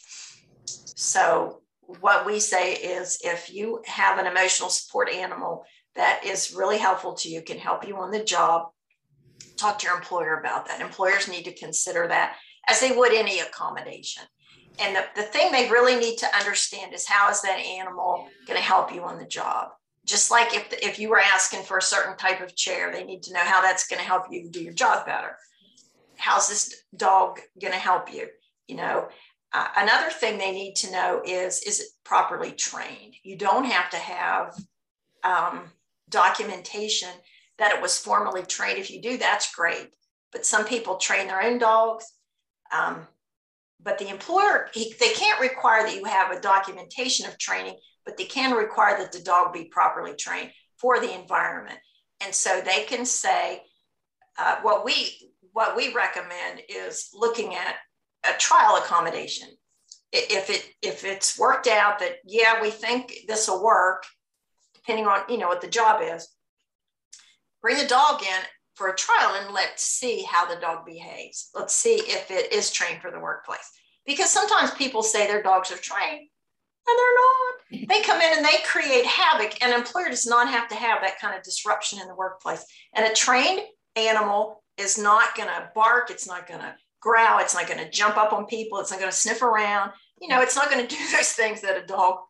So, 0.66 1.62
what 2.01 2.26
we 2.26 2.39
say 2.39 2.74
is 2.74 3.18
if 3.24 3.51
you 3.51 3.82
have 3.86 4.18
an 4.18 4.26
emotional 4.26 4.68
support 4.68 5.09
animal 5.09 5.64
that 5.99 6.24
is 6.24 6.55
really 6.55 6.78
helpful 6.78 7.12
to 7.12 7.28
you, 7.28 7.42
can 7.42 7.59
help 7.59 7.86
you 7.86 7.96
on 7.96 8.11
the 8.11 8.24
job, 8.24 8.68
talk 9.57 9.78
to 9.80 9.86
your 9.86 9.96
employer 9.96 10.38
about 10.38 10.66
that. 10.66 10.80
Employers 10.80 11.28
need 11.28 11.44
to 11.44 11.55
consider 11.55 12.09
that 12.09 12.36
as 12.68 12.80
they 12.80 12.96
would 12.96 13.12
any 13.12 13.40
accommodation. 13.40 14.22
And 14.78 14.94
the, 14.94 15.05
the 15.16 15.22
thing 15.22 15.51
they 15.51 15.68
really 15.68 15.96
need 15.96 16.16
to 16.18 16.36
understand 16.36 16.94
is 16.94 17.07
how 17.07 17.30
is 17.30 17.42
that 17.42 17.59
animal 17.59 18.28
going 18.46 18.57
to 18.57 18.64
help 18.64 18.94
you 18.94 19.03
on 19.03 19.18
the 19.18 19.26
job? 19.26 19.70
Just 20.07 20.30
like 20.30 20.55
if, 20.55 20.72
if 20.80 20.99
you 20.99 21.11
were 21.11 21.20
asking 21.20 21.64
for 21.64 21.78
a 21.78 21.82
certain 21.82 22.16
type 22.16 22.40
of 22.40 22.57
chair 22.57 22.92
they 22.92 23.05
need 23.05 23.22
to 23.24 23.34
know 23.34 23.40
how 23.40 23.61
that's 23.61 23.88
going 23.88 24.01
to 24.01 24.07
help 24.07 24.24
you 24.30 24.49
do 24.49 24.62
your 24.62 24.72
job 24.72 25.05
better. 25.05 25.36
How's 26.16 26.49
this 26.49 26.82
dog 26.96 27.40
going 27.61 27.72
to 27.72 27.78
help 27.78 28.14
you? 28.14 28.28
You 28.68 28.76
know 28.76 29.09
uh, 29.53 29.68
another 29.76 30.11
thing 30.11 30.36
they 30.36 30.53
need 30.53 30.76
to 30.76 30.92
know 30.92 31.22
is 31.24 31.62
is 31.62 31.80
it 31.80 31.86
properly 32.05 32.53
trained? 32.53 33.14
You 33.22 33.36
don't 33.36 33.64
have 33.64 33.90
to 33.90 33.96
have 33.96 34.55
um, 35.24 35.70
documentation 36.09 37.11
that 37.59 37.75
it 37.75 37.83
was 37.83 37.99
formally 37.99 38.43
trained. 38.43 38.79
If 38.79 38.91
you 38.91 39.03
do 39.03 39.19
that's 39.19 39.55
great. 39.55 39.89
But 40.33 40.47
some 40.47 40.65
people 40.65 40.97
train 40.97 41.27
their 41.27 41.43
own 41.43 41.59
dogs 41.59 42.05
um, 42.71 43.07
but 43.83 43.99
the 43.99 44.09
employer 44.09 44.69
he, 44.75 44.95
they 45.01 45.13
can't 45.13 45.41
require 45.41 45.83
that 45.83 45.95
you 45.95 46.05
have 46.05 46.31
a 46.31 46.41
documentation 46.41 47.27
of 47.27 47.39
training 47.39 47.77
but 48.05 48.17
they 48.17 48.25
can 48.25 48.53
require 48.53 48.99
that 48.99 49.13
the 49.13 49.21
dog 49.21 49.53
be 49.53 49.65
properly 49.65 50.15
trained 50.15 50.51
for 50.79 50.99
the 50.99 51.15
environment. 51.15 51.79
And 52.25 52.35
so 52.35 52.61
they 52.61 52.85
can 52.85 53.05
say 53.05 53.61
uh, 54.39 54.57
what 54.63 54.85
we 54.85 55.31
what 55.53 55.77
we 55.77 55.93
recommend 55.93 56.63
is 56.69 57.11
looking 57.13 57.55
at 57.55 57.75
a 58.25 58.39
trial 58.39 58.77
accommodation. 58.77 59.49
If 60.13 60.49
it 60.49 60.65
if 60.81 61.05
it's 61.05 61.39
worked 61.39 61.67
out 61.67 61.99
that 61.99 62.17
yeah 62.25 62.63
we 62.63 62.71
think 62.71 63.13
this 63.29 63.47
will 63.47 63.63
work 63.63 64.05
depending 64.89 65.07
on 65.07 65.20
you 65.28 65.36
know 65.36 65.49
what 65.49 65.61
the 65.61 65.68
job 65.68 66.01
is 66.03 66.28
bring 67.61 67.76
the 67.76 67.86
dog 67.86 68.22
in 68.22 68.43
for 68.74 68.89
a 68.89 68.97
trial 68.97 69.34
and 69.34 69.53
let's 69.53 69.82
see 69.82 70.22
how 70.22 70.47
the 70.47 70.61
dog 70.61 70.86
behaves. 70.86 71.51
Let's 71.53 71.74
see 71.74 71.97
if 71.97 72.30
it 72.30 72.53
is 72.53 72.70
trained 72.70 73.03
for 73.03 73.11
the 73.11 73.18
workplace. 73.18 73.68
Because 74.07 74.30
sometimes 74.30 74.70
people 74.70 75.03
say 75.03 75.26
their 75.26 75.43
dogs 75.43 75.72
are 75.72 75.76
trained 75.76 76.28
and 76.86 76.99
they're 76.99 77.80
not. 77.82 77.89
They 77.89 78.03
come 78.03 78.20
in 78.20 78.39
and 78.39 78.47
they 78.47 78.62
create 78.64 79.05
havoc. 79.05 79.61
An 79.61 79.74
employer 79.74 80.09
does 80.09 80.26
not 80.26 80.49
have 80.49 80.68
to 80.68 80.76
have 80.76 81.01
that 81.03 81.18
kind 81.18 81.36
of 81.36 81.43
disruption 81.43 82.01
in 82.01 82.07
the 82.07 82.14
workplace. 82.14 82.64
And 82.95 83.05
a 83.05 83.12
trained 83.12 83.62
animal 83.97 84.62
is 84.78 84.97
not 84.97 85.36
going 85.36 85.49
to 85.49 85.70
bark, 85.74 86.11
it's 86.11 86.28
not 86.28 86.47
going 86.47 86.61
to 86.61 86.76
growl, 87.01 87.41
it's 87.41 87.55
not 87.55 87.66
going 87.66 87.84
to 87.84 87.91
jump 87.91 88.16
up 88.16 88.32
on 88.32 88.47
people, 88.47 88.78
it's 88.78 88.93
not 88.93 89.01
going 89.01 89.11
to 89.11 89.16
sniff 89.16 89.43
around. 89.43 89.91
You 90.20 90.28
know, 90.28 90.41
it's 90.41 90.57
not 90.57 90.70
going 90.70 90.86
to 90.86 90.97
do 90.97 91.03
those 91.11 91.32
things 91.32 91.61
that 91.62 91.76
a 91.76 91.84
dog 91.84 92.20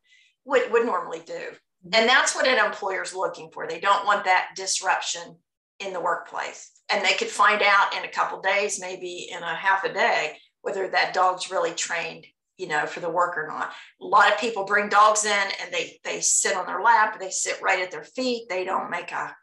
would, 0.47 0.73
would 0.73 0.87
normally 0.87 1.21
do. 1.21 1.51
And 1.85 2.09
that's 2.09 2.35
what 2.35 2.47
an 2.47 2.65
employer 2.65 3.03
is 3.03 3.15
looking 3.15 3.51
for. 3.53 3.67
They 3.67 3.81
don't 3.81 4.05
want 4.05 4.25
that 4.25 4.51
disruption 4.57 5.37
in 5.81 5.93
the 5.93 6.01
workplace. 6.01 6.73
And 6.91 7.05
they 7.05 7.15
could 7.15 7.29
find 7.29 7.63
out 7.63 7.97
in 7.97 8.05
a 8.05 8.13
couple 8.13 8.41
days, 8.41 8.81
maybe 8.81 9.29
in 9.31 9.43
a 9.43 9.55
half 9.55 9.85
a 9.85 9.93
day, 9.93 10.37
whether 10.63 10.89
that 10.89 11.15
dog's 11.15 11.51
really 11.51 11.73
trained, 11.73 12.27
you 12.57 12.67
know, 12.67 12.87
for 12.87 13.01
the 13.01 13.11
work 13.11 13.39
or 13.39 13.47
not. 13.47 13.73
A 14.01 14.05
lot 14.05 14.33
of 14.33 14.41
people 14.41 14.65
bring 14.65 14.89
dogs 14.89 15.25
in 15.25 15.49
and 15.63 15.73
they 15.73 16.01
they 16.05 16.21
sit 16.21 16.57
on 16.57 16.67
their 16.67 16.83
lap, 16.83 17.19
they 17.21 17.31
sit 17.31 17.63
right 17.63 17.81
at 17.81 17.91
their 17.91 18.05
feet, 18.05 18.49
they 18.49 18.65
don't 18.65 18.91
make 18.91 19.13
a 19.13 19.35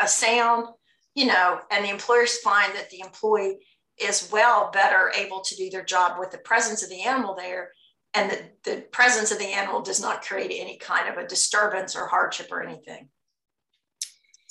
a 0.00 0.08
sound, 0.08 0.68
you 1.14 1.26
know, 1.26 1.60
and 1.70 1.84
the 1.84 1.90
employers 1.90 2.38
find 2.38 2.74
that 2.74 2.90
the 2.90 3.00
employee 3.00 3.58
is 3.98 4.30
well 4.32 4.70
better 4.72 5.12
able 5.16 5.40
to 5.42 5.56
do 5.56 5.70
their 5.70 5.84
job 5.84 6.18
with 6.18 6.30
the 6.30 6.38
presence 6.38 6.82
of 6.82 6.88
the 6.88 7.02
animal 7.02 7.34
there 7.34 7.70
and 8.14 8.30
the, 8.30 8.40
the 8.64 8.80
presence 8.92 9.32
of 9.32 9.38
the 9.38 9.52
animal 9.52 9.82
does 9.82 10.00
not 10.00 10.22
create 10.22 10.52
any 10.54 10.78
kind 10.78 11.08
of 11.08 11.16
a 11.16 11.26
disturbance 11.26 11.96
or 11.96 12.06
hardship 12.06 12.48
or 12.50 12.62
anything 12.62 13.08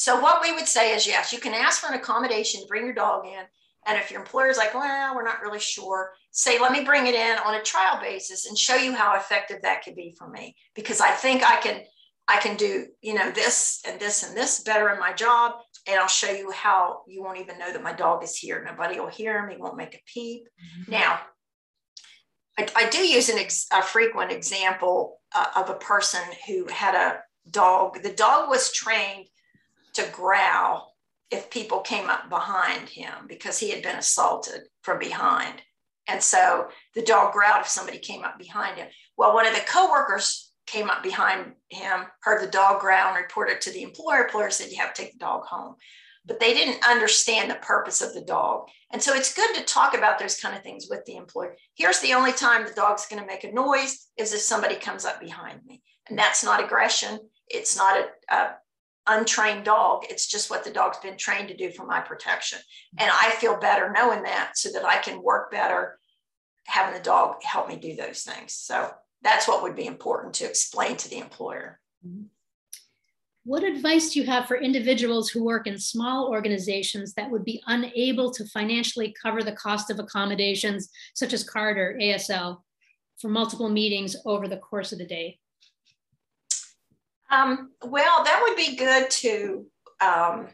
so 0.03 0.19
what 0.19 0.41
we 0.41 0.51
would 0.51 0.67
say 0.67 0.93
is 0.93 1.07
yes, 1.07 1.31
you 1.31 1.39
can 1.39 1.53
ask 1.53 1.79
for 1.79 1.87
an 1.87 1.93
accommodation 1.97 2.59
to 2.59 2.67
bring 2.67 2.83
your 2.83 2.93
dog 2.93 3.25
in. 3.25 3.43
And 3.85 3.97
if 3.97 4.11
your 4.11 4.19
employer 4.19 4.49
is 4.49 4.57
like, 4.57 4.73
well, 4.73 5.15
we're 5.15 5.23
not 5.23 5.41
really 5.41 5.61
sure, 5.61 6.11
say, 6.31 6.59
let 6.59 6.73
me 6.73 6.83
bring 6.83 7.07
it 7.07 7.15
in 7.15 7.37
on 7.37 7.55
a 7.55 7.61
trial 7.61 8.01
basis 8.01 8.45
and 8.45 8.57
show 8.57 8.75
you 8.75 8.93
how 8.93 9.15
effective 9.15 9.61
that 9.61 9.81
could 9.81 9.95
be 9.95 10.13
for 10.17 10.29
me. 10.29 10.57
Because 10.75 10.99
I 10.99 11.11
think 11.11 11.41
I 11.49 11.55
can, 11.61 11.83
I 12.27 12.37
can 12.41 12.57
do, 12.57 12.87
you 13.01 13.13
know, 13.13 13.31
this 13.31 13.81
and 13.87 13.97
this 13.97 14.27
and 14.27 14.35
this 14.35 14.61
better 14.63 14.89
in 14.89 14.99
my 14.99 15.13
job. 15.13 15.53
And 15.87 15.97
I'll 15.97 16.07
show 16.07 16.31
you 16.31 16.51
how 16.51 17.03
you 17.07 17.23
won't 17.23 17.39
even 17.39 17.57
know 17.57 17.71
that 17.71 17.81
my 17.81 17.93
dog 17.93 18.25
is 18.25 18.35
here. 18.35 18.61
Nobody 18.61 18.99
will 18.99 19.07
hear 19.07 19.39
him. 19.39 19.51
He 19.51 19.57
won't 19.57 19.77
make 19.77 19.95
a 19.95 20.01
peep. 20.05 20.49
Mm-hmm. 20.81 20.91
Now, 20.91 21.21
I, 22.57 22.67
I, 22.75 22.89
do 22.89 22.99
use 22.99 23.29
an 23.29 23.39
ex, 23.39 23.67
a 23.71 23.81
frequent 23.81 24.31
example 24.31 25.19
uh, 25.33 25.47
of 25.55 25.69
a 25.69 25.75
person 25.75 26.21
who 26.47 26.67
had 26.67 26.95
a 26.95 27.19
dog. 27.49 28.01
The 28.03 28.13
dog 28.13 28.49
was 28.49 28.71
trained 28.71 29.27
to 29.93 30.07
growl 30.11 30.93
if 31.31 31.49
people 31.49 31.79
came 31.79 32.09
up 32.09 32.29
behind 32.29 32.89
him 32.89 33.13
because 33.27 33.59
he 33.59 33.71
had 33.71 33.81
been 33.81 33.95
assaulted 33.95 34.61
from 34.81 34.99
behind. 34.99 35.61
And 36.07 36.21
so 36.21 36.67
the 36.95 37.01
dog 37.01 37.33
growled 37.33 37.61
if 37.61 37.67
somebody 37.67 37.97
came 37.97 38.23
up 38.23 38.37
behind 38.37 38.77
him. 38.77 38.87
Well, 39.17 39.33
one 39.33 39.47
of 39.47 39.53
the 39.55 39.61
coworkers 39.61 40.51
came 40.67 40.89
up 40.89 41.01
behind 41.01 41.53
him, 41.69 42.01
heard 42.21 42.41
the 42.41 42.51
dog 42.51 42.81
growl, 42.81 43.13
and 43.13 43.21
reported 43.21 43.61
to 43.61 43.71
the 43.71 43.83
employer. 43.83 44.25
Employer 44.25 44.49
said, 44.49 44.69
You 44.69 44.77
have 44.77 44.93
to 44.93 45.01
take 45.01 45.13
the 45.13 45.19
dog 45.19 45.45
home. 45.45 45.75
But 46.25 46.39
they 46.39 46.53
didn't 46.53 46.85
understand 46.87 47.51
the 47.51 47.55
purpose 47.55 48.01
of 48.01 48.13
the 48.13 48.21
dog. 48.21 48.67
And 48.91 49.01
so 49.01 49.13
it's 49.13 49.33
good 49.33 49.53
to 49.55 49.63
talk 49.63 49.97
about 49.97 50.19
those 50.19 50.39
kind 50.39 50.55
of 50.55 50.63
things 50.63 50.87
with 50.89 51.03
the 51.05 51.17
employer. 51.17 51.55
Here's 51.75 51.99
the 51.99 52.13
only 52.13 52.31
time 52.31 52.65
the 52.65 52.71
dog's 52.71 53.07
going 53.07 53.21
to 53.21 53.27
make 53.27 53.43
a 53.43 53.51
noise 53.51 54.07
is 54.17 54.33
if 54.33 54.39
somebody 54.39 54.75
comes 54.75 55.03
up 55.03 55.19
behind 55.19 55.59
me. 55.65 55.81
And 56.07 56.17
that's 56.17 56.43
not 56.43 56.63
aggression. 56.63 57.19
It's 57.49 57.75
not 57.75 57.97
a, 57.99 58.35
a 58.35 58.55
untrained 59.07 59.65
dog. 59.65 60.05
It's 60.09 60.27
just 60.27 60.49
what 60.49 60.63
the 60.63 60.71
dog's 60.71 60.99
been 60.99 61.17
trained 61.17 61.49
to 61.49 61.57
do 61.57 61.71
for 61.71 61.85
my 61.85 61.99
protection. 61.99 62.59
And 62.97 63.11
I 63.11 63.31
feel 63.31 63.57
better 63.57 63.91
knowing 63.91 64.23
that 64.23 64.57
so 64.57 64.69
that 64.71 64.85
I 64.85 64.99
can 64.99 65.21
work 65.21 65.51
better 65.51 65.99
having 66.65 66.93
the 66.93 67.03
dog 67.03 67.43
help 67.43 67.67
me 67.67 67.75
do 67.75 67.95
those 67.95 68.21
things. 68.21 68.53
So 68.53 68.91
that's 69.21 69.47
what 69.47 69.63
would 69.63 69.75
be 69.75 69.85
important 69.85 70.35
to 70.35 70.45
explain 70.45 70.95
to 70.97 71.09
the 71.09 71.19
employer. 71.19 71.79
Mm-hmm. 72.05 72.23
What 73.45 73.63
advice 73.63 74.11
do 74.11 74.19
you 74.19 74.25
have 74.25 74.47
for 74.47 74.55
individuals 74.55 75.29
who 75.29 75.43
work 75.43 75.67
in 75.67 75.77
small 75.77 76.29
organizations 76.29 77.13
that 77.15 77.29
would 77.29 77.43
be 77.43 77.61
unable 77.67 78.31
to 78.31 78.45
financially 78.45 79.13
cover 79.21 79.43
the 79.43 79.51
cost 79.51 79.89
of 79.89 79.99
accommodations 79.99 80.89
such 81.13 81.33
as 81.33 81.43
CART 81.43 81.77
or 81.77 81.97
ASL? 82.01 82.59
for 83.23 83.29
multiple 83.29 83.69
meetings 83.69 84.15
over 84.25 84.47
the 84.49 84.57
course 84.57 84.91
of 84.91 84.97
the 84.97 85.05
day? 85.05 85.39
Um, 87.29 87.71
well, 87.81 88.23
that 88.23 88.41
would 88.43 88.57
be 88.57 88.75
good 88.75 89.09
to 89.09 89.65
um, 90.01 90.47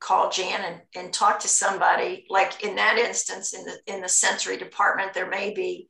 call 0.00 0.28
Jan 0.28 0.60
and, 0.60 0.80
and 0.96 1.12
talk 1.12 1.38
to 1.40 1.48
somebody. 1.48 2.26
Like 2.28 2.64
in 2.64 2.74
that 2.76 2.98
instance, 2.98 3.54
in 3.54 3.64
the 3.64 3.78
in 3.86 4.02
the 4.02 4.08
sensory 4.08 4.56
department, 4.56 5.14
there 5.14 5.30
may 5.30 5.54
be 5.54 5.88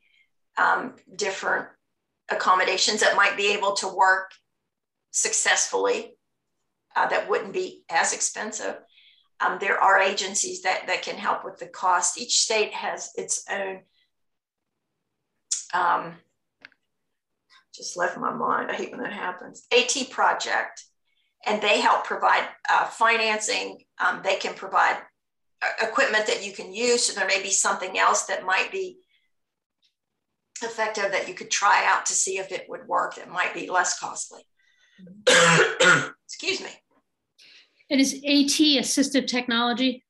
um, 0.57 0.95
different 1.16 1.68
accommodations 2.29 3.01
that 3.01 3.16
might 3.16 3.37
be 3.37 3.55
able 3.55 3.72
to 3.72 3.89
work 3.89 4.31
successfully 5.14 6.16
uh, 6.96 7.06
that 7.08 7.30
wouldn't 7.30 7.52
be 7.52 7.84
as 7.88 8.12
expensive. 8.12 8.76
Um, 9.40 9.58
there 9.60 9.80
are 9.80 10.00
agencies 10.00 10.62
that, 10.62 10.86
that 10.88 11.02
can 11.02 11.16
help 11.16 11.44
with 11.44 11.58
the 11.58 11.66
cost. 11.66 12.20
Each 12.20 12.40
state 12.40 12.72
has 12.72 13.10
its 13.14 13.44
own, 13.50 13.80
um, 15.72 16.14
just 17.74 17.96
left 17.96 18.18
my 18.18 18.32
mind. 18.32 18.70
I 18.70 18.74
hate 18.74 18.90
when 18.90 19.00
that 19.00 19.12
happens. 19.12 19.66
AT 19.72 20.10
project, 20.10 20.84
and 21.46 21.62
they 21.62 21.80
help 21.80 22.04
provide 22.04 22.46
uh, 22.70 22.86
financing. 22.86 23.84
Um, 23.98 24.20
they 24.22 24.36
can 24.36 24.54
provide 24.54 24.98
uh, 25.62 25.86
equipment 25.86 26.26
that 26.26 26.44
you 26.44 26.52
can 26.52 26.72
use. 26.72 27.04
So 27.04 27.18
there 27.18 27.28
may 27.28 27.42
be 27.42 27.50
something 27.50 27.98
else 27.98 28.26
that 28.26 28.44
might 28.44 28.70
be 28.72 28.98
effective 30.62 31.10
that 31.10 31.28
you 31.28 31.34
could 31.34 31.50
try 31.50 31.84
out 31.86 32.06
to 32.06 32.12
see 32.14 32.38
if 32.38 32.50
it 32.52 32.66
would 32.68 32.86
work 32.86 33.16
that 33.16 33.28
might 33.28 33.52
be 33.54 33.68
less 33.68 33.98
costly. 33.98 34.42
Excuse 36.26 36.61
me. 36.61 36.70
And 37.90 38.01
is 38.01 38.14
AT 38.14 38.82
assistive 38.82 39.26
technology? 39.26 40.05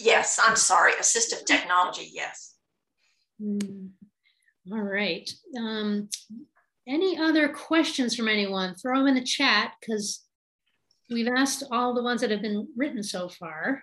Yes, 0.00 0.38
I'm 0.42 0.56
sorry, 0.56 0.92
assistive 0.92 1.44
technology, 1.44 2.10
yes. 2.12 2.54
Mm. 3.42 3.90
All 4.72 4.80
right. 4.80 5.28
Um, 5.56 6.08
any 6.86 7.18
other 7.18 7.48
questions 7.48 8.14
from 8.14 8.28
anyone? 8.28 8.74
Throw 8.74 8.98
them 8.98 9.08
in 9.08 9.14
the 9.14 9.22
chat 9.22 9.72
because 9.80 10.24
we've 11.10 11.28
asked 11.28 11.64
all 11.70 11.94
the 11.94 12.02
ones 12.02 12.20
that 12.20 12.30
have 12.30 12.42
been 12.42 12.68
written 12.76 13.02
so 13.02 13.28
far. 13.28 13.82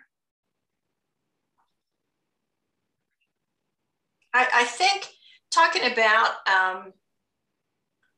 I, 4.34 4.48
I 4.54 4.64
think 4.66 5.08
talking 5.52 5.92
about 5.92 6.32
um, 6.48 6.94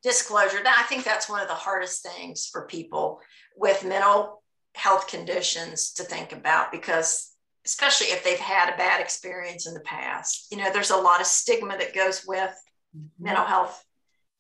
disclosure, 0.04 0.62
that 0.64 0.80
I 0.80 0.88
think 0.88 1.04
that's 1.04 1.30
one 1.30 1.42
of 1.42 1.48
the 1.48 1.54
hardest 1.54 2.04
things 2.04 2.48
for 2.48 2.68
people 2.68 3.20
with 3.56 3.86
mental 3.86 4.44
health 4.76 5.08
conditions 5.08 5.94
to 5.94 6.04
think 6.04 6.32
about 6.32 6.72
because 6.72 7.34
especially 7.68 8.08
if 8.08 8.24
they've 8.24 8.40
had 8.40 8.74
a 8.74 8.78
bad 8.78 9.02
experience 9.02 9.68
in 9.68 9.74
the 9.74 9.82
past. 9.82 10.48
You 10.52 10.58
know, 10.58 10.72
there's 10.72 10.90
a 10.90 10.96
lot 10.96 11.20
of 11.20 11.28
stigma 11.28 11.78
that 11.78 11.94
goes 11.94 12.24
with 12.26 12.56
mm-hmm. 12.96 13.08
mental 13.20 13.44
health 13.44 13.84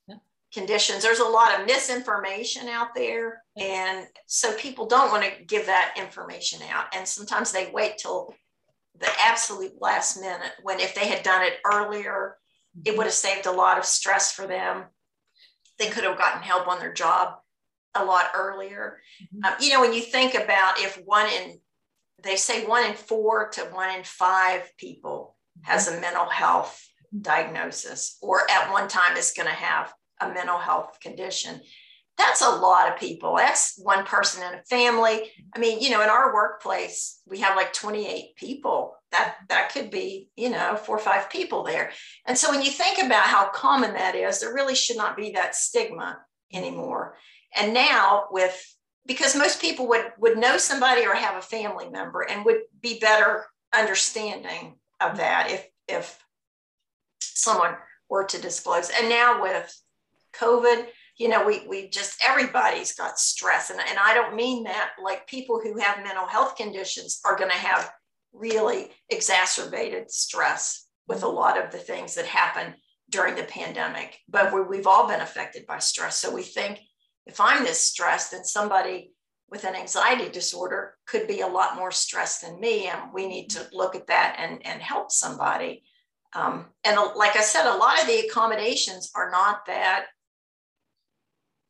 yeah. 0.08 0.16
conditions. 0.53 1.03
There's 1.03 1.20
a 1.20 1.26
lot 1.26 1.60
of 1.60 1.66
misinformation 1.66 2.70
out 2.70 2.95
there. 2.95 3.43
And 3.58 4.08
so 4.28 4.53
people 4.53 4.88
don't 4.88 5.12
want 5.12 5.26
to 5.26 5.43
give 5.43 5.66
that 5.66 5.95
information 5.97 6.62
out. 6.72 6.86
And 6.95 7.05
sometimes 7.05 7.51
they 7.51 7.70
wait 7.74 7.97
till 7.97 8.34
the 8.97 9.10
absolute 9.20 9.74
last 9.82 10.22
minute 10.22 10.53
when 10.64 10.80
if 10.80 10.95
they 10.95 11.08
had 11.08 11.22
done 11.22 11.43
it 11.43 11.55
earlier, 11.66 12.38
it 12.86 12.89
mm-hmm. 12.89 12.97
would 12.97 13.08
have 13.08 13.14
saved 13.14 13.45
a 13.45 13.51
lot 13.51 13.78
of 13.78 13.84
stress 13.84 14.32
for 14.32 14.47
them. 14.47 14.86
They 15.80 15.90
could 15.90 16.04
have 16.04 16.18
gotten 16.18 16.42
help 16.42 16.68
on 16.68 16.80
their 16.80 16.94
job 16.94 17.36
a 17.96 18.06
lot 18.06 18.32
earlier. 18.36 19.00
Mm-hmm. 19.24 19.46
Um, 19.46 19.54
you 19.60 19.72
know, 19.72 19.82
when 19.82 19.94
you 19.94 20.02
think 20.02 20.36
about 20.36 20.80
if 20.80 20.96
one 21.06 21.28
in, 21.28 21.60
they 22.24 22.36
say 22.36 22.66
one 22.66 22.86
in 22.86 22.94
four 22.94 23.50
to 23.50 23.62
one 23.72 23.96
in 23.96 24.04
five 24.04 24.72
people 24.78 25.36
mm-hmm. 25.58 25.72
has 25.72 25.88
a 25.88 26.00
mental 26.00 26.26
health 26.26 26.84
diagnosis 27.20 28.18
or 28.22 28.50
at 28.50 28.72
one 28.72 28.88
time 28.88 29.16
is 29.18 29.34
going 29.36 29.48
to 29.48 29.54
have 29.54 29.94
a 30.20 30.28
mental 30.30 30.58
health 30.58 31.00
condition. 31.02 31.62
That's 32.18 32.42
a 32.42 32.50
lot 32.50 32.92
of 32.92 33.00
people. 33.00 33.36
That's 33.38 33.80
one 33.82 34.04
person 34.04 34.42
in 34.44 34.60
a 34.60 34.64
family. 34.64 35.32
I 35.56 35.60
mean, 35.60 35.80
you 35.80 35.92
know, 35.92 36.02
in 36.02 36.10
our 36.10 36.34
workplace, 36.34 37.22
we 37.28 37.40
have 37.40 37.56
like 37.56 37.74
28 37.74 38.36
people. 38.36 38.97
That 39.12 39.36
that 39.49 39.72
could 39.72 39.89
be, 39.89 40.30
you 40.36 40.49
know, 40.49 40.76
four 40.76 40.97
or 40.97 40.99
five 40.99 41.30
people 41.30 41.64
there. 41.64 41.91
And 42.26 42.38
so 42.38 42.51
when 42.51 42.62
you 42.62 42.72
think 42.72 42.99
about 42.99 43.24
how 43.26 43.49
common 43.49 43.93
that 43.93 44.16
is, 44.16 44.39
there 44.39 44.53
really 44.53 44.76
should 44.76 44.97
not 44.97 45.16
be 45.16 45.32
that 45.32 45.55
stigma 45.55 46.20
anymore. 46.53 47.16
And 47.55 47.74
now 47.74 48.26
with 48.32 48.62
because 49.05 49.36
most 49.36 49.62
people 49.62 49.88
would 49.88 50.12
would 50.20 50.38
know 50.38 50.58
somebody 50.58 51.05
or 51.05 51.14
have 51.14 51.38
a 51.38 51.41
family 51.41 51.89
member 51.89 52.22
and 52.22 52.45
would 52.45 52.62
be 52.82 52.99
better 52.99 53.45
understanding 53.74 54.76
of 54.99 55.18
that 55.18 55.49
if 55.51 55.68
if 55.88 56.20
someone 57.22 57.76
were 58.10 58.26
to 58.26 58.41
disclose. 58.41 58.89
And 58.89 59.10
now 59.10 59.41
with 59.41 59.82
COVID, 60.36 60.88
you 61.18 61.30
know, 61.30 61.45
we 61.45 61.66
we 61.68 61.89
just 61.89 62.22
everybody's 62.24 62.93
got 62.93 63.20
stress. 63.20 63.70
And, 63.70 63.80
and 63.80 63.97
I 63.97 64.14
don't 64.14 64.36
mean 64.36 64.64
that 64.66 64.91
like 65.01 65.28
people 65.28 65.60
who 65.62 65.80
have 65.80 66.03
mental 66.03 66.28
health 66.28 66.55
conditions 66.55 67.20
are 67.26 67.38
going 67.38 67.51
to 67.51 67.58
have 67.58 67.91
really 68.38 68.92
exacerbated 69.10 70.12
stress 70.12 70.88
with 71.08 71.24
a 71.24 71.28
lot 71.28 71.64
of 71.64 71.72
the 71.72 71.78
things 71.78 72.16
that 72.16 72.26
happen 72.26 72.74
during 73.10 73.36
the 73.36 73.44
pandemic. 73.44 74.20
But 74.28 74.54
we, 74.54 74.62
we've 74.62 74.88
all 74.88 75.08
been 75.08 75.22
affected 75.22 75.66
by 75.66 75.80
stress. 75.80 76.18
So 76.18 76.34
we 76.34 76.44
think 76.44 76.80
if 77.26 77.40
I'm 77.40 77.64
this 77.64 77.80
stressed, 77.80 78.32
then 78.32 78.44
somebody 78.44 79.14
with 79.50 79.64
an 79.64 79.76
anxiety 79.76 80.30
disorder 80.30 80.96
could 81.08 81.28
be 81.28 81.42
a 81.42 81.48
lot 81.48 81.78
more 81.78 81.92
stressed 81.92 82.42
than 82.42 82.60
me. 82.60 82.88
And 82.88 83.14
we 83.14 83.28
need 83.28 83.50
to 83.52 83.68
look 83.72 83.96
at 83.96 84.08
that 84.08 84.36
and, 84.40 84.66
and 84.66 84.82
help 84.82 85.12
somebody. 85.12 85.84
Um, 86.36 86.66
and 86.84 86.98
like 87.16 87.38
I 87.38 87.42
said, 87.42 87.66
a 87.66 87.78
lot 87.78 88.02
of 88.02 88.08
the 88.08 88.28
accommodations 88.28 89.12
are 89.16 89.32
not 89.32 89.66
that 89.68 90.08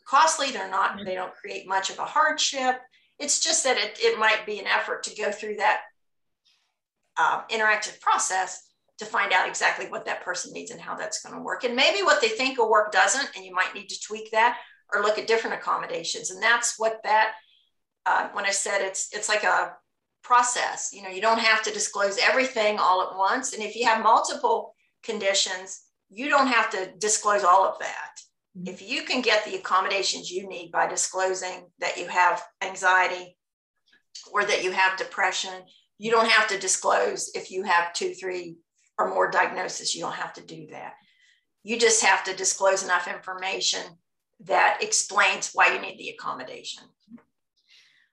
costly. 0.08 0.52
They're 0.52 0.72
not, 0.72 1.00
they 1.06 1.16
don't 1.16 1.36
create 1.36 1.68
much 1.68 1.92
of 1.92 2.00
a 2.00 2.06
hardship. 2.06 2.80
It's 3.20 3.40
just 3.40 3.64
that 3.64 3.78
it, 3.78 4.00
it 4.00 4.20
might 4.20 4.46
be 4.46 4.60
an 4.60 4.68
effort 4.68 5.04
to 5.04 5.16
go 5.16 5.32
through 5.32 5.58
that 5.58 5.82
uh, 7.20 7.42
interactive 7.50 8.00
process 8.00 8.64
to 9.00 9.06
find 9.06 9.32
out 9.32 9.48
exactly 9.48 9.88
what 9.88 10.06
that 10.06 10.24
person 10.24 10.54
needs 10.54 10.72
and 10.72 10.82
how 10.82 10.96
that's 10.96 11.22
going 11.22 11.36
to 11.36 11.42
work. 11.42 11.64
And 11.64 11.76
maybe 11.76 12.04
what 12.04 12.22
they 12.22 12.30
think 12.30 12.58
will 12.58 12.70
work 12.70 12.92
doesn't, 12.92 13.30
and 13.36 13.46
you 13.46 13.54
might 13.54 13.76
need 13.76 13.90
to 13.90 14.02
tweak 14.02 14.32
that 14.32 14.58
or 14.94 15.02
look 15.02 15.18
at 15.18 15.28
different 15.28 15.56
accommodations. 15.56 16.32
And 16.32 16.42
that's 16.42 16.80
what 16.80 17.00
that, 17.04 17.34
uh, 18.06 18.30
when 18.34 18.46
I 18.46 18.52
said 18.52 18.82
it's, 18.82 19.10
it's 19.14 19.30
like 19.30 19.44
a 19.44 19.74
process, 20.24 20.90
you 20.94 21.04
know, 21.04 21.10
you 21.10 21.22
don't 21.22 21.40
have 21.40 21.62
to 21.64 21.72
disclose 21.72 22.18
everything 22.18 22.80
all 22.80 23.02
at 23.02 23.18
once. 23.18 23.54
And 23.54 23.62
if 23.62 23.76
you 23.76 23.86
have 23.86 24.04
multiple 24.04 24.74
conditions, 25.04 25.84
you 26.10 26.30
don't 26.30 26.48
have 26.48 26.70
to 26.72 26.92
disclose 26.98 27.44
all 27.44 27.66
of 27.66 27.78
that. 27.80 28.12
Mm-hmm. 28.58 28.68
If 28.68 28.82
you 28.82 29.04
can 29.04 29.22
get 29.22 29.46
the 29.46 29.56
accommodations 29.56 30.32
you 30.32 30.48
need 30.48 30.72
by 30.72 30.88
disclosing 30.88 31.68
that 31.80 31.98
you 31.98 32.08
have 32.08 32.42
anxiety 32.64 33.38
or 34.32 34.44
that 34.44 34.64
you 34.64 34.72
have 34.72 34.98
depression, 34.98 35.54
you 35.98 36.12
don't 36.12 36.30
have 36.30 36.48
to 36.50 36.60
disclose 36.60 37.32
if 37.34 37.52
you 37.52 37.64
have 37.64 37.94
two, 37.94 38.14
three, 38.14 38.58
or 39.00 39.10
more 39.10 39.30
diagnosis. 39.30 39.96
You 39.96 40.02
don't 40.02 40.14
have 40.14 40.34
to 40.34 40.42
do 40.42 40.68
that. 40.72 40.94
You 41.64 41.80
just 41.80 42.04
have 42.04 42.24
to 42.26 42.36
disclose 42.36 42.84
enough 42.84 43.08
information 43.08 43.82
that 44.42 44.80
explains 44.82 45.52
why 45.54 45.74
you 45.74 45.82
need 45.82 45.98
the 45.98 46.10
accommodation. 46.10 46.84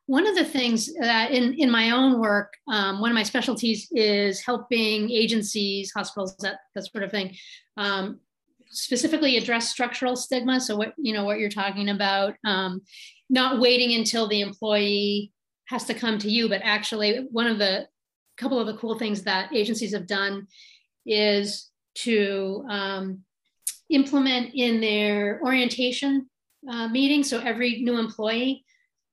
One 0.07 0.26
of 0.26 0.35
the 0.35 0.45
things 0.45 0.93
that 1.01 1.30
in, 1.30 1.55
in 1.55 1.70
my 1.70 1.91
own 1.93 2.20
work, 2.20 2.53
um, 2.68 3.01
one 3.01 3.11
of 3.11 3.14
my 3.14 3.22
specialties 3.22 3.89
is 3.93 4.41
helping 4.41 5.11
agencies, 5.11 5.93
hospitals, 5.95 6.37
that, 6.41 6.59
that 6.74 6.91
sort 6.91 7.05
of 7.05 7.11
thing, 7.11 7.35
um, 7.76 8.20
specifically 8.68 9.37
address 9.37 9.70
structural 9.70 10.16
stigma. 10.16 10.61
So 10.61 10.76
what, 10.76 10.93
you 10.99 11.14
know, 11.14 11.24
what 11.24 11.39
you're 11.39 11.49
talking 11.49 11.89
about, 11.89 12.35
um, 12.45 12.82
not 13.30 13.61
waiting 13.61 13.95
until 13.95 14.28
the 14.28 14.43
employee 14.43 15.32
has 15.67 15.85
to 15.85 15.95
come 15.95 16.19
to 16.19 16.31
you, 16.31 16.49
but 16.49 16.61
actually 16.62 17.27
one 17.31 17.47
of 17.47 17.59
the 17.59 17.89
couple 18.37 18.59
of 18.59 18.67
the 18.67 18.77
cool 18.77 18.99
things 18.99 19.23
that 19.23 19.55
agencies 19.55 19.93
have 19.93 20.07
done 20.07 20.47
is 21.07 21.71
to 21.95 22.65
um, 22.69 23.21
implement 23.91 24.55
in 24.55 24.81
their 24.81 25.41
orientation 25.43 26.29
uh, 26.71 26.89
meeting. 26.89 27.23
So 27.23 27.41
every 27.41 27.83
new 27.83 27.99
employee, 27.99 28.65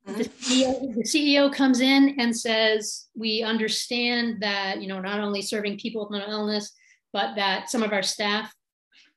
mm-hmm. 0.07 0.17
the, 0.17 0.25
CEO, 0.25 0.95
the 0.95 1.03
CEO 1.03 1.53
comes 1.53 1.81
in 1.81 2.15
and 2.19 2.35
says, 2.35 3.07
we 3.15 3.43
understand 3.43 4.41
that, 4.41 4.81
you 4.81 4.87
know, 4.87 4.99
not 4.99 5.19
only 5.19 5.41
serving 5.41 5.77
people 5.77 6.01
with 6.01 6.11
mental 6.11 6.31
illness, 6.31 6.71
but 7.13 7.35
that 7.35 7.69
some 7.69 7.83
of 7.83 7.93
our 7.93 8.03
staff, 8.03 8.53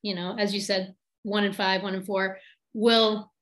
you 0.02 0.14
know, 0.14 0.36
as 0.38 0.52
you 0.52 0.60
said, 0.60 0.94
one 1.22 1.44
in 1.44 1.52
five, 1.52 1.82
one 1.82 1.94
in 1.94 2.02
four, 2.02 2.38
will 2.74 3.32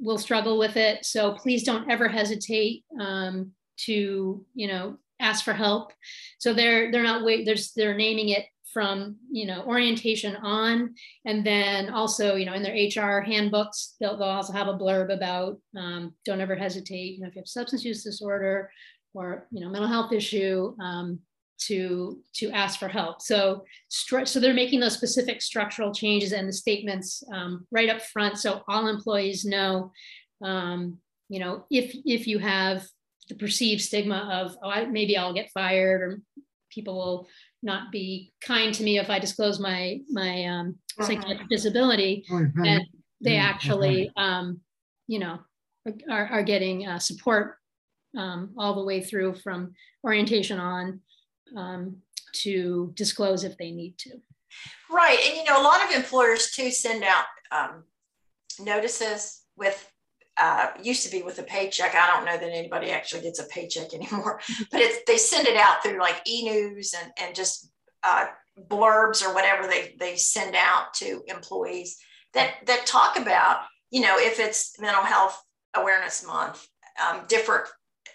will 0.00 0.18
struggle 0.18 0.58
with 0.58 0.76
it. 0.76 1.04
So 1.04 1.32
please 1.34 1.64
don't 1.64 1.90
ever 1.90 2.08
hesitate 2.08 2.84
um, 3.00 3.52
to, 3.78 4.44
you 4.54 4.68
know, 4.68 4.98
ask 5.20 5.44
for 5.44 5.52
help. 5.52 5.92
So 6.38 6.52
they're 6.52 6.90
they're 6.90 7.02
not 7.02 7.24
wait. 7.24 7.46
There's 7.46 7.72
they're 7.72 7.94
naming 7.94 8.30
it 8.30 8.46
from 8.74 9.16
you 9.30 9.46
know 9.46 9.62
orientation 9.62 10.34
on 10.36 10.92
and 11.24 11.46
then 11.46 11.88
also 11.90 12.34
you 12.34 12.44
know 12.44 12.54
in 12.54 12.62
their 12.62 12.74
hr 12.74 13.20
handbooks 13.20 13.94
they'll, 14.00 14.18
they'll 14.18 14.26
also 14.26 14.52
have 14.52 14.66
a 14.66 14.76
blurb 14.76 15.14
about 15.14 15.56
um, 15.78 16.12
don't 16.24 16.40
ever 16.40 16.56
hesitate 16.56 17.14
you 17.14 17.20
know 17.20 17.28
if 17.28 17.36
you 17.36 17.40
have 17.40 17.46
substance 17.46 17.84
use 17.84 18.02
disorder 18.02 18.68
or 19.14 19.46
you 19.52 19.60
know 19.60 19.70
mental 19.70 19.88
health 19.88 20.12
issue 20.12 20.74
um, 20.80 21.20
to 21.58 22.18
to 22.34 22.50
ask 22.50 22.78
for 22.78 22.88
help. 22.88 23.22
So 23.22 23.64
so 23.88 24.40
they're 24.40 24.54
making 24.54 24.80
those 24.80 24.94
specific 24.94 25.40
structural 25.42 25.92
changes 25.92 26.32
and 26.32 26.48
the 26.48 26.52
statements 26.52 27.22
um, 27.32 27.66
right 27.70 27.88
up 27.88 28.02
front, 28.02 28.38
so 28.38 28.62
all 28.68 28.88
employees 28.88 29.44
know, 29.44 29.92
um, 30.42 30.98
you 31.28 31.40
know, 31.40 31.64
if 31.70 31.94
if 32.04 32.26
you 32.26 32.38
have 32.38 32.84
the 33.28 33.34
perceived 33.34 33.80
stigma 33.80 34.28
of 34.32 34.56
oh 34.62 34.68
I, 34.68 34.84
maybe 34.86 35.16
I'll 35.16 35.32
get 35.32 35.50
fired 35.52 36.02
or 36.02 36.20
people 36.70 36.96
will 36.96 37.28
not 37.62 37.90
be 37.90 38.32
kind 38.42 38.74
to 38.74 38.82
me 38.82 38.98
if 38.98 39.08
I 39.08 39.18
disclose 39.18 39.58
my 39.60 40.00
my 40.10 40.44
um, 40.44 40.76
uh-huh. 40.98 41.06
psychiatric 41.06 41.48
disability, 41.48 42.24
and 42.28 42.82
they 43.20 43.36
actually 43.36 44.10
um, 44.16 44.60
you 45.06 45.18
know 45.18 45.38
are, 46.10 46.26
are 46.26 46.42
getting 46.42 46.86
uh, 46.86 46.98
support 46.98 47.56
um, 48.16 48.50
all 48.56 48.74
the 48.74 48.84
way 48.84 49.00
through 49.00 49.34
from 49.34 49.72
orientation 50.04 50.58
on 50.58 51.00
um, 51.56 51.96
to 52.42 52.92
disclose 52.94 53.44
if 53.44 53.56
they 53.56 53.70
need 53.70 53.98
to. 53.98 54.10
Right. 54.90 55.18
And, 55.26 55.36
you 55.36 55.44
know, 55.44 55.60
a 55.60 55.62
lot 55.62 55.84
of 55.84 55.94
employers 55.94 56.52
too 56.52 56.70
send 56.70 57.04
out 57.04 57.24
um, 57.50 57.84
notices 58.60 59.42
with, 59.56 59.90
uh, 60.36 60.68
used 60.82 61.04
to 61.04 61.12
be 61.12 61.22
with 61.22 61.38
a 61.38 61.42
paycheck. 61.42 61.94
I 61.94 62.08
don't 62.08 62.24
know 62.24 62.36
that 62.36 62.52
anybody 62.52 62.90
actually 62.90 63.22
gets 63.22 63.38
a 63.38 63.46
paycheck 63.46 63.94
anymore, 63.94 64.40
but 64.70 64.80
it's, 64.80 64.98
they 65.06 65.16
send 65.16 65.46
it 65.46 65.56
out 65.56 65.82
through 65.82 66.00
like 66.00 66.20
e-news 66.26 66.94
and, 67.00 67.12
and 67.20 67.34
just 67.34 67.70
uh, 68.02 68.26
blurbs 68.68 69.24
or 69.24 69.34
whatever 69.34 69.66
they, 69.66 69.94
they 69.98 70.16
send 70.16 70.54
out 70.56 70.94
to 70.94 71.22
employees 71.26 71.98
that, 72.34 72.54
that 72.66 72.86
talk 72.86 73.16
about, 73.16 73.60
you 73.90 74.00
know, 74.00 74.16
if 74.18 74.38
it's 74.40 74.78
mental 74.80 75.02
health 75.02 75.40
awareness 75.76 76.26
month, 76.26 76.66
um, 77.02 77.22
different 77.28 77.66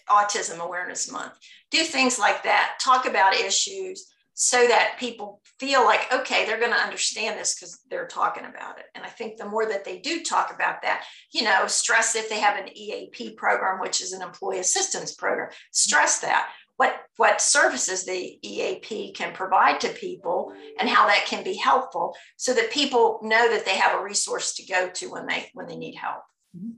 autism 0.10 0.60
awareness 0.60 1.12
month, 1.12 1.34
do 1.72 1.84
things 1.84 2.20
like 2.20 2.43
that, 2.43 2.80
talk 2.82 3.05
about 3.05 3.36
issues 3.36 4.11
so 4.41 4.65
that 4.67 4.95
people 4.97 5.41
feel 5.59 5.84
like, 5.84 6.11
okay, 6.13 6.45
they're 6.45 6.61
going 6.61 6.72
to 6.72 6.78
understand 6.78 7.38
this 7.38 7.55
because 7.55 7.82
they're 7.89 8.07
talking 8.07 8.45
about 8.45 8.80
it. 8.80 8.86
And 8.95 9.03
I 9.03 9.09
think 9.09 9.36
the 9.36 9.45
more 9.45 9.65
that 9.65 9.84
they 9.84 9.99
do 9.99 10.24
talk 10.24 10.53
about 10.55 10.82
that, 10.82 11.03
you 11.34 11.43
know, 11.43 11.67
stress 11.67 12.15
if 12.15 12.30
they 12.30 12.39
have 12.39 12.57
an 12.57 12.70
EAP 12.74 13.32
program, 13.32 13.82
which 13.82 14.01
is 14.01 14.13
an 14.13 14.22
employee 14.22 14.59
assistance 14.59 15.13
program, 15.13 15.49
stress 15.72 16.20
that. 16.20 16.49
What, 16.78 17.01
what 17.17 17.41
services 17.41 18.05
the 18.05 18.39
EAP 18.41 19.11
can 19.11 19.34
provide 19.34 19.82
to 19.82 19.89
people 19.89 20.53
and 20.80 20.88
how 20.88 21.07
that 21.07 21.26
can 21.26 21.43
be 21.43 21.55
helpful 21.55 22.15
so 22.38 22.53
that 22.53 22.72
people 22.72 23.20
know 23.22 23.51
that 23.51 23.65
they 23.65 23.76
have 23.76 23.99
a 23.99 24.03
resource 24.03 24.53
to 24.53 24.65
go 24.65 24.89
to 24.89 25.11
when 25.11 25.26
they 25.28 25.49
when 25.53 25.67
they 25.67 25.76
need 25.76 25.95
help. 25.95 26.24
Mm-hmm. 26.55 26.70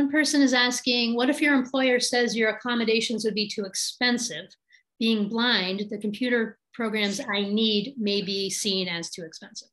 One 0.00 0.10
person 0.10 0.40
is 0.40 0.54
asking, 0.54 1.14
what 1.14 1.28
if 1.28 1.42
your 1.42 1.52
employer 1.52 2.00
says 2.00 2.34
your 2.34 2.48
accommodations 2.48 3.22
would 3.22 3.34
be 3.34 3.46
too 3.46 3.66
expensive? 3.66 4.46
Being 4.98 5.28
blind, 5.28 5.88
the 5.90 5.98
computer 5.98 6.58
programs 6.72 7.20
I 7.20 7.42
need 7.42 7.96
may 7.98 8.22
be 8.22 8.48
seen 8.48 8.88
as 8.88 9.10
too 9.10 9.24
expensive. 9.24 9.68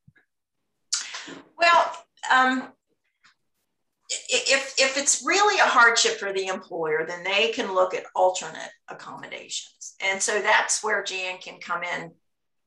Well, 1.58 1.96
um, 2.30 2.74
if, 4.10 4.74
if 4.78 4.98
it's 4.98 5.24
really 5.26 5.62
a 5.62 5.64
hardship 5.64 6.20
for 6.20 6.34
the 6.34 6.48
employer, 6.48 7.06
then 7.08 7.24
they 7.24 7.54
can 7.54 7.74
look 7.74 7.94
at 7.94 8.04
alternate 8.14 8.72
accommodations. 8.90 9.96
And 10.02 10.22
so 10.22 10.42
that's 10.42 10.84
where 10.84 11.04
Jan 11.04 11.38
can 11.38 11.62
come 11.62 11.84
in 11.84 12.12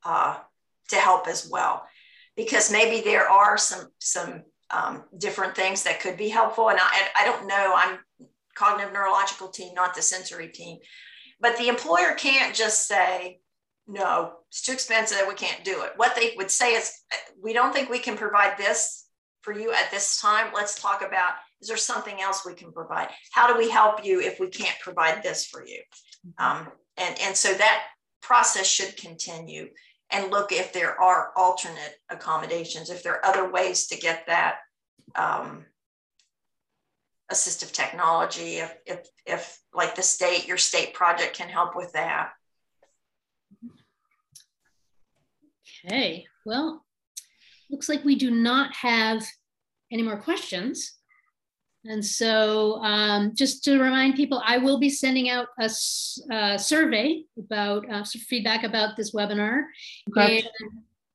uh, 0.03 0.39
to 0.89 0.95
help 0.95 1.27
as 1.27 1.47
well. 1.47 1.85
Because 2.35 2.71
maybe 2.71 3.01
there 3.01 3.29
are 3.29 3.55
some, 3.55 3.85
some 3.99 4.45
um, 4.71 5.03
different 5.17 5.55
things 5.55 5.83
that 5.83 5.99
could 5.99 6.17
be 6.17 6.29
helpful. 6.29 6.69
And 6.69 6.79
I, 6.79 7.07
I 7.19 7.25
don't 7.25 7.47
know, 7.47 7.73
I'm 7.75 7.99
cognitive 8.55 8.93
neurological 8.93 9.49
team, 9.49 9.73
not 9.73 9.95
the 9.95 10.01
sensory 10.01 10.47
team. 10.47 10.77
But 11.39 11.57
the 11.57 11.67
employer 11.67 12.13
can't 12.13 12.55
just 12.55 12.87
say, 12.87 13.39
no, 13.87 14.33
it's 14.49 14.61
too 14.61 14.73
expensive, 14.73 15.25
we 15.27 15.33
can't 15.33 15.63
do 15.63 15.81
it. 15.83 15.93
What 15.95 16.15
they 16.15 16.33
would 16.37 16.51
say 16.51 16.73
is, 16.73 16.93
we 17.41 17.53
don't 17.53 17.73
think 17.73 17.89
we 17.89 17.99
can 17.99 18.15
provide 18.15 18.57
this 18.57 19.07
for 19.41 19.53
you 19.57 19.73
at 19.73 19.89
this 19.91 20.21
time. 20.21 20.51
Let's 20.53 20.79
talk 20.79 21.01
about 21.01 21.33
is 21.61 21.67
there 21.67 21.77
something 21.77 22.21
else 22.21 22.45
we 22.45 22.53
can 22.53 22.71
provide? 22.71 23.09
How 23.31 23.51
do 23.51 23.57
we 23.57 23.69
help 23.69 24.03
you 24.03 24.19
if 24.19 24.39
we 24.39 24.47
can't 24.47 24.77
provide 24.79 25.21
this 25.21 25.45
for 25.45 25.65
you? 25.65 25.81
Um, 26.37 26.67
and, 26.97 27.19
and 27.21 27.35
so 27.35 27.53
that 27.53 27.83
process 28.21 28.67
should 28.67 28.97
continue 28.97 29.69
and 30.11 30.31
look 30.31 30.51
if 30.51 30.73
there 30.73 30.99
are 30.99 31.31
alternate 31.35 31.95
accommodations, 32.09 32.89
if 32.89 33.03
there 33.03 33.13
are 33.13 33.25
other 33.25 33.49
ways 33.49 33.87
to 33.87 33.97
get 33.97 34.25
that 34.27 34.57
um, 35.15 35.65
assistive 37.31 37.71
technology, 37.71 38.57
if, 38.57 38.75
if, 38.85 39.07
if 39.25 39.59
like 39.73 39.95
the 39.95 40.01
state, 40.01 40.47
your 40.47 40.57
state 40.57 40.93
project 40.93 41.35
can 41.35 41.49
help 41.49 41.75
with 41.75 41.93
that. 41.93 42.31
Okay, 45.85 46.25
well, 46.45 46.85
looks 47.69 47.89
like 47.89 48.03
we 48.03 48.15
do 48.15 48.29
not 48.29 48.75
have 48.75 49.25
any 49.91 50.03
more 50.03 50.17
questions. 50.17 50.93
And 51.83 52.05
so 52.05 52.75
um, 52.83 53.33
just 53.35 53.63
to 53.63 53.79
remind 53.79 54.15
people, 54.15 54.41
I 54.45 54.57
will 54.59 54.79
be 54.79 54.89
sending 54.89 55.29
out 55.29 55.47
a, 55.59 55.69
a 56.31 56.59
survey 56.59 57.23
about 57.39 57.91
uh, 57.91 58.03
feedback 58.03 58.63
about 58.63 58.95
this 58.95 59.13
webinar. 59.15 59.63
And, 60.15 60.43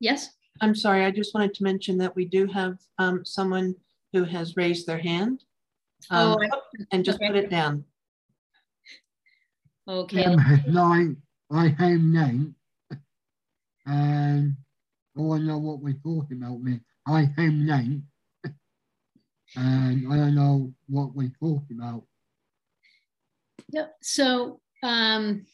yes? 0.00 0.30
I'm 0.60 0.74
sorry, 0.74 1.04
I 1.04 1.10
just 1.10 1.34
wanted 1.34 1.54
to 1.54 1.64
mention 1.64 1.98
that 1.98 2.16
we 2.16 2.24
do 2.24 2.46
have 2.46 2.78
um, 2.98 3.24
someone 3.24 3.74
who 4.12 4.24
has 4.24 4.56
raised 4.56 4.86
their 4.86 4.98
hand. 4.98 5.44
Um, 6.10 6.36
oh, 6.52 6.60
and 6.92 7.04
just 7.04 7.16
okay. 7.16 7.28
put 7.28 7.36
it 7.36 7.50
down. 7.50 7.84
Okay. 9.88 10.24
Um, 10.24 10.36
like, 10.68 11.16
I 11.50 11.68
have 11.82 12.00
name 12.00 12.54
and 13.86 14.56
all 15.16 15.34
I 15.34 15.38
know 15.38 15.58
what 15.58 15.80
we're 15.80 15.94
talking 15.94 16.42
about 16.42 16.60
me. 16.60 16.80
I 17.06 17.20
have 17.36 17.52
name 17.52 18.04
and 19.56 20.12
I 20.12 20.16
don't 20.16 20.34
know 20.34 20.72
what 20.88 21.14
we're 21.14 21.32
talking 21.40 21.78
about. 21.78 22.04
Yep. 23.70 23.96
So, 24.02 24.60
um, 24.82 25.46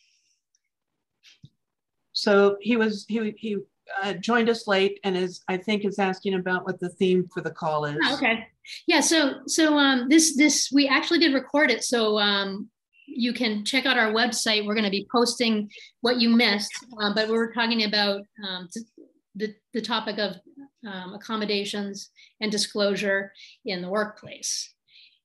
so 2.13 2.57
he 2.61 2.77
was 2.77 3.07
he 3.09 3.35
he 3.39 3.57
uh, 4.03 4.15
joined 4.15 4.49
us 4.49 4.67
late 4.67 5.01
and 5.05 5.17
is 5.17 5.43
I 5.49 5.57
think 5.57 5.85
is 5.85 5.99
asking 5.99 6.35
about 6.35 6.65
what 6.65 6.81
the 6.81 6.91
theme 6.91 7.29
for 7.33 7.41
the 7.41 7.51
call 7.51 7.85
is. 7.85 7.97
Oh, 8.05 8.15
okay. 8.17 8.47
Yeah. 8.87 9.01
So 9.01 9.41
so 9.47 9.79
um, 9.79 10.09
this 10.09 10.37
this 10.37 10.71
we 10.73 10.89
actually 10.89 11.21
did 11.21 11.35
record 11.35 11.71
it. 11.71 11.85
So 11.85 12.19
um, 12.19 12.69
you 13.07 13.33
can 13.33 13.65
check 13.65 13.87
out 13.87 13.99
our 13.99 14.13
website. 14.13 14.67
We're 14.67 14.75
going 14.75 14.85
to 14.85 14.91
be 14.91 15.07
posting 15.11 15.71
what 16.01 16.21
you 16.21 16.29
missed, 16.29 16.73
um, 17.01 17.15
but 17.15 17.29
we 17.29 17.35
were 17.35 17.53
talking 17.53 17.85
about 17.85 18.23
um, 18.47 18.69
the 19.35 19.55
the 19.73 19.81
topic 19.81 20.19
of 20.19 20.37
um, 20.87 21.15
accommodations 21.15 22.11
and 22.41 22.51
disclosure 22.51 23.33
in 23.65 23.83
the 23.83 23.89
workplace. 23.89 24.73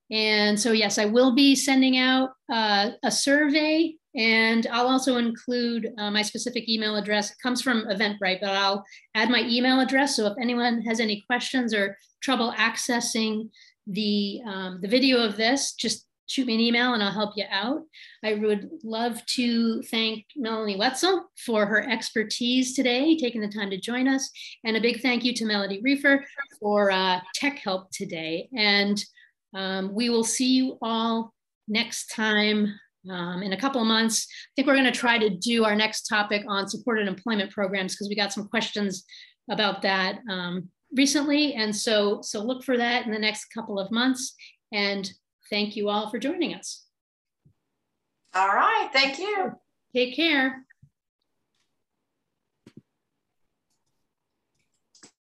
And 0.10 0.60
so, 0.60 0.72
yes, 0.72 0.98
I 0.98 1.06
will 1.06 1.36
be 1.36 1.56
sending 1.56 1.98
out 1.98 2.30
uh, 2.52 2.92
a 3.04 3.12
survey 3.12 3.96
and 4.16 4.66
I'll 4.72 4.88
also 4.88 5.18
include 5.18 5.94
uh, 6.00 6.10
my 6.10 6.24
specific 6.24 6.68
email 6.68 6.96
address. 6.96 7.30
It 7.30 7.38
comes 7.44 7.62
from 7.62 7.86
Eventbrite, 7.86 8.42
but 8.42 8.50
I'll 8.50 8.84
add 9.14 9.30
my 9.30 9.42
email 9.42 9.80
address. 9.80 10.16
So 10.16 10.26
if 10.26 10.34
anyone 10.42 10.82
has 10.82 11.00
any 11.00 11.24
questions 11.28 11.74
or 11.74 11.98
trouble 12.22 12.52
accessing 12.58 13.50
the, 13.86 14.42
um, 14.46 14.80
the 14.82 14.88
video 14.88 15.24
of 15.24 15.38
this, 15.38 15.74
just 15.74 16.07
shoot 16.28 16.46
me 16.46 16.54
an 16.54 16.60
email 16.60 16.94
and 16.94 17.02
I'll 17.02 17.12
help 17.12 17.34
you 17.36 17.46
out. 17.50 17.82
I 18.24 18.36
would 18.36 18.70
love 18.84 19.26
to 19.26 19.82
thank 19.84 20.26
Melanie 20.36 20.78
Whetzel 20.78 21.24
for 21.46 21.66
her 21.66 21.90
expertise 21.90 22.76
today, 22.76 23.18
taking 23.18 23.42
the 23.42 23.48
time 23.48 23.70
to 23.72 23.80
join 23.80 24.08
us. 24.08 24.30
And 24.64 24.78
a 24.78 24.82
big 24.82 25.02
thank 25.02 25.24
you 25.24 25.34
to 25.34 25.46
Melody 25.46 25.82
Reefer 25.82 26.24
for 26.60 26.92
uh, 26.92 27.22
tech 27.34 27.60
help 27.60 27.90
today. 27.92 28.50
And 28.56 29.04
um, 29.56 29.94
we 29.94 30.10
will 30.10 30.26
see 30.26 30.54
you 30.54 30.78
all 30.82 31.34
next 31.68 32.08
time 32.08 32.74
um, 33.10 33.42
in 33.42 33.54
a 33.54 33.60
couple 33.60 33.82
of 33.82 33.88
months. 33.88 34.28
I 34.30 34.50
think 34.56 34.68
we're 34.68 34.76
going 34.76 34.92
to 34.92 35.00
try 35.00 35.18
to 35.18 35.30
do 35.30 35.64
our 35.64 35.76
next 35.76 36.04
topic 36.04 36.44
on 36.48 36.68
supported 36.68 37.08
employment 37.08 37.52
programs 37.52 37.96
because 37.96 38.10
we 38.10 38.16
got 38.16 38.34
some 38.34 38.48
questions 38.50 39.06
about 39.50 39.82
that 39.84 40.20
um, 40.30 40.70
recently. 40.96 41.54
And 41.54 41.76
so, 41.76 42.22
so 42.22 42.44
look 42.44 42.64
for 42.64 42.78
that 42.78 43.06
in 43.06 43.12
the 43.12 43.20
next 43.20 43.46
couple 43.54 43.80
of 43.80 43.92
months. 43.92 44.36
And 44.74 45.10
thank 45.50 45.76
you 45.76 45.90
all 45.90 46.10
for 46.10 46.20
joining 46.20 46.54
us. 46.54 46.86
All 48.34 48.48
right. 48.48 48.90
Thank 48.94 49.20
you. 49.20 49.54
Take 49.94 50.16
care. 50.16 50.67